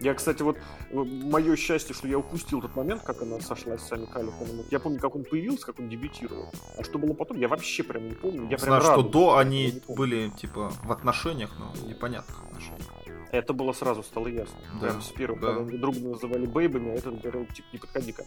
Я, 0.00 0.14
кстати, 0.14 0.42
вот 0.42 0.56
мое 0.90 1.54
счастье, 1.54 1.94
что 1.94 2.08
я 2.08 2.18
упустил 2.18 2.60
тот 2.60 2.74
момент, 2.74 3.02
как 3.02 3.22
она 3.22 3.40
сошлась 3.40 3.82
с 3.82 3.88
Сами 3.88 4.06
Калиханом. 4.06 4.64
Я 4.70 4.80
помню, 4.80 4.98
как 4.98 5.14
он 5.14 5.24
появился, 5.24 5.66
как 5.66 5.78
он 5.78 5.88
дебютировал. 5.88 6.52
А 6.76 6.82
что 6.82 6.98
было 6.98 7.12
потом, 7.12 7.38
я 7.38 7.46
вообще 7.48 7.84
прям 7.84 8.08
не 8.08 8.14
помню. 8.14 8.48
Я 8.50 8.58
Знаю, 8.58 8.82
что 8.82 9.02
до 9.02 9.36
они 9.36 9.80
были, 9.88 10.30
типа, 10.30 10.72
в 10.82 10.90
отношениях, 10.90 11.50
но 11.58 11.72
непонятных 11.88 12.42
отношениях. 12.42 12.86
Это 13.30 13.54
было 13.54 13.72
сразу 13.72 14.02
стало 14.02 14.28
ясно. 14.28 14.56
Да, 14.74 14.88
Прям 14.88 15.02
с 15.02 15.08
первого, 15.08 15.40
да. 15.40 15.54
когда 15.54 15.78
друг 15.78 15.96
называли 15.96 16.44
бейбами, 16.44 16.90
а 16.90 16.94
этот 16.96 17.20
говорил, 17.22 17.46
типа, 17.46 17.66
не 17.72 17.78
подходи-ка. 17.78 18.24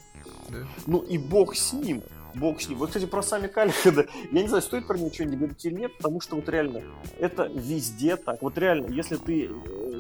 Да. 0.49 0.57
Ну 0.87 0.99
и 0.99 1.19
бог 1.19 1.55
с 1.55 1.73
ним. 1.73 2.01
Бог 2.35 2.61
с 2.61 2.69
ним. 2.69 2.77
Вот, 2.77 2.89
кстати, 2.89 3.05
про 3.05 3.23
сами 3.23 3.47
Калихада. 3.47 4.07
Я 4.31 4.41
не 4.41 4.47
знаю, 4.47 4.61
стоит 4.61 4.87
про 4.87 4.97
него 4.97 5.11
что-нибудь 5.11 5.37
говорить 5.37 5.65
или 5.65 5.73
нет, 5.75 5.97
потому 5.97 6.21
что 6.21 6.35
вот 6.35 6.49
реально, 6.49 6.81
это 7.19 7.45
везде 7.53 8.15
так. 8.17 8.41
Вот 8.41 8.57
реально, 8.57 8.87
если 8.87 9.15
ты 9.15 9.45
э, 9.45 9.49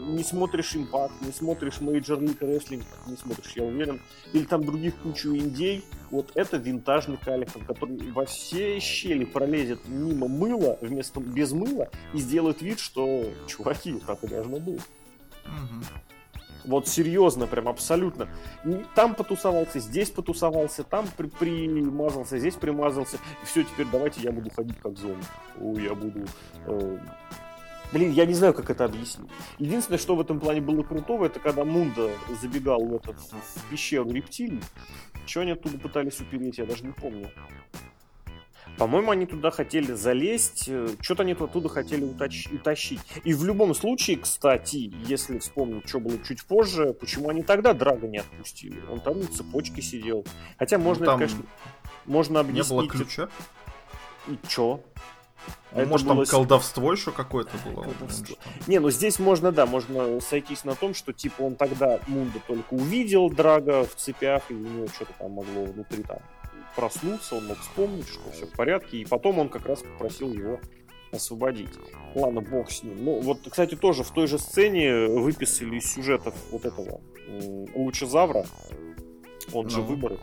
не 0.07 0.23
смотришь 0.23 0.75
Impact, 0.75 1.11
не 1.21 1.31
смотришь 1.31 1.77
Major 1.79 2.19
League 2.19 2.39
Wrestling, 2.39 2.83
не 3.07 3.17
смотришь, 3.17 3.53
я 3.55 3.63
уверен, 3.63 4.01
или 4.33 4.45
там 4.45 4.63
других 4.63 4.95
кучу 4.97 5.35
индей, 5.35 5.83
вот 6.11 6.31
это 6.35 6.57
винтажный 6.57 7.17
Калихан, 7.17 7.63
который 7.65 8.11
во 8.11 8.25
все 8.25 8.79
щели 8.79 9.25
пролезет 9.25 9.79
мимо 9.87 10.27
мыла, 10.27 10.77
вместо 10.81 11.19
без 11.19 11.51
мыла, 11.51 11.89
и 12.13 12.19
сделает 12.19 12.61
вид, 12.61 12.79
что, 12.79 13.25
чуваки, 13.47 13.99
так 14.05 14.23
и 14.23 14.27
должно 14.27 14.59
быть. 14.59 14.81
Вот 16.65 16.87
серьезно, 16.87 17.47
прям 17.47 17.67
абсолютно. 17.67 18.27
Там 18.95 19.15
потусовался, 19.15 19.79
здесь 19.79 20.09
потусовался, 20.09 20.83
там 20.83 21.07
при 21.17 21.27
примазался, 21.27 22.39
здесь 22.39 22.55
примазался. 22.55 23.17
И 23.43 23.45
все, 23.45 23.63
теперь 23.63 23.87
давайте 23.91 24.21
я 24.21 24.31
буду 24.31 24.49
ходить 24.49 24.77
как 24.81 24.97
зомби. 24.97 25.23
Ой, 25.59 25.83
я 25.83 25.93
буду... 25.93 26.25
Э... 26.65 26.97
Блин, 27.91 28.11
я 28.11 28.25
не 28.25 28.33
знаю, 28.33 28.53
как 28.53 28.69
это 28.69 28.85
объяснить. 28.85 29.29
Единственное, 29.59 29.99
что 29.99 30.15
в 30.15 30.21
этом 30.21 30.39
плане 30.39 30.59
было 30.59 30.83
крутого, 30.83 31.25
это 31.25 31.39
когда 31.39 31.63
Мунда 31.63 32.09
забегал 32.41 32.83
в, 32.83 32.95
этот, 32.95 33.15
в 33.17 33.69
пещеру 33.69 34.09
рептилий. 34.11 34.61
Что 35.25 35.41
они 35.41 35.51
оттуда 35.51 35.77
пытались 35.77 36.19
упереть, 36.19 36.57
я 36.57 36.65
даже 36.65 36.83
не 36.83 36.91
помню. 36.91 37.29
По-моему, 38.77 39.11
они 39.11 39.25
туда 39.25 39.51
хотели 39.51 39.93
залезть, 39.93 40.65
э, 40.67 40.87
что-то 40.99 41.23
они 41.23 41.33
оттуда 41.33 41.69
хотели 41.69 42.03
утащ- 42.03 42.53
утащить. 42.53 42.99
И 43.23 43.33
в 43.33 43.45
любом 43.45 43.73
случае, 43.73 44.17
кстати, 44.17 44.93
если 45.05 45.39
вспомнить, 45.39 45.87
что 45.87 45.99
было 45.99 46.17
чуть 46.27 46.43
позже, 46.43 46.93
почему 46.93 47.29
они 47.29 47.43
тогда 47.43 47.73
Драга 47.73 48.07
не 48.07 48.17
отпустили? 48.17 48.81
Он 48.89 48.99
там 48.99 49.19
на 49.19 49.27
цепочке 49.27 49.81
сидел. 49.81 50.25
Хотя 50.57 50.77
можно, 50.77 51.05
ну, 51.05 51.11
это, 51.11 51.19
конечно, 51.19 51.45
можно 52.05 52.39
объяснить... 52.41 52.69
Не 52.69 52.75
было 52.75 52.87
ключа? 52.87 53.29
И 54.27 54.37
чё? 54.47 54.81
Ну, 55.71 55.81
это 55.81 55.89
может, 55.89 56.07
было... 56.07 56.25
там 56.25 56.25
колдовство 56.25 56.91
еще 56.91 57.11
какое-то 57.11 57.51
было? 57.65 57.83
Колдовство. 57.83 58.35
Не, 58.67 58.79
ну 58.79 58.89
здесь 58.89 59.19
можно, 59.19 59.51
да, 59.51 59.65
можно 59.65 60.19
сойтись 60.21 60.63
на 60.63 60.75
том, 60.75 60.93
что 60.93 61.13
типа 61.13 61.41
он 61.41 61.55
тогда 61.55 61.99
Мунда 62.07 62.39
только 62.47 62.73
увидел 62.73 63.29
Драга 63.29 63.83
в 63.85 63.95
цепях, 63.95 64.43
и 64.49 64.53
у 64.53 64.57
него 64.57 64.87
что-то 64.87 65.13
там 65.19 65.31
могло 65.31 65.65
внутри 65.65 66.03
там 66.03 66.19
проснуться, 66.75 67.35
он 67.35 67.47
мог 67.47 67.59
вспомнить, 67.59 68.07
что 68.07 68.31
все 68.31 68.45
в 68.45 68.51
порядке, 68.51 68.97
и 68.97 69.05
потом 69.05 69.39
он 69.39 69.49
как 69.49 69.65
раз 69.65 69.81
попросил 69.81 70.33
его 70.33 70.59
освободить. 71.11 71.69
Ладно, 72.13 72.41
бог 72.41 72.71
с 72.71 72.83
ним. 72.83 73.03
Ну, 73.03 73.21
вот, 73.21 73.39
кстати, 73.49 73.75
тоже 73.75 74.03
в 74.03 74.11
той 74.11 74.27
же 74.27 74.37
сцене 74.37 75.07
выписали 75.07 75.77
из 75.77 75.91
сюжетов 75.91 76.33
вот 76.51 76.65
этого 76.65 77.01
Лучезавра, 77.73 78.45
он 79.53 79.65
ну, 79.65 79.69
же 79.69 79.81
выборы, 79.81 80.19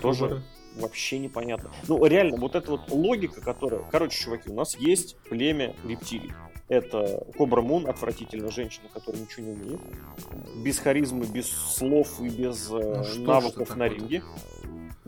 тоже 0.00 0.42
вообще 0.76 1.18
непонятно. 1.18 1.70
Ну, 1.88 2.04
реально, 2.04 2.36
вот 2.38 2.54
эта 2.54 2.70
вот 2.70 2.90
логика, 2.90 3.40
которая... 3.40 3.82
Короче, 3.90 4.18
чуваки, 4.24 4.50
у 4.50 4.54
нас 4.54 4.76
есть 4.76 5.16
племя 5.28 5.74
рептилий. 5.84 6.32
Это 6.68 7.26
Кобра 7.36 7.62
Мун, 7.62 7.88
отвратительная 7.88 8.50
женщина, 8.50 8.88
которая 8.92 9.22
ничего 9.22 9.46
не 9.46 9.52
умеет. 9.52 9.80
Без 10.62 10.78
харизмы, 10.78 11.26
без 11.26 11.48
слов 11.48 12.20
и 12.20 12.28
без 12.28 12.70
э, 12.70 13.04
ну, 13.16 13.24
навыков 13.24 13.74
на 13.74 13.88
ринге. 13.88 14.22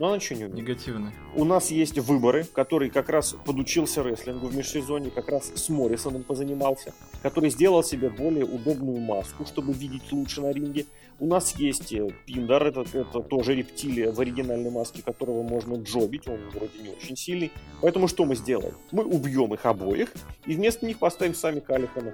Но 0.01 0.07
она 0.07 0.15
ничего 0.15 0.39
не 0.39 0.45
умеет. 0.45 0.67
Негативный. 0.67 1.11
У 1.35 1.45
нас 1.45 1.69
есть 1.69 1.99
выборы, 1.99 2.43
который 2.43 2.89
как 2.89 3.09
раз 3.09 3.35
подучился 3.45 4.01
рестлингу 4.01 4.47
в 4.47 4.55
межсезонье, 4.55 5.11
как 5.11 5.29
раз 5.29 5.51
с 5.53 5.69
Моррисоном 5.69 6.23
позанимался, 6.23 6.91
который 7.21 7.51
сделал 7.51 7.83
себе 7.83 8.09
более 8.09 8.45
удобную 8.45 8.99
маску, 8.99 9.45
чтобы 9.45 9.73
видеть 9.73 10.11
лучше 10.11 10.41
на 10.41 10.51
ринге. 10.51 10.87
У 11.19 11.27
нас 11.27 11.55
есть 11.55 11.93
э, 11.93 12.09
Пиндар, 12.25 12.65
это, 12.65 12.81
это 12.81 13.19
тоже 13.21 13.53
рептилия 13.53 14.11
в 14.11 14.19
оригинальной 14.19 14.71
маске, 14.71 15.03
которого 15.03 15.43
можно 15.43 15.75
джобить, 15.75 16.27
он 16.27 16.39
вроде 16.49 16.79
не 16.79 16.89
очень 16.89 17.15
сильный. 17.15 17.51
Поэтому 17.81 18.07
что 18.07 18.25
мы 18.25 18.35
сделаем? 18.35 18.73
Мы 18.91 19.03
убьем 19.03 19.53
их 19.53 19.63
обоих 19.67 20.11
и 20.47 20.55
вместо 20.55 20.83
них 20.87 20.97
поставим 20.97 21.35
сами 21.35 21.59
Калихана. 21.59 22.11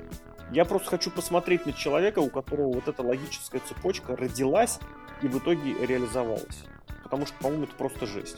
Я 0.51 0.65
просто 0.65 0.89
хочу 0.89 1.09
посмотреть 1.09 1.65
на 1.65 1.71
человека, 1.71 2.19
у 2.19 2.29
которого 2.29 2.73
вот 2.73 2.89
эта 2.89 3.01
логическая 3.01 3.61
цепочка 3.65 4.17
родилась 4.17 4.77
и 5.21 5.29
в 5.29 5.37
итоге 5.37 5.73
реализовалась 5.85 6.65
потому 7.07 7.25
что, 7.25 7.37
по-моему, 7.37 7.63
это 7.63 7.73
просто 7.75 8.05
жесть. 8.05 8.35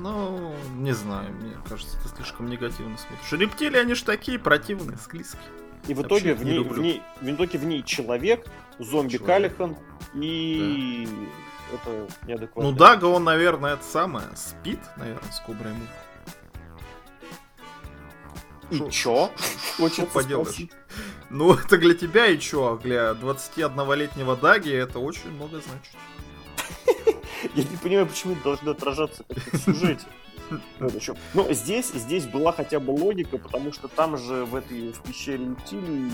Ну, 0.00 0.52
не 0.74 0.92
знаю, 0.92 1.32
мне 1.34 1.56
кажется, 1.68 1.96
ты 2.02 2.08
слишком 2.16 2.50
негативно 2.50 2.98
смотришь. 2.98 3.30
Рептилии, 3.32 3.78
они 3.78 3.94
же 3.94 4.04
такие 4.04 4.40
противные, 4.40 4.98
склизкие. 4.98 5.40
И 5.86 5.94
в 5.94 6.02
итоге 6.02 6.34
в 6.34 6.44
ней, 6.44 6.58
в, 6.58 6.78
ней, 6.78 7.00
в 7.20 7.30
итоге 7.30 7.58
в 7.58 7.64
ней 7.64 7.84
человек, 7.84 8.44
зомби 8.80 9.18
человек. 9.18 9.56
Калихан 9.56 9.76
и 10.14 11.08
да. 11.08 11.76
это 11.76 12.26
неадекватно. 12.26 12.70
Ну 12.70 12.76
Дага, 12.76 13.04
он, 13.04 13.22
наверное, 13.22 13.74
это 13.74 13.84
самое, 13.84 14.26
спит, 14.34 14.80
наверное, 14.96 15.30
с 15.30 15.38
Коброй 15.40 15.72
Му. 15.72 15.86
И 18.70 18.90
чё? 18.90 19.30
Очень 19.78 20.06
поделаешь. 20.06 20.68
Ну, 21.30 21.54
это 21.64 21.78
для 21.78 21.94
тебя 21.94 22.26
и 22.26 22.38
чё? 22.38 22.78
Для 22.82 23.12
21-летнего 23.12 24.36
Даги 24.36 24.72
это 24.72 24.98
очень 24.98 25.30
много 25.30 25.60
значит. 25.60 27.16
Я 27.54 27.62
не 27.62 27.76
понимаю, 27.76 28.06
почему 28.06 28.34
это 28.34 28.42
должно 28.44 28.72
отражаться 28.72 29.24
в 29.28 29.58
сюжете. 29.58 30.04
Ну, 31.32 31.52
здесь, 31.52 31.92
здесь 31.92 32.26
была 32.26 32.52
хотя 32.52 32.80
бы 32.80 32.90
логика, 32.90 33.38
потому 33.38 33.72
что 33.72 33.86
там 33.86 34.18
же 34.18 34.44
в 34.44 34.56
этой 34.56 34.92
в 34.92 35.00
пещере 35.02 35.44
Утили 35.44 36.10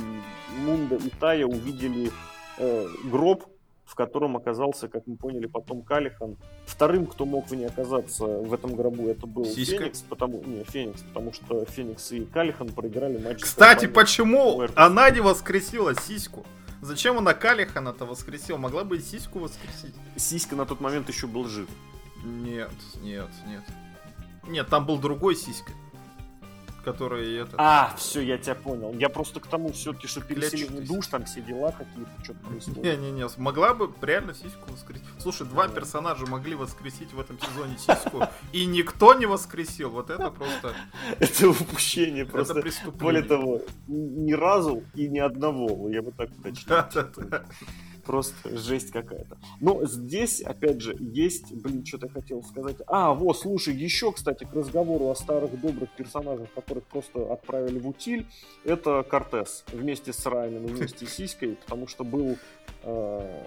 Мунда 0.58 0.96
и 0.96 1.08
Тая 1.18 1.46
увидели 1.46 2.12
э, 2.58 2.88
гроб 3.04 3.46
в 3.86 3.94
котором 3.94 4.36
оказался, 4.36 4.88
как 4.88 5.06
мы 5.06 5.16
поняли, 5.16 5.46
потом 5.46 5.82
Калихан. 5.82 6.36
Вторым, 6.66 7.06
кто 7.06 7.24
мог 7.24 7.48
в 7.48 7.54
ней 7.54 7.66
оказаться 7.66 8.24
в 8.24 8.52
этом 8.52 8.74
гробу, 8.74 9.08
это 9.08 9.26
был 9.26 9.44
Сиська? 9.44 9.78
Феникс, 9.78 10.02
потому, 10.02 10.42
не, 10.44 10.64
Феникс, 10.64 11.02
потому 11.02 11.32
что 11.32 11.64
Феникс 11.64 12.12
и 12.12 12.24
Калихан 12.24 12.68
проиграли 12.68 13.18
матч. 13.18 13.42
Кстати, 13.42 13.86
почему 13.86 14.62
она 14.74 15.08
не 15.10 15.20
воскресила 15.20 15.94
Сиську? 15.94 16.44
Зачем 16.82 17.18
она 17.18 17.32
Калихана-то 17.32 18.04
воскресила? 18.04 18.58
Могла 18.58 18.84
бы 18.84 18.98
и 18.98 19.00
Сиську 19.00 19.38
воскресить. 19.38 19.94
Сиська 20.16 20.56
на 20.56 20.66
тот 20.66 20.80
момент 20.80 21.08
еще 21.08 21.26
был 21.26 21.46
жив. 21.46 21.68
Нет, 22.24 22.70
нет, 23.02 23.30
нет. 23.46 23.62
Нет, 24.48 24.68
там 24.68 24.84
был 24.84 24.98
другой 24.98 25.36
Сиська 25.36 25.72
которые 26.86 27.42
это... 27.42 27.56
А, 27.58 27.92
все, 27.96 28.20
я 28.20 28.38
тебя 28.38 28.54
понял. 28.54 28.94
Я 28.94 29.08
просто 29.08 29.40
к 29.40 29.48
тому 29.48 29.72
все-таки, 29.72 30.06
что 30.06 30.20
переселение 30.20 30.82
душ, 30.82 31.08
там 31.08 31.24
все 31.24 31.40
дела 31.40 31.72
какие-то, 31.72 32.10
что-то 32.22 32.38
происходит. 32.46 32.84
Не-не-не, 32.84 33.26
могла 33.38 33.74
бы 33.74 33.92
реально 34.00 34.34
сиську 34.34 34.70
воскресить. 34.70 35.04
Слушай, 35.18 35.48
два 35.48 35.66
персонажа 35.66 36.26
могли 36.26 36.54
воскресить 36.54 37.12
в 37.12 37.18
этом 37.18 37.40
сезоне 37.40 37.76
сиську, 37.76 38.22
и 38.52 38.66
никто 38.66 39.14
не 39.14 39.26
воскресил. 39.26 39.90
Вот 39.90 40.10
это 40.10 40.30
просто... 40.30 40.76
Это 41.18 41.48
упущение 41.48 42.24
просто. 42.24 42.60
Это 42.60 42.90
Более 42.92 43.24
того, 43.24 43.62
ни 43.88 44.32
разу 44.32 44.84
и 44.94 45.08
ни 45.08 45.18
одного, 45.18 45.90
я 45.90 46.02
бы 46.02 46.12
так 46.12 46.30
уточнил. 46.38 46.76
Просто 48.06 48.56
жесть 48.56 48.90
какая-то. 48.90 49.36
Но 49.60 49.84
здесь, 49.84 50.40
опять 50.40 50.80
же, 50.80 50.96
есть, 50.98 51.52
блин, 51.52 51.84
что-то 51.84 52.08
хотел 52.08 52.42
сказать. 52.42 52.76
А, 52.86 53.12
вот, 53.12 53.38
слушай, 53.38 53.74
еще, 53.74 54.12
кстати, 54.12 54.44
к 54.44 54.52
разговору 54.54 55.08
о 55.08 55.14
старых 55.14 55.60
добрых 55.60 55.90
персонажах, 55.90 56.48
которых 56.54 56.84
просто 56.84 57.32
отправили 57.32 57.78
в 57.78 57.88
утиль, 57.88 58.26
это 58.64 59.02
Кортес 59.02 59.64
вместе 59.72 60.12
с 60.12 60.24
Райаном, 60.26 60.66
вместе 60.66 61.06
с 61.06 61.14
Сиськой, 61.14 61.56
потому 61.56 61.86
что 61.88 62.04
был 62.04 62.36
э, 62.82 63.44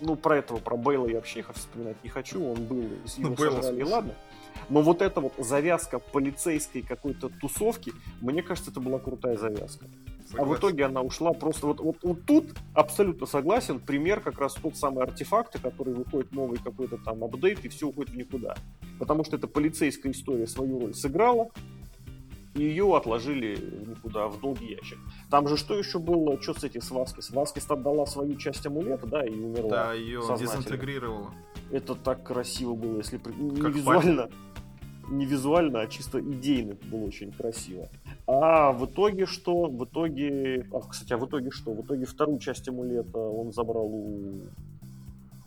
ну, 0.00 0.16
про 0.16 0.38
этого, 0.38 0.58
про 0.58 0.76
Бейла 0.76 1.06
я 1.06 1.16
вообще 1.16 1.40
их 1.40 1.52
вспоминать 1.54 1.96
не 2.02 2.10
хочу, 2.10 2.44
он 2.44 2.64
был, 2.64 2.84
с 3.06 3.18
его 3.18 3.30
ну, 3.30 3.36
сожрали, 3.36 3.82
ладно. 3.82 4.14
Но 4.68 4.82
вот 4.82 5.02
эта 5.02 5.20
вот 5.20 5.34
завязка 5.38 5.98
полицейской 5.98 6.82
какой-то 6.82 7.28
тусовки, 7.28 7.92
мне 8.20 8.42
кажется, 8.42 8.70
это 8.70 8.80
была 8.80 8.98
крутая 8.98 9.36
завязка. 9.36 9.86
Согласен. 10.26 10.38
А 10.38 10.44
в 10.44 10.58
итоге 10.58 10.84
она 10.86 11.02
ушла 11.02 11.32
просто 11.32 11.66
вот, 11.66 11.80
вот, 11.80 11.96
вот 12.02 12.24
тут 12.24 12.46
абсолютно 12.72 13.26
согласен. 13.26 13.78
Пример 13.78 14.20
как 14.20 14.38
раз 14.38 14.54
тот 14.54 14.76
самый 14.76 15.04
артефакт, 15.04 15.60
который 15.60 15.94
выходит 15.94 16.32
новый 16.32 16.58
какой-то 16.58 16.96
там 16.96 17.22
апдейт, 17.24 17.64
и 17.64 17.68
все 17.68 17.88
уходит 17.88 18.14
в 18.14 18.16
никуда. 18.16 18.56
Потому 18.98 19.24
что 19.24 19.36
эта 19.36 19.46
полицейская 19.46 20.12
история 20.12 20.46
свою 20.46 20.80
роль 20.80 20.94
сыграла, 20.94 21.50
и 22.54 22.62
ее 22.62 22.96
отложили 22.96 23.56
никуда, 23.86 24.28
в 24.28 24.40
долгий 24.40 24.70
ящик. 24.70 24.98
Там 25.28 25.48
же 25.48 25.56
что 25.56 25.76
еще 25.76 25.98
было, 25.98 26.40
что 26.40 26.54
с 26.54 26.64
этим 26.64 26.80
с 26.80 26.90
Васкис? 26.90 27.30
Васкис 27.30 27.68
отдала 27.68 28.06
свою 28.06 28.36
часть 28.36 28.64
амулета, 28.64 29.06
да, 29.06 29.26
и 29.26 29.30
умерла. 29.30 29.70
Да, 29.70 29.92
ее 29.92 30.22
дезинтегрировала. 30.38 31.34
Это 31.70 31.94
так 31.94 32.22
красиво 32.22 32.74
было, 32.74 32.98
если 32.98 33.20
не 33.36 33.60
как 33.60 33.74
визуально. 33.74 34.22
Память 34.22 34.34
не 35.08 35.26
визуально, 35.26 35.80
а 35.80 35.86
чисто 35.86 36.20
идейно 36.20 36.72
это 36.72 36.86
было 36.86 37.04
очень 37.04 37.32
красиво. 37.32 37.88
А 38.26 38.72
в 38.72 38.86
итоге 38.86 39.26
что? 39.26 39.66
В 39.66 39.84
итоге... 39.84 40.66
А, 40.72 40.80
кстати, 40.80 41.12
а 41.12 41.18
в 41.18 41.26
итоге 41.26 41.50
что? 41.50 41.72
В 41.72 41.84
итоге 41.84 42.06
вторую 42.06 42.38
часть 42.38 42.68
амулета 42.68 43.18
он 43.18 43.52
забрал 43.52 43.86
у... 43.86 44.42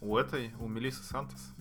У 0.01 0.17
этой, 0.17 0.51
у 0.61 0.67
Мелисы 0.67 1.03
Сантос. 1.03 1.53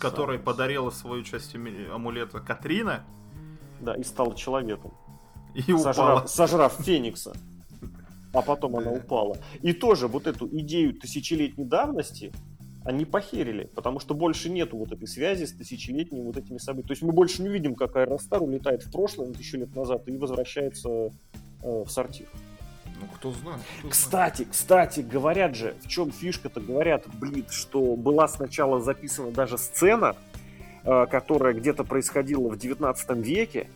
Которая 0.00 0.38
подарила 0.38 0.90
свою 0.90 1.22
часть 1.22 1.54
амулета 1.54 2.40
Катрина. 2.40 3.04
Да, 3.80 3.94
и 3.94 4.02
стала 4.02 4.34
человеком. 4.34 4.92
И 5.54 5.62
сожрав, 5.62 5.96
упала. 5.96 6.26
Сожрав 6.26 6.72
Феникса. 6.80 7.32
А 8.32 8.40
потом 8.40 8.76
она 8.76 8.90
упала. 8.90 9.36
И 9.60 9.72
тоже 9.72 10.08
вот 10.08 10.26
эту 10.26 10.48
идею 10.48 10.94
тысячелетней 10.94 11.66
давности 11.66 12.32
они 12.84 13.04
похерили, 13.04 13.70
потому 13.74 14.00
что 14.00 14.14
больше 14.14 14.50
нету 14.50 14.76
вот 14.76 14.92
этой 14.92 15.06
связи 15.06 15.44
с 15.44 15.52
тысячелетними 15.52 16.22
вот 16.22 16.36
этими 16.36 16.58
событиями. 16.58 16.88
То 16.88 16.92
есть 16.92 17.02
мы 17.02 17.12
больше 17.12 17.42
не 17.42 17.48
видим, 17.48 17.74
как 17.74 17.96
Аэростар 17.96 18.42
улетает 18.42 18.82
в 18.82 18.90
прошлое 18.90 19.28
на 19.28 19.34
тысячу 19.34 19.58
лет 19.58 19.74
назад 19.74 20.08
и 20.08 20.16
возвращается 20.16 20.88
э, 20.88 21.10
в 21.62 21.88
сортир. 21.88 22.26
Ну, 23.00 23.06
кто 23.14 23.32
знает. 23.32 23.60
Кто 23.78 23.88
кстати, 23.88 24.36
знает. 24.36 24.50
кстати, 24.52 25.00
говорят 25.00 25.54
же, 25.54 25.74
в 25.82 25.88
чем 25.88 26.10
фишка-то, 26.10 26.60
говорят, 26.60 27.04
блин, 27.14 27.46
что 27.50 27.96
была 27.96 28.26
сначала 28.28 28.80
записана 28.80 29.30
даже 29.30 29.58
сцена, 29.58 30.16
э, 30.84 31.06
которая 31.06 31.54
где-то 31.54 31.84
происходила 31.84 32.48
в 32.48 32.58
19 32.58 33.10
веке, 33.18 33.68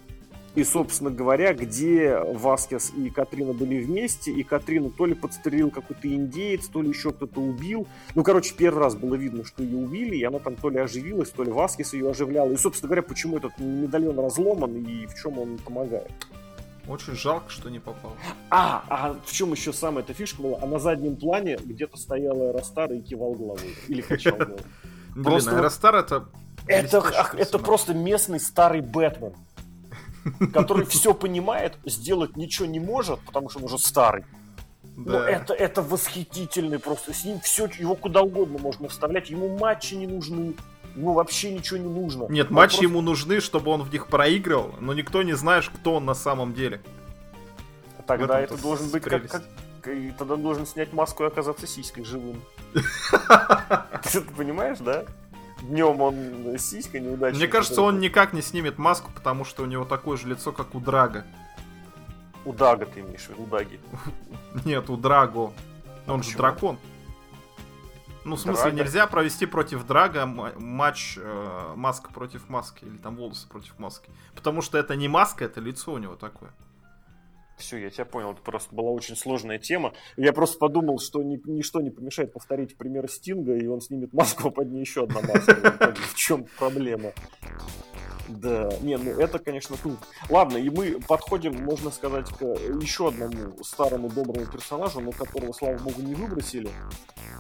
и, 0.56 0.64
собственно 0.64 1.10
говоря, 1.10 1.52
где 1.52 2.18
Васкес 2.18 2.90
и 2.96 3.10
Катрина 3.10 3.52
были 3.52 3.78
вместе, 3.78 4.32
и 4.32 4.42
Катрину 4.42 4.90
то 4.90 5.04
ли 5.04 5.14
подстрелил 5.14 5.70
какой-то 5.70 6.08
индеец, 6.08 6.66
то 6.68 6.80
ли 6.80 6.88
еще 6.88 7.12
кто-то 7.12 7.40
убил. 7.40 7.86
Ну, 8.14 8.24
короче, 8.24 8.54
первый 8.56 8.78
раз 8.78 8.94
было 8.94 9.14
видно, 9.16 9.44
что 9.44 9.62
ее 9.62 9.76
убили, 9.76 10.16
и 10.16 10.24
она 10.24 10.38
там 10.38 10.56
то 10.56 10.70
ли 10.70 10.78
оживилась, 10.78 11.28
то 11.28 11.44
ли 11.44 11.52
Васкес 11.52 11.92
ее 11.92 12.10
оживлял. 12.10 12.50
И, 12.50 12.56
собственно 12.56 12.88
говоря, 12.88 13.02
почему 13.02 13.36
этот 13.36 13.58
медальон 13.58 14.18
разломан 14.18 14.74
и 14.76 15.06
в 15.06 15.14
чем 15.14 15.38
он 15.38 15.58
помогает. 15.58 16.10
Очень 16.88 17.16
жалко, 17.16 17.50
что 17.50 17.68
не 17.68 17.78
попал. 17.78 18.12
А, 18.48 18.82
а 18.88 19.16
в 19.26 19.32
чем 19.32 19.52
еще 19.52 19.74
самая 19.74 20.04
эта 20.04 20.14
фишка 20.14 20.40
была? 20.40 20.58
А 20.62 20.66
на 20.66 20.78
заднем 20.78 21.16
плане 21.16 21.58
где-то 21.62 21.98
стояла 21.98 22.54
Ростар 22.54 22.92
и 22.92 23.00
кивал 23.02 23.34
головой. 23.34 23.74
Или 23.88 24.00
качал 24.00 24.36
головой. 24.38 24.60
Блин, 25.14 25.48
Ростар 25.48 25.96
это... 25.96 26.28
Это, 26.66 27.02
это 27.36 27.58
просто 27.58 27.94
местный 27.94 28.40
старый 28.40 28.80
Бэтмен 28.80 29.34
который 30.52 30.84
все 30.86 31.14
понимает, 31.14 31.78
сделать 31.84 32.36
ничего 32.36 32.66
не 32.66 32.80
может, 32.80 33.20
потому 33.20 33.48
что 33.48 33.60
он 33.60 33.64
уже 33.66 33.78
старый. 33.78 34.24
Да. 34.96 35.12
Но 35.12 35.18
это, 35.18 35.52
это 35.52 35.82
восхитительный 35.82 36.78
просто. 36.78 37.12
С 37.12 37.24
ним 37.24 37.40
все, 37.40 37.68
его 37.78 37.94
куда 37.94 38.22
угодно 38.22 38.58
можно 38.58 38.88
вставлять. 38.88 39.28
Ему 39.28 39.56
матчи 39.58 39.94
не 39.94 40.06
нужны. 40.06 40.54
Ему 40.94 41.12
вообще 41.12 41.52
ничего 41.52 41.78
не 41.78 41.88
нужно. 41.88 42.26
Нет, 42.30 42.48
он 42.48 42.54
матчи 42.54 42.76
просто... 42.76 42.84
ему 42.84 43.00
нужны, 43.02 43.40
чтобы 43.40 43.70
он 43.70 43.82
в 43.82 43.92
них 43.92 44.06
проигрывал, 44.06 44.74
но 44.80 44.94
никто 44.94 45.22
не 45.22 45.34
знает, 45.34 45.68
кто 45.68 45.96
он 45.96 46.06
на 46.06 46.14
самом 46.14 46.54
деле. 46.54 46.80
Тогда 48.06 48.40
это 48.40 48.56
должен 48.56 48.88
быть 48.88 49.02
как, 49.02 49.28
как... 49.28 49.42
Тогда 50.18 50.36
должен 50.36 50.66
снять 50.66 50.92
маску 50.92 51.24
и 51.24 51.26
оказаться 51.26 51.66
сиськой 51.66 52.04
живым. 52.04 52.40
Ты 54.12 54.20
понимаешь, 54.36 54.78
да? 54.78 55.04
Днем 55.62 56.00
он 56.00 56.58
сиська 56.58 57.00
неудачная. 57.00 57.38
Мне 57.38 57.48
кажется, 57.48 57.82
он 57.82 57.98
никак 57.98 58.32
не 58.32 58.42
снимет 58.42 58.78
маску, 58.78 59.10
потому 59.14 59.44
что 59.44 59.62
у 59.62 59.66
него 59.66 59.84
такое 59.84 60.16
же 60.16 60.28
лицо, 60.28 60.52
как 60.52 60.74
у 60.74 60.80
Драга. 60.80 61.24
У 62.44 62.52
Дага 62.52 62.86
ты 62.86 63.00
имеешь 63.00 63.22
в 63.22 63.30
виду, 63.30 63.42
у 63.42 63.46
Даги. 63.46 63.80
Нет, 64.64 64.88
у 64.88 64.96
Драго. 64.96 65.52
Он 66.06 66.22
же 66.22 66.36
дракон. 66.36 66.78
Ну, 68.24 68.36
в 68.36 68.40
смысле, 68.40 68.70
Драга? 68.70 68.76
нельзя 68.76 69.06
провести 69.06 69.46
против 69.46 69.84
Драга 69.86 70.26
матч 70.26 71.18
э, 71.20 71.72
маска 71.74 72.12
против 72.12 72.48
маски, 72.48 72.84
или 72.84 72.98
там 72.98 73.16
волосы 73.16 73.48
против 73.48 73.78
маски. 73.78 74.08
Потому 74.34 74.62
что 74.62 74.78
это 74.78 74.94
не 74.94 75.08
маска, 75.08 75.44
это 75.44 75.60
лицо 75.60 75.92
у 75.92 75.98
него 75.98 76.14
такое. 76.14 76.50
Все, 77.66 77.78
я 77.78 77.90
тебя 77.90 78.04
понял, 78.04 78.30
это 78.30 78.40
просто 78.42 78.72
была 78.72 78.92
очень 78.92 79.16
сложная 79.16 79.58
тема. 79.58 79.92
Я 80.16 80.32
просто 80.32 80.56
подумал, 80.56 81.00
что 81.00 81.20
ни- 81.24 81.40
ничто 81.50 81.80
не 81.80 81.90
помешает 81.90 82.32
повторить 82.32 82.76
пример 82.76 83.10
Стинга, 83.10 83.56
и 83.56 83.66
он 83.66 83.80
снимет 83.80 84.12
маску, 84.12 84.46
а 84.46 84.50
под 84.52 84.70
ней 84.70 84.82
еще 84.82 85.02
одна 85.02 85.20
маска. 85.20 85.96
В 85.96 86.14
чем 86.14 86.46
проблема? 86.60 87.10
Да, 88.28 88.70
не, 88.80 88.96
ну 88.96 89.10
это, 89.12 89.38
конечно, 89.38 89.76
круто. 89.76 89.98
Ладно, 90.28 90.56
и 90.56 90.68
мы 90.70 91.00
подходим, 91.06 91.64
можно 91.64 91.90
сказать, 91.90 92.28
к 92.30 92.42
еще 92.42 93.08
одному 93.08 93.62
старому 93.62 94.08
доброму 94.08 94.46
персонажу, 94.46 95.00
но 95.00 95.12
которого, 95.12 95.52
слава 95.52 95.78
богу, 95.78 96.02
не 96.02 96.14
выбросили. 96.14 96.70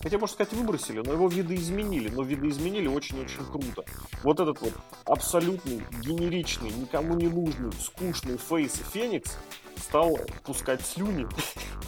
Хотя, 0.02 0.18
можно 0.18 0.34
сказать, 0.34 0.52
выбросили, 0.52 1.00
но 1.00 1.12
его 1.12 1.28
видоизменили. 1.28 2.08
Но 2.08 2.22
видоизменили 2.22 2.86
очень-очень 2.86 3.44
круто. 3.46 3.84
Вот 4.22 4.38
этот 4.40 4.60
вот 4.60 4.72
абсолютный, 5.04 5.82
генеричный, 6.02 6.70
никому 6.70 7.14
не 7.14 7.28
нужный, 7.28 7.72
скучный 7.72 8.36
фейс 8.36 8.80
Феникс 8.92 9.36
стал 9.76 10.18
пускать 10.44 10.82
слюни, 10.82 11.26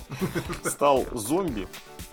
стал 0.64 1.06
зомби 1.12 1.68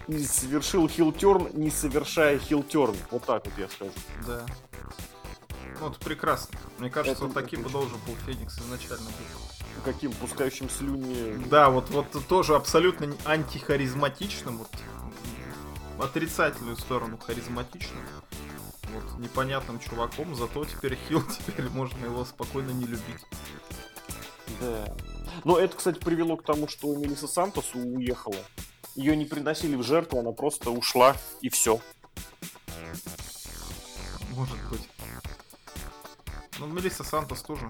и 0.08 0.20
совершил 0.24 0.88
хилтерн, 0.88 1.50
не 1.54 1.70
совершая 1.70 2.38
хилтерн. 2.38 2.96
Вот 3.12 3.24
так 3.24 3.46
вот 3.46 3.54
я 3.58 3.68
скажу. 3.68 3.92
Да. 4.28 4.46
Это 5.74 6.00
прекрасно. 6.00 6.58
Мне 6.80 6.90
кажется, 6.90 7.18
Это- 7.18 7.26
вот 7.26 7.34
таким 7.34 7.62
это 7.62 7.70
бы 7.70 7.74
должен 7.74 7.98
был 8.06 8.16
Феникс 8.26 8.58
изначально 8.60 9.06
быть. 9.06 9.84
Каким 9.84 10.14
пускающим 10.14 10.70
слюни... 10.70 11.44
Да, 11.50 11.70
вот, 11.70 11.90
вот 11.90 12.08
тоже 12.28 12.56
абсолютно 12.56 13.14
антихаризматичным, 13.26 14.58
вот 14.60 14.70
отрицательную 16.00 16.78
сторону 16.78 17.18
харизматичным. 17.18 18.04
Вот, 18.94 19.20
непонятным 19.20 19.80
чуваком, 19.80 20.36
зато 20.36 20.64
теперь 20.66 20.98
Хил, 21.08 21.22
теперь 21.48 21.70
можно 21.70 22.06
его 22.06 22.24
спокойно 22.24 22.72
не 22.72 22.86
любить. 22.86 23.26
Да. 24.62 24.96
Но 25.44 25.60
это, 25.60 25.76
кстати, 25.76 26.00
привело 26.00 26.38
к 26.38 26.44
тому, 26.44 26.68
что 26.68 26.96
Мелисса 26.96 27.28
Сантос 27.28 27.74
уехала. 27.74 28.38
Ее 28.96 29.18
не 29.18 29.26
приносили 29.26 29.76
в 29.76 29.84
жертву, 29.84 30.20
она 30.20 30.32
просто 30.32 30.72
ушла, 30.72 31.16
и 31.42 31.50
все. 31.50 31.82
Может 34.30 34.58
быть. 34.70 34.82
Ну, 36.60 36.68
Мелисса 36.68 37.04
Сантос 37.04 37.42
тоже 37.42 37.70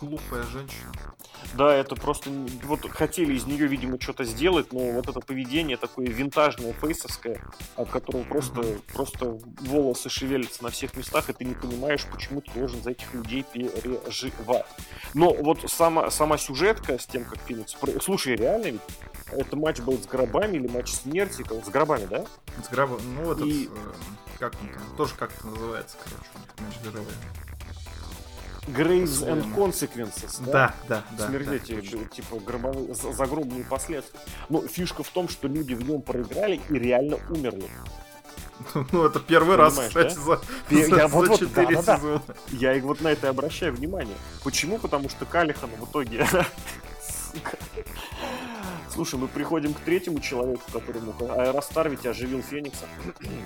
глупая 0.00 0.44
женщина. 0.44 0.92
Да, 1.54 1.74
это 1.74 1.96
просто... 1.96 2.30
Вот 2.62 2.88
хотели 2.90 3.34
из 3.34 3.44
нее, 3.44 3.66
видимо, 3.66 4.00
что-то 4.00 4.24
сделать, 4.24 4.72
но 4.72 4.92
вот 4.92 5.08
это 5.08 5.20
поведение 5.20 5.76
такое 5.76 6.06
винтажное, 6.06 6.72
фейсовское, 6.74 7.42
от 7.76 7.90
которого 7.90 8.22
просто, 8.24 8.60
Мгм. 8.60 8.80
просто 8.92 9.38
волосы 9.60 10.08
шевелятся 10.08 10.62
на 10.62 10.70
всех 10.70 10.96
местах, 10.96 11.28
и 11.28 11.32
ты 11.32 11.44
не 11.44 11.54
понимаешь, 11.54 12.04
почему 12.10 12.40
ты 12.40 12.52
должен 12.52 12.82
за 12.82 12.92
этих 12.92 13.12
людей 13.14 13.44
переживать. 13.52 14.66
Но 15.12 15.32
вот 15.34 15.68
сама, 15.70 16.10
сама 16.10 16.38
сюжетка 16.38 16.98
с 16.98 17.06
тем, 17.06 17.24
как 17.24 17.38
Феникс... 17.46 17.76
Слушай, 18.02 18.36
реально 18.36 18.66
ведь? 18.66 18.80
Это 19.32 19.56
матч 19.56 19.80
был 19.80 19.98
с 20.00 20.06
гробами 20.06 20.56
или 20.56 20.68
матч 20.68 20.92
смерти? 20.92 21.42
Как- 21.42 21.64
С 21.64 21.68
гробами, 21.68 22.06
да? 22.06 22.24
С 22.64 22.68
граба... 22.68 22.98
Ну, 23.02 23.32
этот... 23.32 23.46
И- 23.46 23.66
э, 23.66 23.92
как 24.38 24.54
он 24.60 24.68
там? 24.68 24.96
Тоже 24.96 25.14
как-то 25.16 25.46
называется, 25.48 25.96
короче, 26.04 26.28
мяч 26.60 26.80
гробовый. 26.82 27.14
Graves 28.66 29.22
and. 29.26 29.54
Consequences, 29.54 30.42
да? 30.46 30.74
Да, 30.88 31.04
да, 31.18 31.28
да. 31.28 31.38
Да, 31.44 31.58
типа, 31.58 32.40
гробовые, 32.40 32.94
за- 32.94 33.12
загробные 33.12 33.64
последствия. 33.64 34.18
Но 34.48 34.62
фишка 34.66 35.02
в 35.02 35.08
том, 35.10 35.28
что 35.28 35.48
люди 35.48 35.74
в 35.74 35.88
нем 35.88 36.00
проиграли 36.02 36.60
и 36.70 36.74
реально 36.74 37.18
умерли. 37.28 37.68
Ну, 38.92 39.04
это 39.04 39.18
первый 39.18 39.56
раз, 39.56 39.76
кстати, 39.76 40.14
за, 40.14 40.40
Пе- 40.68 40.86
за, 40.86 40.96
я 40.96 41.08
вот- 41.08 41.24
за 41.26 41.30
вот, 41.32 41.40
4 41.40 41.66
да-да-да. 41.66 41.96
сезона. 41.96 42.22
Я 42.52 42.74
и 42.74 42.80
вот 42.80 43.00
на 43.00 43.08
это 43.08 43.26
и 43.26 43.30
обращаю 43.30 43.74
внимание. 43.74 44.14
Почему? 44.44 44.78
Потому 44.78 45.08
что 45.08 45.26
Калихан 45.26 45.68
в 45.78 45.84
итоге... 45.90 46.26
Слушай, 48.92 49.18
мы 49.18 49.26
приходим 49.26 49.74
к 49.74 49.80
третьему 49.80 50.20
человеку, 50.20 50.62
которому 50.72 51.14
Аэростар 51.32 51.88
ведь 51.88 52.06
оживил 52.06 52.42
Феникса. 52.42 52.86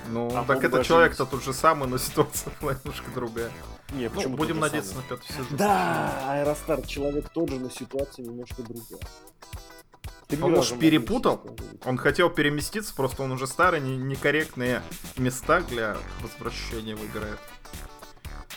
Ну, 0.08 0.30
А 0.36 0.44
так 0.44 0.62
это 0.62 0.84
человек-то 0.84 1.24
тот 1.24 1.42
же 1.42 1.54
самый, 1.54 1.88
но 1.88 1.96
ситуация 1.96 2.52
немножко 2.60 3.10
другая. 3.14 3.50
Не, 3.93 4.09
Ну, 4.09 4.14
почему 4.14 4.36
будем 4.36 4.55
тот 4.55 4.57
же 4.57 4.61
надеяться 4.61 4.91
самый? 4.93 5.03
на 5.03 5.09
пятый 5.16 5.28
сезон. 5.32 5.47
Да, 5.57 6.30
Аэростар 6.32 6.86
человек 6.86 7.28
тот 7.30 7.49
же, 7.51 7.59
но 7.59 7.70
ситуация 7.70 8.24
немножко 8.24 8.62
другая. 8.62 9.01
Три 10.28 10.36
Он, 10.43 10.51
раза 10.51 10.57
может, 10.57 10.70
могу 10.72 10.82
перепутал? 10.82 11.57
Он 11.86 11.97
хотел 11.97 12.28
переместиться, 12.28 12.95
просто 12.95 13.22
он 13.22 13.32
уже 13.32 13.47
старый, 13.47 13.80
не- 13.80 13.97
некорректные 13.97 14.82
места 15.16 15.62
для 15.62 15.97
возвращения 16.20 16.95
выиграет. 16.97 17.39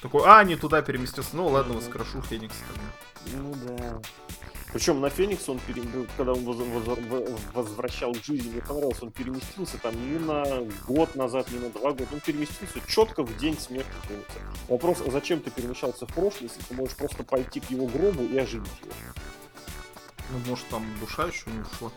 Такой, 0.02 0.24
а, 0.26 0.44
не 0.44 0.56
туда 0.58 0.82
переместился. 0.82 1.30
Ну 1.34 1.48
ладно, 1.48 1.76
воскрошу 1.76 2.22
Феникса 2.24 2.58
тогда. 2.68 3.38
Ну 3.38 3.56
да. 3.66 4.02
Причем 4.74 5.02
на 5.02 5.10
Феникс 5.10 5.50
он, 5.50 5.60
пере- 5.60 5.84
когда 6.16 6.32
он 6.32 6.46
воз- 6.46 6.58
воз- 6.58 6.98
в- 6.98 7.54
возвращал 7.54 8.14
к 8.14 8.24
жизни, 8.24 8.52
мне 8.52 8.62
понравилось, 8.62 9.02
он 9.02 9.12
переместился 9.12 9.78
там 9.78 9.94
не 10.12 10.18
на 10.18 10.46
год 10.88 11.16
назад, 11.16 11.52
не 11.52 11.60
на 11.60 11.70
два 11.70 11.92
года, 11.92 12.08
он 12.14 12.22
переместился 12.22 12.80
четко 12.88 13.24
в 13.24 13.38
день 13.38 13.58
смерти 13.60 13.89
Феникса. 14.08 14.39
Вопрос, 14.70 15.02
а 15.06 15.12
зачем 15.12 15.42
ты 15.42 15.52
перемещался 15.52 16.06
в 16.08 16.14
прошлое, 16.14 16.44
если 16.50 16.62
ты 16.62 16.74
можешь 16.74 16.96
просто 16.96 17.24
пойти 17.24 17.60
к 17.60 17.70
его 17.70 17.86
гробу 17.88 18.24
и 18.24 18.38
оживить 18.38 18.72
его? 18.82 18.92
Ну, 20.32 20.50
может, 20.50 20.66
там 20.70 20.86
душа 21.02 21.26
еще 21.26 21.50
не 21.50 21.60
ушла. 21.60 21.92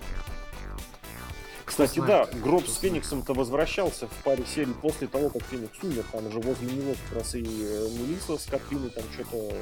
Кстати, 1.64 1.98
знает, 1.98 2.30
да, 2.32 2.38
гроб 2.40 2.66
с. 2.66 2.78
Фениксом-то 2.78 3.32
возвращался 3.32 4.06
в 4.06 4.24
паре 4.24 4.44
серий 4.44 4.74
после 4.74 5.06
того, 5.06 5.30
как 5.30 5.42
Феникс 5.44 5.82
умер. 5.82 6.04
Там 6.12 6.26
уже 6.26 6.38
возле 6.40 6.70
него 6.70 6.94
как 7.08 7.18
раз 7.18 7.34
и 7.34 7.40
э, 7.42 7.88
Мелисса 7.98 8.36
с 8.36 8.44
Катриной 8.44 8.90
там 8.90 9.04
что-то 9.12 9.54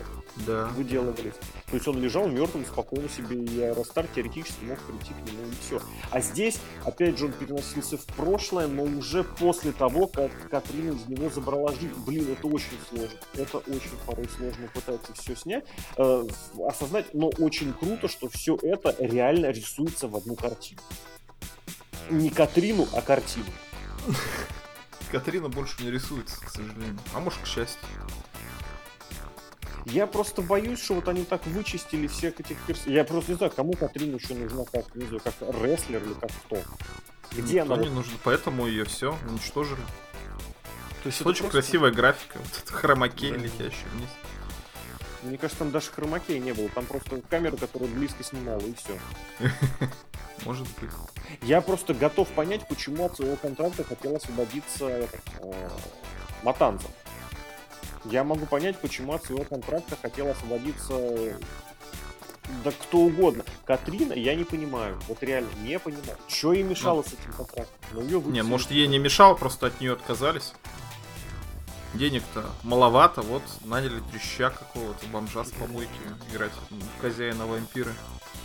Да. 0.46 0.64
выделывались. 0.76 1.34
То 1.70 1.74
есть 1.74 1.86
он 1.86 2.00
лежал 2.00 2.28
мертвым, 2.28 2.64
спокойно 2.66 3.08
себе, 3.08 3.36
и 3.44 3.60
Аэростар 3.60 4.06
теоретически 4.14 4.64
мог 4.64 4.78
прийти 4.80 5.12
к 5.14 5.30
нему, 5.30 5.46
и 5.46 5.54
все. 5.66 5.80
А 6.10 6.20
здесь, 6.20 6.58
опять 6.84 7.18
же, 7.18 7.26
он 7.26 7.32
переносился 7.32 7.96
в 7.96 8.04
прошлое, 8.06 8.66
но 8.66 8.82
уже 8.82 9.22
после 9.24 9.72
того, 9.72 10.06
как 10.08 10.30
Катрина 10.50 10.92
из 10.94 11.06
него 11.06 11.30
забрала 11.30 11.70
жизнь. 11.72 11.94
Блин, 12.06 12.26
это 12.32 12.46
очень 12.48 12.78
сложно. 12.88 13.18
Это 13.34 13.58
очень 13.58 13.96
порой 14.06 14.28
сложно 14.36 14.68
пытаться 14.74 15.12
все 15.14 15.36
снять, 15.36 15.64
э, 15.96 16.26
осознать, 16.66 17.14
но 17.14 17.28
очень 17.38 17.72
круто, 17.72 18.08
что 18.08 18.28
все 18.28 18.56
это 18.60 18.94
реально 18.98 19.50
рисуется 19.50 20.08
в 20.08 20.16
одну 20.16 20.34
картину. 20.34 20.80
Не 22.12 22.28
Катрину, 22.30 22.86
а 22.92 23.00
картину. 23.00 23.46
Катрина 25.10 25.48
больше 25.48 25.82
не 25.82 25.90
рисуется, 25.90 26.38
к 26.44 26.50
сожалению. 26.50 26.98
А 27.14 27.20
может, 27.20 27.40
к 27.40 27.46
счастью. 27.46 27.80
Я 29.86 30.06
просто 30.06 30.42
боюсь, 30.42 30.80
что 30.80 30.94
вот 30.94 31.08
они 31.08 31.24
так 31.24 31.44
вычистили 31.46 32.06
всех 32.06 32.38
этих 32.38 32.56
персонажей. 32.66 32.94
Я 32.94 33.04
просто 33.04 33.32
не 33.32 33.36
знаю, 33.38 33.52
кому 33.54 33.72
Катрина 33.72 34.16
еще 34.16 34.34
нужна, 34.34 34.64
как, 34.70 34.94
не 34.94 35.06
знаю, 35.06 35.20
как 35.24 35.34
рестлер 35.62 36.02
или 36.04 36.12
как 36.14 36.30
кто. 36.46 36.58
Где 37.32 37.60
Никто 37.60 37.74
она? 37.74 37.82
не 37.82 37.88
нужен, 37.88 38.12
поэтому 38.22 38.66
ее 38.66 38.84
все 38.84 39.16
уничтожили. 39.28 39.80
То 41.02 41.06
есть 41.08 41.20
это 41.20 41.30
Очень 41.30 41.40
просто- 41.44 41.62
красивая 41.62 41.90
графика. 41.90 42.38
Вот 42.38 42.62
это 42.62 42.72
хромакей, 42.74 43.30
Да. 43.32 43.38
летящий 43.38 43.86
вниз. 43.94 44.08
Мне 45.22 45.38
кажется, 45.38 45.60
там 45.60 45.70
даже 45.70 45.90
хромакей 45.90 46.38
не 46.38 46.52
было. 46.52 46.68
Там 46.70 46.84
просто 46.86 47.20
камера, 47.30 47.56
которая 47.56 47.88
близко 47.88 48.24
снимала, 48.24 48.60
и 48.60 48.74
все. 48.74 48.98
Может 50.44 50.66
быть. 50.80 50.90
Я 51.42 51.60
просто 51.60 51.94
готов 51.94 52.28
понять, 52.28 52.66
почему 52.68 53.06
от 53.06 53.16
своего 53.16 53.36
контракта 53.36 53.84
хотел 53.84 54.16
освободиться 54.16 54.86
э, 54.88 55.68
Матанза. 56.42 56.88
Я 58.04 58.24
могу 58.24 58.46
понять, 58.46 58.76
почему 58.78 59.12
от 59.12 59.24
своего 59.24 59.44
контракта 59.44 59.96
хотел 60.00 60.28
освободиться 60.28 61.38
да 62.64 62.70
кто 62.70 62.98
угодно. 62.98 63.44
Катрина, 63.64 64.12
я 64.12 64.34
не 64.34 64.44
понимаю. 64.44 64.98
Вот 65.08 65.22
реально, 65.22 65.48
не 65.62 65.78
понимаю. 65.78 66.18
Что 66.28 66.52
ей 66.52 66.62
мешало 66.62 67.02
с 67.02 67.08
этим 67.08 67.32
контрактом? 67.36 67.74
Но 67.92 68.02
её 68.02 68.20
Не, 68.20 68.42
может 68.42 68.70
ей 68.70 68.86
не 68.88 68.98
мешало, 68.98 69.34
просто 69.34 69.66
от 69.66 69.80
нее 69.80 69.92
отказались. 69.92 70.52
Денег-то 71.94 72.44
маловато, 72.62 73.20
вот 73.20 73.42
наняли 73.64 74.00
треща 74.10 74.50
какого-то 74.50 75.06
бомжа 75.12 75.44
с 75.44 75.50
помойки 75.50 75.90
играть 76.32 76.52
в 76.70 77.00
хозяина 77.00 77.46
вампиры. 77.46 77.92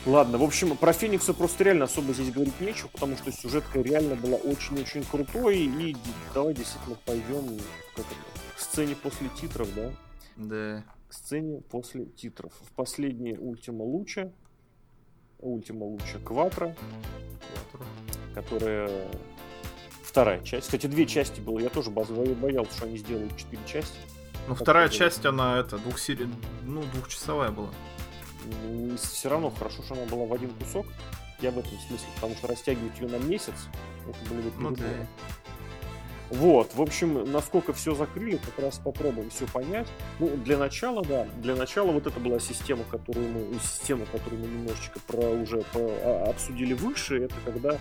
Ладно, 0.06 0.38
в 0.38 0.44
общем, 0.44 0.76
про 0.76 0.94
Феникса 0.94 1.34
просто 1.34 1.64
реально 1.64 1.86
особо 1.86 2.14
здесь 2.14 2.32
говорить 2.32 2.60
нечего, 2.60 2.88
потому 2.90 3.16
что 3.18 3.32
сюжетка 3.32 3.80
реально 3.82 4.16
была 4.16 4.36
очень-очень 4.36 5.04
крутой. 5.04 5.60
И 5.60 5.96
давай 6.34 6.54
действительно 6.54 6.98
пойдем 7.06 7.58
как 7.96 8.06
это, 8.06 8.56
к 8.56 8.60
сцене 8.60 8.96
после 8.96 9.30
титров, 9.30 9.68
да? 9.76 9.92
Да. 10.36 10.84
К 11.10 11.14
сцене 11.14 11.62
после 11.62 12.06
титров. 12.06 12.52
В 12.62 12.72
последней 12.74 13.38
Ультима 13.38 13.84
Луча, 13.84 14.32
Ультима 15.40 15.86
Луча 15.86 16.20
Кватро, 16.24 16.76
которая 18.34 19.10
вторая 20.18 20.42
часть. 20.42 20.66
Кстати, 20.66 20.88
две 20.88 21.06
части 21.06 21.40
было. 21.40 21.60
Я 21.60 21.70
тоже 21.70 21.92
боялся, 21.92 22.76
что 22.76 22.86
они 22.86 22.98
сделают 22.98 23.38
четыре 23.38 23.62
части. 23.68 23.98
Ну, 24.48 24.56
вторая 24.56 24.90
часть, 24.90 25.24
она 25.28 25.60
это, 25.60 25.78
двухсери... 25.78 26.28
ну, 26.64 26.84
двухчасовая 26.94 27.52
была. 27.52 27.70
Ну, 28.64 28.98
все 28.98 29.30
равно 29.30 29.52
хорошо, 29.52 29.84
что 29.84 29.94
она 29.94 30.06
была 30.06 30.26
в 30.26 30.34
один 30.34 30.50
кусок. 30.56 30.88
Я 31.40 31.52
в 31.52 31.60
этом 31.60 31.78
смысле, 31.88 32.08
потому 32.16 32.36
что 32.36 32.48
растягивать 32.48 33.00
ее 33.00 33.10
на 33.10 33.18
месяц, 33.18 33.54
это 34.10 34.34
было 34.34 34.42
бы 34.42 34.52
ну, 34.60 34.72
да. 34.72 34.86
Вот, 36.30 36.74
в 36.74 36.82
общем, 36.82 37.32
насколько 37.32 37.72
все 37.74 37.96
закрыли, 37.96 38.38
как 38.38 38.60
раз 38.60 38.80
попробуем 38.80 39.30
все 39.30 39.46
понять. 39.48 39.88
Ну, 40.20 40.36
для 40.38 40.58
начала, 40.58 41.04
да, 41.04 41.26
для 41.38 41.56
начала 41.56 41.92
вот 41.92 42.06
это 42.06 42.20
была 42.20 42.40
система, 42.40 42.84
которую 42.84 43.30
мы, 43.30 43.60
система, 43.62 44.06
которую 44.06 44.42
мы 44.42 44.48
немножечко 44.48 45.00
про 45.08 45.30
уже 45.30 45.62
по, 45.74 45.80
а, 45.80 46.30
обсудили 46.30 46.74
выше, 46.74 47.24
это 47.24 47.36
когда 47.46 47.78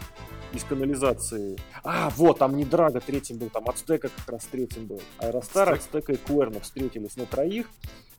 из 0.53 0.63
канализации... 0.63 1.59
А, 1.83 2.11
вот, 2.11 2.39
там 2.39 2.57
не 2.57 2.65
Драга 2.65 3.01
третьим 3.01 3.39
был, 3.39 3.51
там 3.51 3.69
Ацтека 3.69 4.09
как 4.09 4.29
раз 4.29 4.45
третьим 4.47 4.87
был. 4.87 5.01
Аэростар, 5.19 5.73
Ацтека 5.73 6.13
и 6.13 6.17
Куэрна 6.17 6.61
встретились 6.61 7.17
на 7.17 7.27
троих 7.27 7.67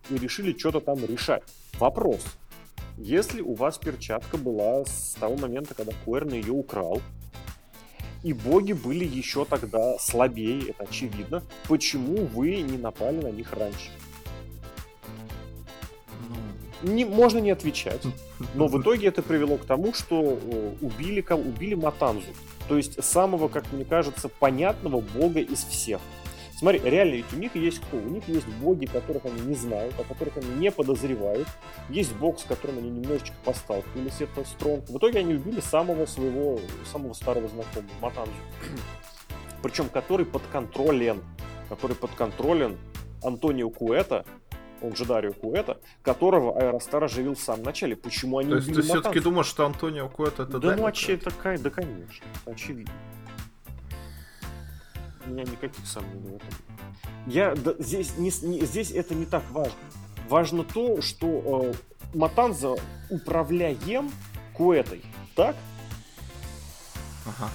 и 0.10 0.18
решили 0.18 0.58
что-то 0.58 0.82
там 0.82 1.04
решать. 1.06 1.44
Вопрос. 1.80 2.26
Если 2.98 3.42
у 3.42 3.54
вас 3.54 3.78
перчатка 3.78 4.38
была 4.38 4.84
с 4.84 5.16
того 5.20 5.38
момента, 5.38 5.74
когда 5.74 5.94
Куэрна 6.04 6.34
ее 6.34 6.52
украл, 6.52 7.02
и 8.28 8.34
боги 8.34 8.74
были 8.74 9.06
еще 9.06 9.46
тогда 9.46 9.98
слабее, 10.00 10.72
это 10.72 10.84
очевидно. 10.84 11.44
Почему 11.70 12.26
вы 12.26 12.58
не 12.58 12.78
напали 12.78 13.22
на 13.22 13.32
них 13.32 13.54
раньше? 13.54 13.90
Ну. 16.84 16.92
Не, 16.92 17.06
можно 17.06 17.40
не 17.40 17.52
отвечать, 17.52 18.02
но 18.54 18.68
в 18.68 18.82
итоге 18.82 19.08
это 19.08 19.24
привело 19.24 19.58
к 19.58 19.64
тому, 19.64 19.94
что 19.94 20.20
убили, 20.82 21.26
убили 21.30 21.76
Матанзу. 21.76 22.28
То 22.68 22.76
есть 22.76 23.02
самого, 23.02 23.48
как 23.48 23.72
мне 23.72 23.86
кажется, 23.86 24.28
понятного 24.28 25.00
бога 25.00 25.40
из 25.40 25.64
всех. 25.64 26.02
Смотри, 26.58 26.80
реально, 26.80 27.14
ведь 27.14 27.32
у 27.34 27.36
них 27.36 27.56
есть 27.56 27.80
кто? 27.80 27.98
У 27.98 28.10
них 28.10 28.28
есть 28.28 28.48
боги, 28.48 28.88
которых 28.88 29.26
они 29.26 29.42
не 29.42 29.54
знают, 29.54 29.94
о 30.00 30.04
которых 30.04 30.38
они 30.38 30.50
не 30.56 30.72
подозревают. 30.72 31.48
Есть 31.88 32.16
бог, 32.16 32.40
с 32.40 32.44
которым 32.44 32.80
они 32.80 32.90
немножечко 32.90 33.36
посталкивались, 33.46 34.22
это 34.22 34.44
Стронг. 34.44 34.90
В 34.90 34.98
итоге 34.98 35.20
они 35.20 35.36
убили 35.36 35.60
самого 35.60 36.08
своего, 36.08 36.60
самого 36.92 37.14
старого 37.14 37.48
знакомого, 37.48 37.92
Матанзу. 38.02 38.32
Причем 39.62 39.88
который 39.90 40.26
подконтролен, 40.26 41.22
который 41.70 41.96
подконтролен 41.96 42.76
Антонио 43.24 43.70
Куэта, 43.70 44.26
он 44.82 44.96
же 44.96 45.06
Дарио 45.06 45.34
Куэта, 45.34 45.80
которого 46.02 46.60
Аэростар 46.60 47.04
оживил 47.04 47.36
в 47.36 47.40
самом 47.40 47.66
начале. 47.66 47.96
Почему 47.96 48.40
они 48.40 48.50
То 48.50 48.56
есть 48.56 48.74
ты 48.74 48.82
все-таки 48.82 49.20
думаешь, 49.20 49.48
что 49.48 49.64
Антонио 49.64 50.10
Куэта 50.10 50.44
это 50.44 50.54
Да, 50.54 50.70
Дарио 50.70 50.82
ну, 50.82 50.88
а 50.88 51.18
такая, 51.18 51.60
да, 51.60 51.70
конечно, 51.70 52.26
очевидно 52.46 52.94
меня 55.28 55.44
никаких 55.44 55.86
сомнений 55.86 56.30
в 56.30 56.36
этом. 56.36 56.50
Я, 57.28 57.56
да, 57.56 57.74
здесь, 57.80 58.18
не, 58.18 58.32
не, 58.42 58.66
здесь 58.66 58.92
это 58.92 59.16
не 59.16 59.26
так 59.26 59.44
важно. 59.52 59.74
Важно 60.30 60.64
то, 60.64 61.02
что 61.02 61.74
э, 61.74 62.18
Матанза 62.18 62.76
управляем 63.10 64.12
Куэтой, 64.54 65.04
так? 65.36 65.56
Ага. 67.26 67.50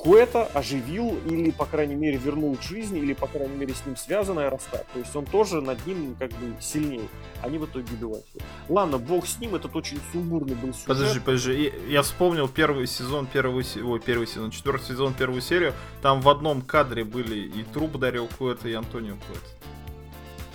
Куэта 0.00 0.46
оживил 0.54 1.18
или, 1.26 1.50
по 1.50 1.66
крайней 1.66 1.94
мере, 1.94 2.16
вернул 2.16 2.56
к 2.56 2.62
жизни, 2.62 3.00
или, 3.00 3.12
по 3.12 3.26
крайней 3.26 3.54
мере, 3.54 3.74
с 3.74 3.84
ним 3.84 3.96
связан 3.96 4.38
Аэростат. 4.38 4.86
То 4.94 4.98
есть 4.98 5.14
он 5.14 5.26
тоже 5.26 5.60
над 5.60 5.86
ним 5.86 6.16
как 6.18 6.30
бы 6.30 6.56
сильнее. 6.58 7.06
Они 7.42 7.58
в 7.58 7.66
итоге 7.66 7.86
убивают. 7.92 8.24
Ладно, 8.70 8.96
бог 8.96 9.26
с 9.26 9.38
ним, 9.38 9.56
этот 9.56 9.76
очень 9.76 10.00
сумбурный 10.10 10.54
был 10.54 10.72
сюжет. 10.72 10.86
Подожди, 10.86 11.20
подожди. 11.20 11.72
Я 11.86 12.00
вспомнил 12.00 12.48
первый 12.48 12.86
сезон, 12.86 13.28
первый, 13.30 13.62
ой, 13.84 14.00
первый 14.00 14.26
сезон, 14.26 14.50
четвертый 14.50 14.86
сезон, 14.86 15.12
первую 15.12 15.42
серию. 15.42 15.74
Там 16.00 16.22
в 16.22 16.30
одном 16.30 16.62
кадре 16.62 17.04
были 17.04 17.38
и 17.38 17.62
труп 17.62 17.98
Дарил 17.98 18.26
Куэта, 18.38 18.70
и 18.70 18.72
Антонио 18.72 19.16
Куэта. 19.16 19.48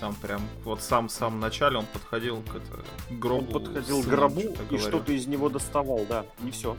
Там 0.00 0.16
прям 0.16 0.42
вот 0.64 0.82
сам 0.82 1.06
в 1.06 1.12
самом 1.12 1.38
начале 1.38 1.78
он 1.78 1.86
подходил 1.86 2.42
к, 2.42 2.56
это, 2.56 2.84
гробу. 3.10 3.46
Он 3.58 3.64
подходил 3.64 4.02
к 4.02 4.06
гробу 4.06 4.42
и 4.70 4.78
что-то 4.78 5.12
из 5.12 5.28
него 5.28 5.48
доставал, 5.50 6.04
да, 6.08 6.26
и 6.44 6.50
все. 6.50 6.76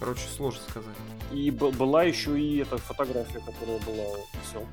Короче, 0.00 0.22
сложно 0.34 0.62
сказать. 0.68 0.96
И 1.30 1.50
была 1.50 2.04
еще 2.04 2.40
и 2.40 2.58
эта 2.58 2.78
фотография, 2.78 3.40
которая 3.40 3.78
была. 3.80 4.18
Все. 4.42 4.66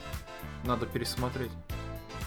Надо 0.63 0.85
пересмотреть. 0.85 1.51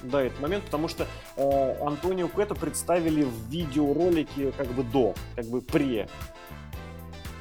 Да, 0.03 0.22
этот 0.22 0.38
момент, 0.40 0.64
потому 0.64 0.88
что 0.88 1.07
э, 1.36 1.84
Антонио 1.84 2.28
Кэта 2.28 2.55
представили 2.55 3.22
в 3.22 3.48
видеоролике 3.48 4.53
как 4.53 4.68
бы 4.68 4.82
до, 4.82 5.14
как 5.34 5.46
бы 5.46 5.62
пре. 5.62 6.09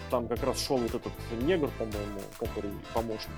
Там 0.09 0.27
как 0.27 0.43
раз 0.43 0.65
шел 0.65 0.77
вот 0.77 0.95
этот 0.95 1.13
негр, 1.41 1.69
по-моему, 1.77 2.21
который 2.37 2.71
помощник 2.93 3.35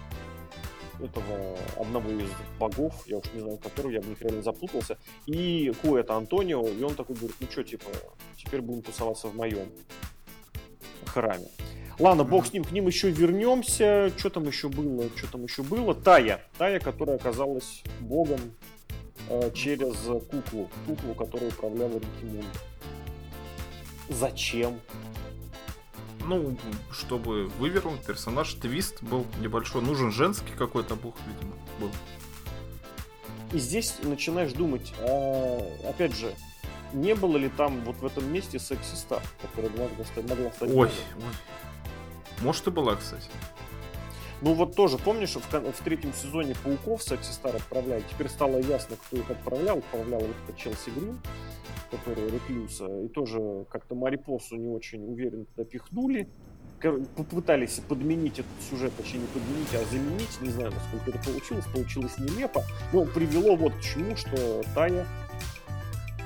этого 1.00 1.58
одного 1.78 2.10
из 2.12 2.30
богов, 2.60 2.94
я 3.08 3.18
уж 3.18 3.26
не 3.34 3.40
знаю 3.40 3.58
которого, 3.58 3.92
я 3.92 4.02
в 4.02 4.08
них 4.08 4.22
реально 4.22 4.44
запутался, 4.44 4.98
и 5.26 5.74
Куэта 5.82 6.16
Антонио, 6.16 6.68
и 6.68 6.82
он 6.84 6.94
такой 6.94 7.16
говорит, 7.16 7.36
ну 7.40 7.48
что, 7.50 7.64
типа, 7.64 7.90
теперь 8.38 8.62
будем 8.62 8.84
тусоваться 8.84 9.28
в 9.28 9.36
моем 9.36 9.72
храме. 11.08 11.48
Ладно, 12.02 12.24
бог 12.24 12.48
с 12.48 12.54
ним, 12.54 12.64
к 12.64 12.72
ним 12.72 12.88
еще 12.88 13.12
вернемся. 13.12 14.12
Что 14.18 14.32
там 14.32 14.48
еще 14.48 14.70
было? 14.70 15.08
Что 15.16 15.34
там 15.34 15.44
еще 15.44 15.62
было? 15.62 15.94
Тая. 15.94 16.42
Тая, 16.58 16.80
которая 16.80 17.18
оказалась 17.18 17.84
богом 18.00 18.40
э, 19.30 19.52
через 19.54 19.96
куклу. 20.32 20.68
Куклу, 20.88 21.14
которую 21.14 21.52
управляла 21.52 21.94
Рикки 21.94 22.44
Зачем? 24.10 24.82
Ну, 26.26 26.58
чтобы 26.92 27.50
вывернуть 27.60 28.04
персонаж, 28.04 28.52
твист 28.56 29.04
был 29.04 29.28
небольшой. 29.40 29.84
Нужен 29.84 30.12
женский 30.12 30.54
какой-то 30.58 30.96
бог, 30.96 31.14
видимо, 31.28 31.54
был. 31.80 31.92
И 33.54 33.60
здесь 33.60 33.94
начинаешь 34.02 34.54
думать, 34.54 34.92
а, 35.02 35.62
опять 35.88 36.16
же, 36.16 36.34
не 36.94 37.14
было 37.14 37.38
ли 37.38 37.50
там 37.50 37.82
вот 37.82 37.98
в 37.98 38.06
этом 38.06 38.32
месте 38.34 38.58
секси-стар, 38.58 39.22
которая 39.40 39.70
могла 39.72 40.06
стать, 40.06 40.28
могла 40.28 40.52
стать 40.52 40.70
Ой, 40.72 40.88
ой. 40.88 40.92
Может 42.44 42.68
и 42.68 42.72
была, 42.72 42.96
кстати. 42.96 43.30
Ну 44.42 44.54
вот 44.54 44.76
тоже, 44.76 44.98
помнишь, 44.98 45.36
в, 45.36 45.42
в 45.42 45.84
третьем 45.84 46.14
сезоне 46.14 46.56
Пауков 46.64 47.04
Секси 47.04 47.32
Стар 47.32 47.56
отправляли, 47.56 48.04
теперь 48.10 48.28
стало 48.28 48.58
ясно, 48.58 48.96
кто 48.96 49.18
их 49.18 49.30
отправлял. 49.30 49.78
Отправлял 49.78 50.22
вот 50.22 50.36
этот 50.44 50.58
Челси 50.58 50.90
Грин, 50.90 51.20
который 51.92 52.30
Реклюса, 52.30 52.88
и 53.04 53.08
тоже 53.08 53.66
как-то 53.70 53.94
Марипосу 53.94 54.56
не 54.56 54.70
очень 54.70 55.06
уверенно 55.06 55.46
допихнули. 55.56 56.28
Попытались 57.16 57.80
подменить 57.88 58.40
этот 58.40 58.52
сюжет, 58.68 58.92
точнее 58.98 59.20
не 59.20 59.28
подменить, 59.28 59.76
а 59.76 59.86
заменить, 59.92 60.42
не 60.42 60.50
знаю, 60.50 60.72
насколько 60.72 61.12
это 61.12 61.30
получилось, 61.30 61.66
получилось 61.72 62.18
нелепо, 62.18 62.64
но 62.92 63.06
привело 63.06 63.56
вот 63.56 63.74
к 63.76 63.82
чему, 63.82 64.16
что 64.16 64.64
Тая 64.74 65.06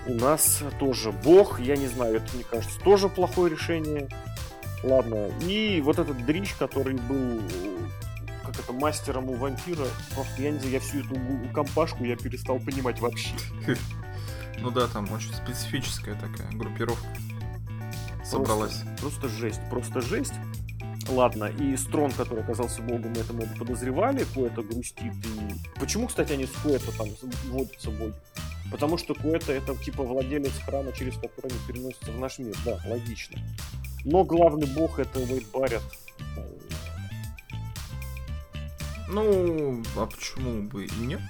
у 0.08 0.14
нас 0.14 0.64
тоже 0.80 1.12
бог, 1.12 1.60
я 1.60 1.76
не 1.76 1.88
знаю, 1.88 2.18
это, 2.18 2.26
мне 2.36 2.46
кажется, 2.50 2.80
тоже 2.80 3.10
плохое 3.10 3.52
решение. 3.52 4.08
Ладно. 4.86 5.30
И 5.42 5.82
вот 5.82 6.00
этот 6.00 6.26
дрищ, 6.26 6.56
который 6.58 6.96
был 6.96 7.42
как 8.44 8.60
это, 8.60 8.72
мастером 8.72 9.30
у 9.30 9.34
вампира, 9.34 9.86
просто 10.14 10.42
я 10.42 10.52
не 10.52 10.60
знаю, 10.60 10.74
я 10.74 10.80
всю 10.80 11.00
эту 11.00 11.16
компашку 11.54 12.04
я 12.04 12.16
перестал 12.16 12.60
понимать 12.60 13.00
вообще. 13.00 13.32
Ну 14.58 14.72
да, 14.72 14.88
там 14.88 15.12
очень 15.12 15.34
специфическая 15.34 16.16
такая 16.16 16.50
группировка 16.54 17.06
собралась. 18.26 18.82
Просто, 19.00 19.02
просто 19.02 19.30
жесть, 19.30 19.62
просто 19.70 20.02
жесть. 20.02 20.34
Ладно, 21.08 21.46
и 21.46 21.78
Строн, 21.78 22.12
который 22.12 22.44
оказался 22.44 22.82
богом, 22.82 23.12
это 23.14 23.32
мы 23.32 23.46
подозревали, 23.60 24.26
Куэта 24.34 24.64
грустит. 24.64 25.14
И... 25.14 25.80
Почему, 25.80 26.08
кстати, 26.08 26.34
они 26.34 26.48
с 26.48 26.52
Куэта 26.64 26.92
там 26.98 27.08
водятся 27.50 27.92
боги? 27.92 28.16
Потому 28.72 28.98
что 28.98 29.14
Куэта 29.14 29.54
это 29.54 29.76
типа 29.76 30.04
владелец 30.04 30.54
храма, 30.66 30.92
через 30.94 31.16
который 31.16 31.52
они 31.52 31.60
переносятся 31.68 32.12
в 32.12 32.20
наш 32.20 32.40
мир. 32.40 32.56
Да, 32.66 32.80
логично. 32.88 33.40
Но 34.06 34.24
главный 34.24 34.68
бог 34.68 35.00
это 35.00 35.20
Уэйд 35.20 35.48
Барретт. 35.52 35.84
Ну, 39.10 39.84
а 39.98 40.06
почему 40.06 40.64
бы 40.64 40.86
и 40.86 40.96
нет? 41.00 41.22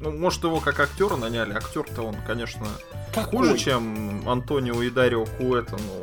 Ну, 0.00 0.12
может, 0.12 0.44
его 0.44 0.60
как 0.60 0.80
актера 0.80 1.16
наняли. 1.16 1.54
Актер-то 1.54 2.02
он, 2.02 2.16
конечно, 2.26 2.66
Какой? 3.14 3.48
хуже, 3.48 3.58
чем 3.58 4.28
Антонио 4.28 4.82
и 4.82 4.90
Дарио 4.90 5.24
Куэта, 5.24 5.76
но... 5.76 6.02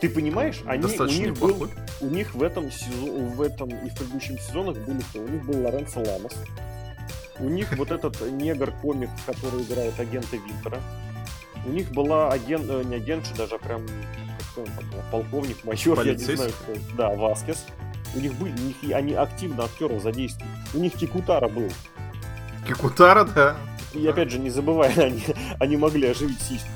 Ты 0.00 0.10
понимаешь, 0.10 0.62
они, 0.66 0.84
у, 0.84 1.04
них 1.06 1.38
был, 1.38 1.70
у 2.02 2.06
них 2.06 2.34
в 2.34 2.42
этом, 2.42 2.70
сезон, 2.70 3.28
в 3.30 3.40
этом 3.40 3.70
и 3.70 3.88
в 3.88 3.94
предыдущих 3.94 4.42
сезонах 4.42 4.76
были 4.78 5.00
кто? 5.00 5.20
У 5.20 5.28
них 5.28 5.44
был 5.46 5.64
Лоренцо 5.64 6.00
Ламос. 6.00 6.34
У 7.38 7.48
них 7.48 7.74
вот 7.78 7.90
этот 7.90 8.20
негр-комик, 8.20 9.08
который 9.24 9.62
играет 9.62 9.98
агента 9.98 10.36
Винтера. 10.36 10.80
У 11.66 11.70
них 11.70 11.90
была 11.90 12.30
агент, 12.30 12.70
э, 12.70 12.82
не 12.84 12.96
агент, 12.96 13.30
даже, 13.36 13.56
а 13.56 13.58
прям 13.58 13.84
полковник, 15.10 15.64
майор, 15.64 16.00
я 16.02 16.14
не 16.14 16.18
знаю, 16.18 16.52
кто. 16.62 16.74
Да, 16.96 17.10
Васкес. 17.10 17.66
У 18.14 18.20
них 18.20 18.34
были, 18.34 18.52
у 18.52 18.62
них, 18.62 18.76
они 18.94 19.14
активно 19.14 19.64
актеров 19.64 20.02
задействуют. 20.02 20.50
У 20.72 20.78
них 20.78 20.94
Кикутара 20.94 21.48
был. 21.48 21.70
Кикутара, 22.66 23.24
да. 23.24 23.56
И 23.92 24.04
да. 24.04 24.10
опять 24.10 24.30
же, 24.30 24.38
не 24.38 24.50
забывай, 24.50 24.92
они, 24.96 25.22
они 25.58 25.76
могли 25.76 26.08
оживить 26.08 26.40
сиську. 26.40 26.68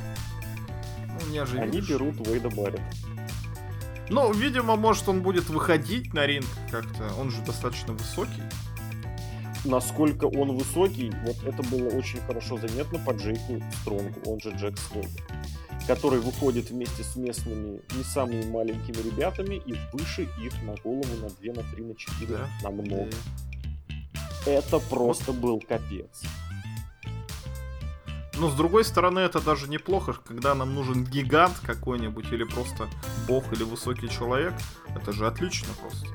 Ну, 1.07 1.30
не 1.30 1.38
оживили. 1.38 1.62
Они 1.62 1.80
берут 1.80 2.26
Вейда 2.26 2.51
Барретт. 2.51 2.82
Ну, 4.09 4.32
видимо, 4.32 4.74
может 4.74 5.09
он 5.09 5.22
будет 5.22 5.49
выходить 5.49 6.12
на 6.12 6.26
ринг 6.26 6.47
как-то. 6.70 7.14
Он 7.18 7.30
же 7.30 7.41
достаточно 7.43 7.93
высокий. 7.93 8.43
Насколько 9.64 10.24
он 10.24 10.56
высокий, 10.56 11.12
вот 11.24 11.36
это 11.44 11.62
было 11.64 11.88
очень 11.88 12.20
хорошо 12.20 12.56
заметно 12.58 12.98
по 12.98 13.11
Джейку 13.12 13.62
Стронгу, 13.82 14.20
он 14.30 14.40
же 14.40 14.50
Джек 14.52 14.78
Стронг, 14.78 15.08
который 15.86 16.18
выходит 16.20 16.70
вместе 16.70 17.02
с 17.02 17.14
местными 17.16 17.80
не 17.94 18.02
самыми 18.02 18.44
маленькими 18.50 18.96
ребятами 18.96 19.56
и 19.66 19.74
выше 19.92 20.22
их 20.42 20.52
на 20.62 20.74
голову 20.82 21.04
на 21.22 21.28
2, 21.28 21.52
на 21.54 21.62
3, 21.74 21.84
на 21.84 21.94
4, 21.94 22.26
Да. 22.38 22.48
намного. 22.62 23.04
И- 23.04 23.11
Это 24.46 24.78
просто 24.78 25.32
был 25.34 25.61
капец. 25.61 26.22
Но 28.38 28.48
с 28.48 28.54
другой 28.54 28.86
стороны, 28.86 29.18
это 29.18 29.38
даже 29.42 29.68
неплохо, 29.68 30.14
когда 30.14 30.54
нам 30.54 30.74
нужен 30.74 31.04
гигант 31.04 31.58
какой-нибудь, 31.62 32.32
или 32.32 32.44
просто 32.44 32.88
бог, 33.28 33.52
или 33.52 33.64
высокий 33.64 34.08
человек. 34.08 34.54
Это 34.96 35.12
же 35.12 35.26
отлично 35.26 35.68
просто. 35.78 36.06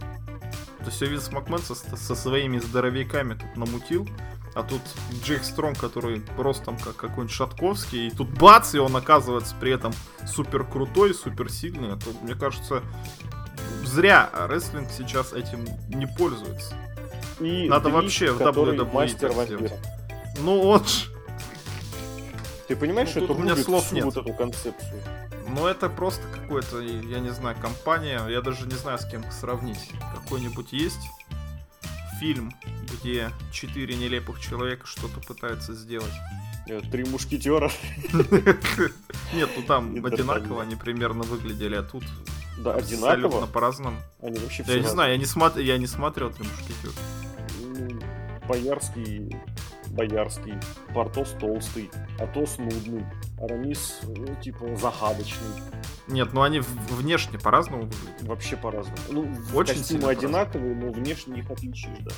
То 0.86 0.92
есть 0.92 1.02
Винс 1.02 1.32
Макмен 1.32 1.60
со, 1.60 1.74
со 1.74 2.16
своими 2.16 2.60
здоровяками 2.60 3.34
тут 3.34 3.58
намутил, 3.58 4.08
а 4.54 4.62
тут 4.62 4.82
Джейк 5.24 5.44
Стронг, 5.44 5.80
который 5.80 6.24
ростом 6.38 6.78
как 6.78 6.96
какой-нибудь 6.96 7.36
Шатковский, 7.36 8.08
и 8.08 8.12
тут 8.12 8.30
бац, 8.30 8.76
и 8.76 8.78
он 8.78 8.96
оказывается 8.96 9.56
при 9.60 9.72
этом 9.72 9.94
супер 10.28 10.64
крутой, 10.64 11.16
супер 11.16 11.52
сильный. 11.52 11.94
А 11.94 11.98
то, 11.98 12.12
мне 12.22 12.36
кажется, 12.36 12.84
зря 13.84 14.30
рестлинг 14.48 14.90
сейчас 14.96 15.34
этим 15.34 15.66
не 15.90 16.06
пользуется. 16.06 16.76
И 17.40 17.68
Надо 17.68 17.90
Дрич, 17.90 17.96
вообще 17.96 18.32
в 18.32 18.42
WWE 18.42 18.94
мастер 18.94 19.32
сделать. 19.32 19.74
Ну 20.40 20.62
он 20.62 20.86
ж... 20.86 21.10
Ты 22.68 22.76
понимаешь, 22.76 23.10
Ну, 23.10 23.22
что 23.22 23.24
это 23.26 23.34
у 23.34 23.38
меня 23.44 23.56
слов 23.56 23.86
всю 23.86 23.96
нет. 23.96 24.06
вот 24.06 24.18
эту 24.18 24.34
концепцию? 24.34 25.02
Ну 25.48 25.68
это 25.68 25.90
просто 25.90 26.24
какой-то, 26.28 26.80
я 26.80 27.20
не 27.20 27.30
знаю, 27.32 27.56
компания, 27.62 28.22
я 28.28 28.42
даже 28.42 28.66
не 28.66 28.76
знаю 28.76 28.98
с 29.00 29.06
кем 29.06 29.24
сравнить. 29.32 29.92
Какой-нибудь 30.14 30.74
есть 30.74 31.10
фильм, 32.20 32.52
где 32.94 33.30
четыре 33.52 33.96
нелепых 33.96 34.40
человека 34.40 34.86
что-то 34.88 35.20
пытаются 35.20 35.74
сделать? 35.74 36.14
Э, 36.68 36.82
Три 36.92 37.04
мушкетера. 37.06 37.70
Нет, 39.34 39.50
ну 39.56 39.64
там 39.68 39.94
одинаково 40.06 40.64
они 40.64 40.76
примерно 40.76 41.24
выглядели, 41.24 41.76
а 41.76 41.84
тут 41.84 42.04
Да, 42.58 42.76
одинаково. 42.76 43.46
по-разному. 43.46 43.98
Они 44.22 44.40
вообще 44.40 44.64
Я 44.68 44.80
не 44.80 44.88
знаю, 44.88 45.12
я 45.12 45.18
не, 45.18 45.26
смотр... 45.26 45.60
я 45.60 45.78
не 45.78 45.88
смотрел 45.88 46.32
«Три 46.32 46.48
мушкетера». 46.48 46.94
Ну, 47.60 48.00
Боярский, 48.48 49.36
Боярский, 49.88 50.54
Портос 50.94 51.36
толстый, 51.40 51.92
Атос 52.20 52.58
нудный, 52.58 53.06
Арамис, 53.40 54.00
ну, 54.04 54.34
типа, 54.42 54.76
загадочный. 54.76 55.48
Нет, 56.08 56.34
ну 56.34 56.42
они 56.42 56.60
внешне 56.62 57.38
по-разному 57.40 57.84
выглядят. 57.84 58.22
Вообще 58.24 58.56
по-разному. 58.56 58.98
Ну, 59.10 59.36
Очень 59.54 59.78
костюмы 59.78 60.10
одинаковые, 60.10 60.76
но 60.76 60.92
внешне 60.92 61.40
их 61.40 61.52
отличишь, 61.52 61.90
да. 62.02 62.12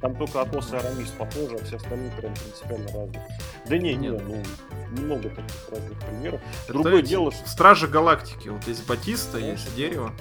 Там 0.00 0.14
только 0.14 0.40
Атос 0.40 0.72
и 0.72 0.76
Арамис 0.76 1.08
похожи, 1.10 1.56
а 1.56 1.64
все 1.64 1.76
остальные 1.76 2.12
прям 2.12 2.32
принципиально 2.34 2.86
разные. 2.86 3.26
Да 3.66 3.76
не, 3.78 3.94
не, 3.94 4.08
Нет. 4.08 4.22
ну, 4.26 5.02
много 5.02 5.28
таких 5.28 5.68
разных 5.70 5.98
примеров. 5.98 6.40
Это 6.64 6.72
Другое 6.72 7.00
эти 7.00 7.08
дело, 7.08 7.32
что... 7.32 7.48
Стражи 7.48 7.88
Галактики. 7.88 8.48
Вот 8.48 8.66
есть 8.68 8.86
Батиста, 8.86 9.38
Да, 9.40 9.46
есть 9.46 9.68
да. 9.70 9.76
дерево 9.76 10.12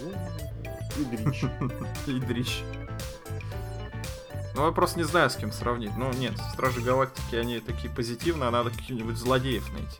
ну, 0.00 1.70
И 2.06 2.20
Дрич. 2.20 2.62
и. 2.62 2.83
Ну, 4.54 4.66
я 4.66 4.72
просто 4.72 4.98
не 4.98 5.04
знаю, 5.04 5.30
с 5.30 5.36
кем 5.36 5.50
сравнить. 5.52 5.96
Ну, 5.96 6.12
нет, 6.12 6.34
Стражи 6.52 6.80
Галактики, 6.80 7.34
они 7.34 7.58
такие 7.60 7.92
позитивные, 7.92 8.48
а 8.48 8.50
надо 8.52 8.70
каких-нибудь 8.70 9.16
злодеев 9.16 9.68
найти. 9.72 9.98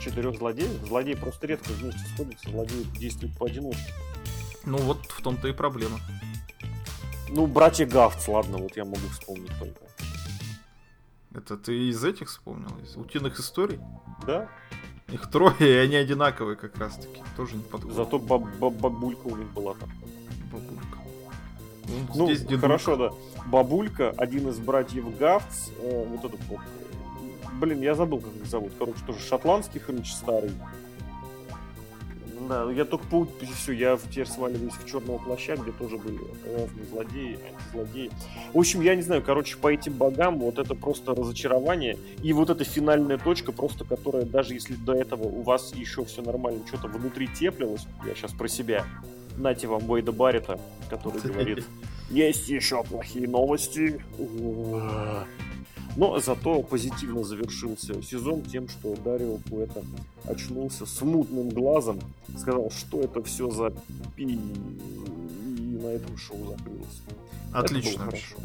Четырех 0.00 0.36
злодеев. 0.36 0.70
Злодеи 0.86 1.14
просто 1.14 1.46
редко 1.46 1.70
вместе 1.72 2.00
сходятся, 2.14 2.50
злодеи 2.50 2.82
действуют 2.98 3.36
поодиночке. 3.38 3.92
Ну, 4.64 4.76
вот 4.78 4.98
в 5.06 5.22
том-то 5.22 5.48
и 5.48 5.52
проблема. 5.52 5.98
Ну, 7.30 7.46
братья 7.46 7.86
Гафтс, 7.86 8.28
ладно, 8.28 8.58
вот 8.58 8.76
я 8.76 8.84
могу 8.84 9.06
вспомнить 9.12 9.52
только. 9.58 9.80
Это 11.34 11.56
ты 11.56 11.88
из 11.88 12.04
этих 12.04 12.28
вспомнил? 12.28 12.76
Из 12.82 12.96
утиных 12.96 13.38
историй? 13.38 13.78
Да? 14.26 14.48
Их 15.08 15.30
трое, 15.30 15.54
и 15.60 15.76
они 15.76 15.96
одинаковые 15.96 16.56
как 16.56 16.76
раз-таки. 16.76 17.22
Тоже 17.36 17.56
не 17.56 17.62
подходят. 17.62 17.96
Зато 17.96 18.18
баб- 18.18 18.48
баб- 18.58 18.74
бабулька 18.74 19.26
у 19.26 19.36
них 19.36 19.48
была 19.52 19.74
там. 19.74 19.90
Бабулька. 20.52 20.98
Ну, 22.14 22.26
здесь 22.26 22.40
дедулька. 22.42 22.60
хорошо, 22.62 22.96
да. 22.96 23.10
Бабулька, 23.46 24.14
один 24.16 24.48
из 24.48 24.58
братьев 24.58 25.16
Гафтс, 25.18 25.70
э, 25.78 26.06
вот 26.08 26.24
этот 26.24 26.40
вот. 26.48 26.60
Блин, 27.60 27.80
я 27.82 27.94
забыл, 27.94 28.20
как 28.20 28.34
их 28.36 28.46
зовут. 28.46 28.72
Короче, 28.78 28.98
тоже 29.06 29.18
шотландский 29.20 29.80
хрыч 29.80 30.12
старый. 30.12 30.50
Да, 32.50 32.68
я 32.72 32.84
только 32.84 33.06
по 33.06 33.28
все, 33.54 33.72
я 33.72 33.96
теперь 33.96 34.26
сваливаюсь 34.26 34.72
в 34.72 34.84
черного 34.84 35.18
плаща, 35.18 35.54
где 35.56 35.70
тоже 35.70 35.98
были 35.98 36.18
разные 36.44 36.84
злодеи, 36.90 37.38
антизлодеи. 37.48 38.10
В 38.52 38.58
общем, 38.58 38.80
я 38.80 38.96
не 38.96 39.02
знаю, 39.02 39.22
короче, 39.22 39.56
по 39.56 39.72
этим 39.72 39.92
богам 39.92 40.40
вот 40.40 40.58
это 40.58 40.74
просто 40.74 41.14
разочарование. 41.14 41.96
И 42.24 42.32
вот 42.32 42.50
эта 42.50 42.64
финальная 42.64 43.18
точка, 43.18 43.52
просто 43.52 43.84
которая, 43.84 44.24
даже 44.24 44.54
если 44.54 44.74
до 44.74 44.94
этого 44.94 45.24
у 45.24 45.42
вас 45.42 45.72
еще 45.74 46.04
все 46.04 46.22
нормально, 46.22 46.62
что-то 46.66 46.88
внутри 46.88 47.28
теплилось, 47.28 47.86
я 48.04 48.14
сейчас 48.16 48.32
про 48.32 48.48
себя, 48.48 48.84
нате 49.36 49.68
вам 49.68 49.82
Бойда 49.84 50.10
Баррета, 50.10 50.58
который 50.88 51.20
говорит, 51.24 51.64
есть 52.10 52.48
еще 52.48 52.82
плохие 52.84 53.28
новости. 53.28 54.00
Но 55.96 56.20
зато 56.20 56.62
позитивно 56.62 57.24
завершился 57.24 58.00
сезон 58.02 58.42
тем, 58.42 58.68
что 58.68 58.94
Дарио 58.96 59.38
Куэта 59.48 59.82
очнулся 60.24 60.86
с 60.86 61.00
мутным 61.02 61.48
глазом, 61.48 61.98
сказал, 62.38 62.70
что 62.70 63.00
это 63.00 63.22
все 63.24 63.50
за 63.50 63.72
пи, 64.14 64.24
и 64.24 65.78
на 65.82 65.88
этом 65.88 66.16
шоу 66.16 66.38
закрылось. 66.48 67.02
Отлично. 67.52 67.88
Это 67.88 67.98
было 67.98 68.04
хорошо. 68.06 68.36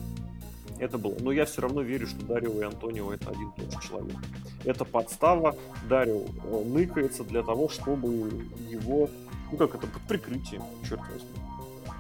Это 0.79 0.97
было. 0.97 1.15
Но 1.19 1.31
я 1.31 1.45
все 1.45 1.61
равно 1.61 1.81
верю, 1.81 2.07
что 2.07 2.25
Дарио 2.25 2.59
и 2.59 2.63
Антонио 2.63 3.13
это 3.13 3.29
один 3.29 3.51
тот 3.51 3.71
же 3.71 3.87
человек. 3.87 4.17
Это 4.63 4.83
подстава. 4.83 5.55
Дарио 5.87 6.23
э, 6.23 6.63
ныкается 6.65 7.23
для 7.23 7.43
того, 7.43 7.69
чтобы 7.69 8.07
его, 8.69 9.09
ну 9.51 9.57
как 9.57 9.75
это, 9.75 9.87
под 9.87 10.01
прикрытием, 10.07 10.63
черт 10.87 11.01
возьми. 11.01 11.29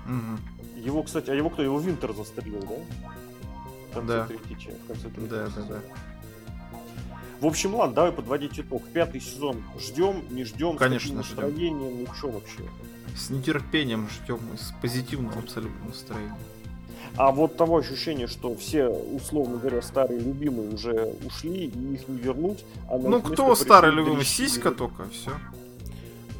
Мгм. 0.07 0.39
Его, 0.85 1.01
кстати, 1.01 1.31
а 1.31 1.33
его 1.33 1.49
кто? 1.49 1.63
Его 1.63 1.79
Винтер 1.79 2.13
застрелил, 2.13 2.61
да? 2.61 3.09
В 3.89 3.93
конце 3.95 4.07
Да. 4.07 4.27
третьей 4.27 4.55
части. 4.55 4.79
В 4.83 4.87
конце 4.87 5.09
третьего 5.09 5.27
Да, 5.27 5.45
да, 5.45 5.51
сезона. 5.51 5.67
да. 5.69 6.77
В 7.41 7.45
общем, 7.47 7.75
ладно, 7.75 7.95
давай 7.95 8.11
подводить 8.11 8.59
итог. 8.59 8.83
Пятый 8.93 9.19
сезон 9.19 9.63
ждем, 9.79 10.23
не 10.29 10.43
ждем, 10.45 10.77
Конечно, 10.77 11.23
с 11.23 11.25
ждем. 11.27 11.77
ну 11.79 12.05
что 12.15 12.29
вообще. 12.29 12.59
С 13.17 13.29
нетерпением 13.31 14.07
ждем, 14.09 14.39
с 14.57 14.73
позитивным 14.81 15.37
абсолютно 15.37 15.85
настроением. 15.87 16.35
А 17.17 17.31
вот 17.31 17.57
того 17.57 17.77
ощущения, 17.77 18.27
что 18.27 18.55
все, 18.55 18.87
условно 18.87 19.57
говоря, 19.57 19.81
старые 19.81 20.19
любимые 20.19 20.69
уже 20.73 21.15
ушли, 21.25 21.65
и 21.65 21.93
их 21.93 22.07
не 22.07 22.17
вернуть. 22.17 22.63
А 22.89 22.97
Ну, 22.97 23.21
кто 23.21 23.55
старый 23.55 23.91
любимый? 23.91 24.23
Сиська 24.25 24.71
только, 24.71 25.07
все. 25.09 25.31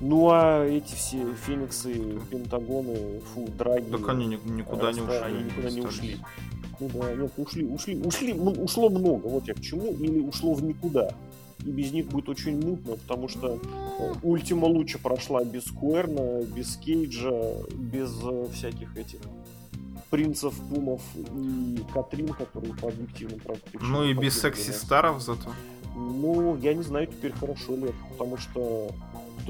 Ну, 0.02 0.30
а 0.30 0.66
эти 0.66 0.94
все 0.94 1.20
Фениксы, 1.46 1.94
Пентагоны, 2.30 3.20
фу, 3.34 3.48
Драги. 3.58 3.90
Так 3.92 4.10
они 4.10 4.28
ни- 4.28 4.40
никуда 4.52 4.92
не 4.92 5.00
Раста- 5.02 5.12
ушли. 5.26 5.26
Они 5.36 5.44
никуда 5.44 5.70
не 5.72 5.82
ушли. 5.82 6.18
Ну 6.80 6.90
да, 6.94 7.14
нет, 7.16 7.32
ушли, 7.38 7.66
ушли, 7.66 7.98
ушли, 8.04 8.34
ну, 8.34 8.52
ушло 8.52 8.90
много, 8.90 9.28
вот 9.28 9.48
я 9.48 9.54
к 9.54 9.62
чему, 9.62 9.94
или 9.94 10.20
ушло 10.20 10.54
в 10.54 10.62
никуда. 10.64 11.12
И 11.66 11.70
без 11.70 11.94
них 11.94 12.08
будет 12.08 12.28
очень 12.28 12.60
мутно, 12.62 12.96
потому 12.98 13.30
что 13.30 13.56
э, 14.00 14.14
Última 14.24 14.66
Lucha 14.66 15.00
прошла 15.02 15.44
без 15.46 15.64
Куэрна, 15.72 16.44
без 16.44 16.76
Кейджа, 16.76 17.32
без 17.74 18.12
э, 18.24 18.48
всяких 18.54 18.96
этих 18.98 19.20
принцев, 20.10 20.54
пумов 20.70 21.02
и 21.16 21.80
Катрин, 21.94 22.28
которые 22.34 22.74
по 22.76 22.90
объективным 22.90 23.40
правда, 23.40 23.62
Ну 23.82 24.04
и 24.04 24.10
без 24.14 24.36
покинули 24.36 24.56
секси 24.56 24.68
нас. 24.72 24.82
старов 24.82 25.22
зато. 25.22 25.50
Ну, 25.96 26.58
я 26.58 26.74
не 26.74 26.84
знаю 26.84 27.08
теперь 27.08 27.32
хорошо 27.32 27.78
ли 27.78 27.84
это, 27.86 27.94
потому 28.12 28.36
что 28.38 28.92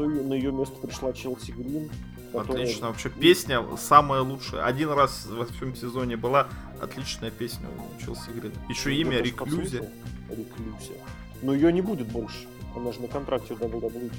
её- 0.04 0.24
на 0.24 0.34
ее 0.34 0.52
место 0.52 0.76
пришла 0.76 1.14
Челси 1.14 1.52
Грин. 1.52 1.90
которая- 2.34 2.64
Отлично. 2.64 2.88
Вообще 2.90 3.10
песня 3.10 3.64
самая 3.78 4.20
лучшая. 4.22 4.66
Один 4.66 4.90
раз 4.92 5.26
во 5.26 5.46
всем 5.46 5.74
сезоне 5.74 6.18
была 6.18 6.50
отличная 6.82 7.32
песня 7.32 7.68
у 7.70 8.02
Челси 8.04 8.30
Грин. 8.36 8.52
Еще 8.68 8.90
Ну, 8.90 8.96
имя 8.96 9.18
Реклюзия. 9.22 9.90
Реклюзия. 10.30 10.98
Но 11.42 11.54
ее 11.54 11.72
не 11.72 11.82
будет 11.82 12.08
больше. 12.08 12.46
Она 12.76 12.92
же 12.92 13.00
на 13.02 13.08
контракте 13.08 13.54
у 13.54 13.58
WWE. 13.58 14.12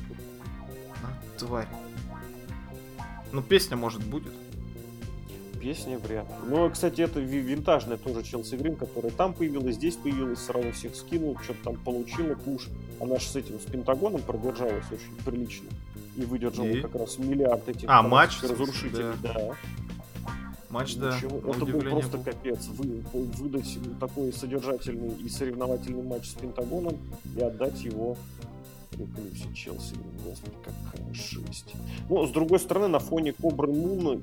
А, 1.05 1.39
тварь. 1.39 1.69
Ну 3.33 3.43
песня 3.43 3.77
может 3.77 4.03
будет. 4.03 4.33
Песня 5.61 5.99
вряд 5.99 6.27
ли. 6.29 6.35
Ну, 6.49 6.71
кстати, 6.71 7.01
это 7.03 7.19
ви- 7.21 7.41
винтажная 7.41 7.97
тоже 7.99 8.23
Челси 8.23 8.55
Грин, 8.55 8.77
которая 8.77 9.11
там 9.11 9.35
появилась, 9.35 9.75
здесь 9.75 9.97
появилась, 9.97 10.39
сразу 10.39 10.71
всех 10.73 10.95
скинул, 10.95 11.37
что-то 11.43 11.65
там 11.65 11.77
получила, 11.77 12.35
пуш. 12.35 12.69
Она 13.01 13.19
же 13.19 13.27
с 13.27 13.37
этим, 13.37 13.59
с 13.61 13.65
Пентагоном 13.65 14.23
продержалась 14.23 14.85
очень 14.91 15.25
прилично. 15.25 15.69
И 16.17 16.25
выдержала 16.25 16.67
И? 16.67 16.81
как 16.81 16.95
раз 16.95 17.19
миллиард 17.19 17.69
этих 17.69 17.89
А, 17.89 18.03
матч, 18.03 18.43
разрушителей. 18.43 19.15
Да. 19.23 19.55
Матч, 20.71 20.97
да. 20.97 21.15
Ничего, 21.17 21.41
на 21.41 21.51
это 21.57 21.67
был 21.67 21.81
просто 21.81 22.17
был. 22.17 22.25
капец. 22.25 22.67
Вы, 22.69 23.03
выдать 23.13 23.79
такой 24.01 24.33
содержательный 24.33 25.15
и 25.15 25.29
соревновательный 25.29 26.03
матч 26.03 26.31
с 26.31 26.35
Пентагоном 26.35 26.97
и 27.37 27.41
отдать 27.41 27.83
его 27.83 28.17
приплюсе 28.91 29.53
Челси, 29.55 29.95
господи, 30.25 30.57
как 30.65 31.15
жесть. 31.15 31.73
Ну, 32.09 32.27
с 32.27 32.31
другой 32.31 32.59
стороны, 32.59 32.89
на 32.89 32.99
фоне 32.99 33.33
Кобры 33.33 33.69
Муна 33.73 34.19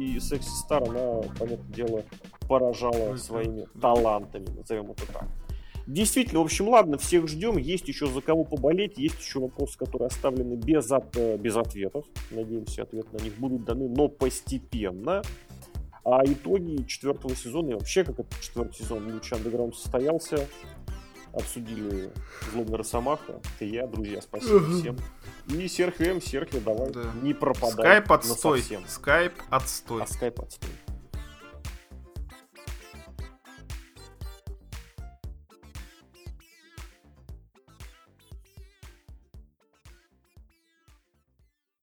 и 0.00 0.20
Секси 0.20 0.48
Стар 0.60 0.82
она, 0.84 1.22
понятное 1.38 1.74
дело, 1.74 2.02
поражала 2.48 3.16
своими 3.16 3.66
талантами, 3.80 4.46
назовем 4.56 4.90
это 4.90 5.06
так. 5.12 5.26
Действительно, 5.88 6.40
в 6.40 6.44
общем, 6.44 6.68
ладно, 6.68 6.98
всех 6.98 7.26
ждем. 7.28 7.56
Есть 7.56 7.88
еще 7.88 8.06
за 8.06 8.20
кого 8.20 8.44
поболеть, 8.44 8.98
есть 8.98 9.18
еще 9.20 9.40
вопросы, 9.40 9.78
которые 9.78 10.08
оставлены 10.08 10.54
без, 10.54 10.90
от, 10.92 11.16
э, 11.16 11.38
без 11.38 11.56
ответов. 11.56 12.04
Надеемся, 12.30 12.82
ответы 12.82 13.08
на 13.10 13.22
них 13.22 13.34
будут 13.38 13.64
даны, 13.64 13.88
но 13.88 14.08
постепенно. 14.08 15.22
А 16.04 16.22
итоги 16.26 16.84
четвертого 16.86 17.34
сезона 17.34 17.70
и 17.70 17.72
вообще, 17.72 18.04
как 18.04 18.20
этот 18.20 18.38
четвертый 18.38 18.74
сезон 18.74 19.10
Луча 19.10 19.36
Андеграунд 19.36 19.74
состоялся, 19.76 20.46
обсудили 21.32 22.10
Злобный 22.52 22.76
Росомаха. 22.76 23.40
Это 23.56 23.64
я, 23.64 23.86
друзья, 23.86 24.20
спасибо 24.20 24.60
всем. 24.70 24.98
И 25.48 25.66
Серхио 25.68 26.12
М, 26.12 26.20
Серхио, 26.20 26.60
давай, 26.60 26.92
да. 26.92 27.12
не 27.22 27.32
пропадай. 27.32 27.70
Скайп 27.70 28.12
отстой. 28.12 28.62
Скайп 28.86 29.32
отстой. 29.48 30.02
А 30.02 30.06
скайп 30.06 30.40
отстой. 30.40 30.70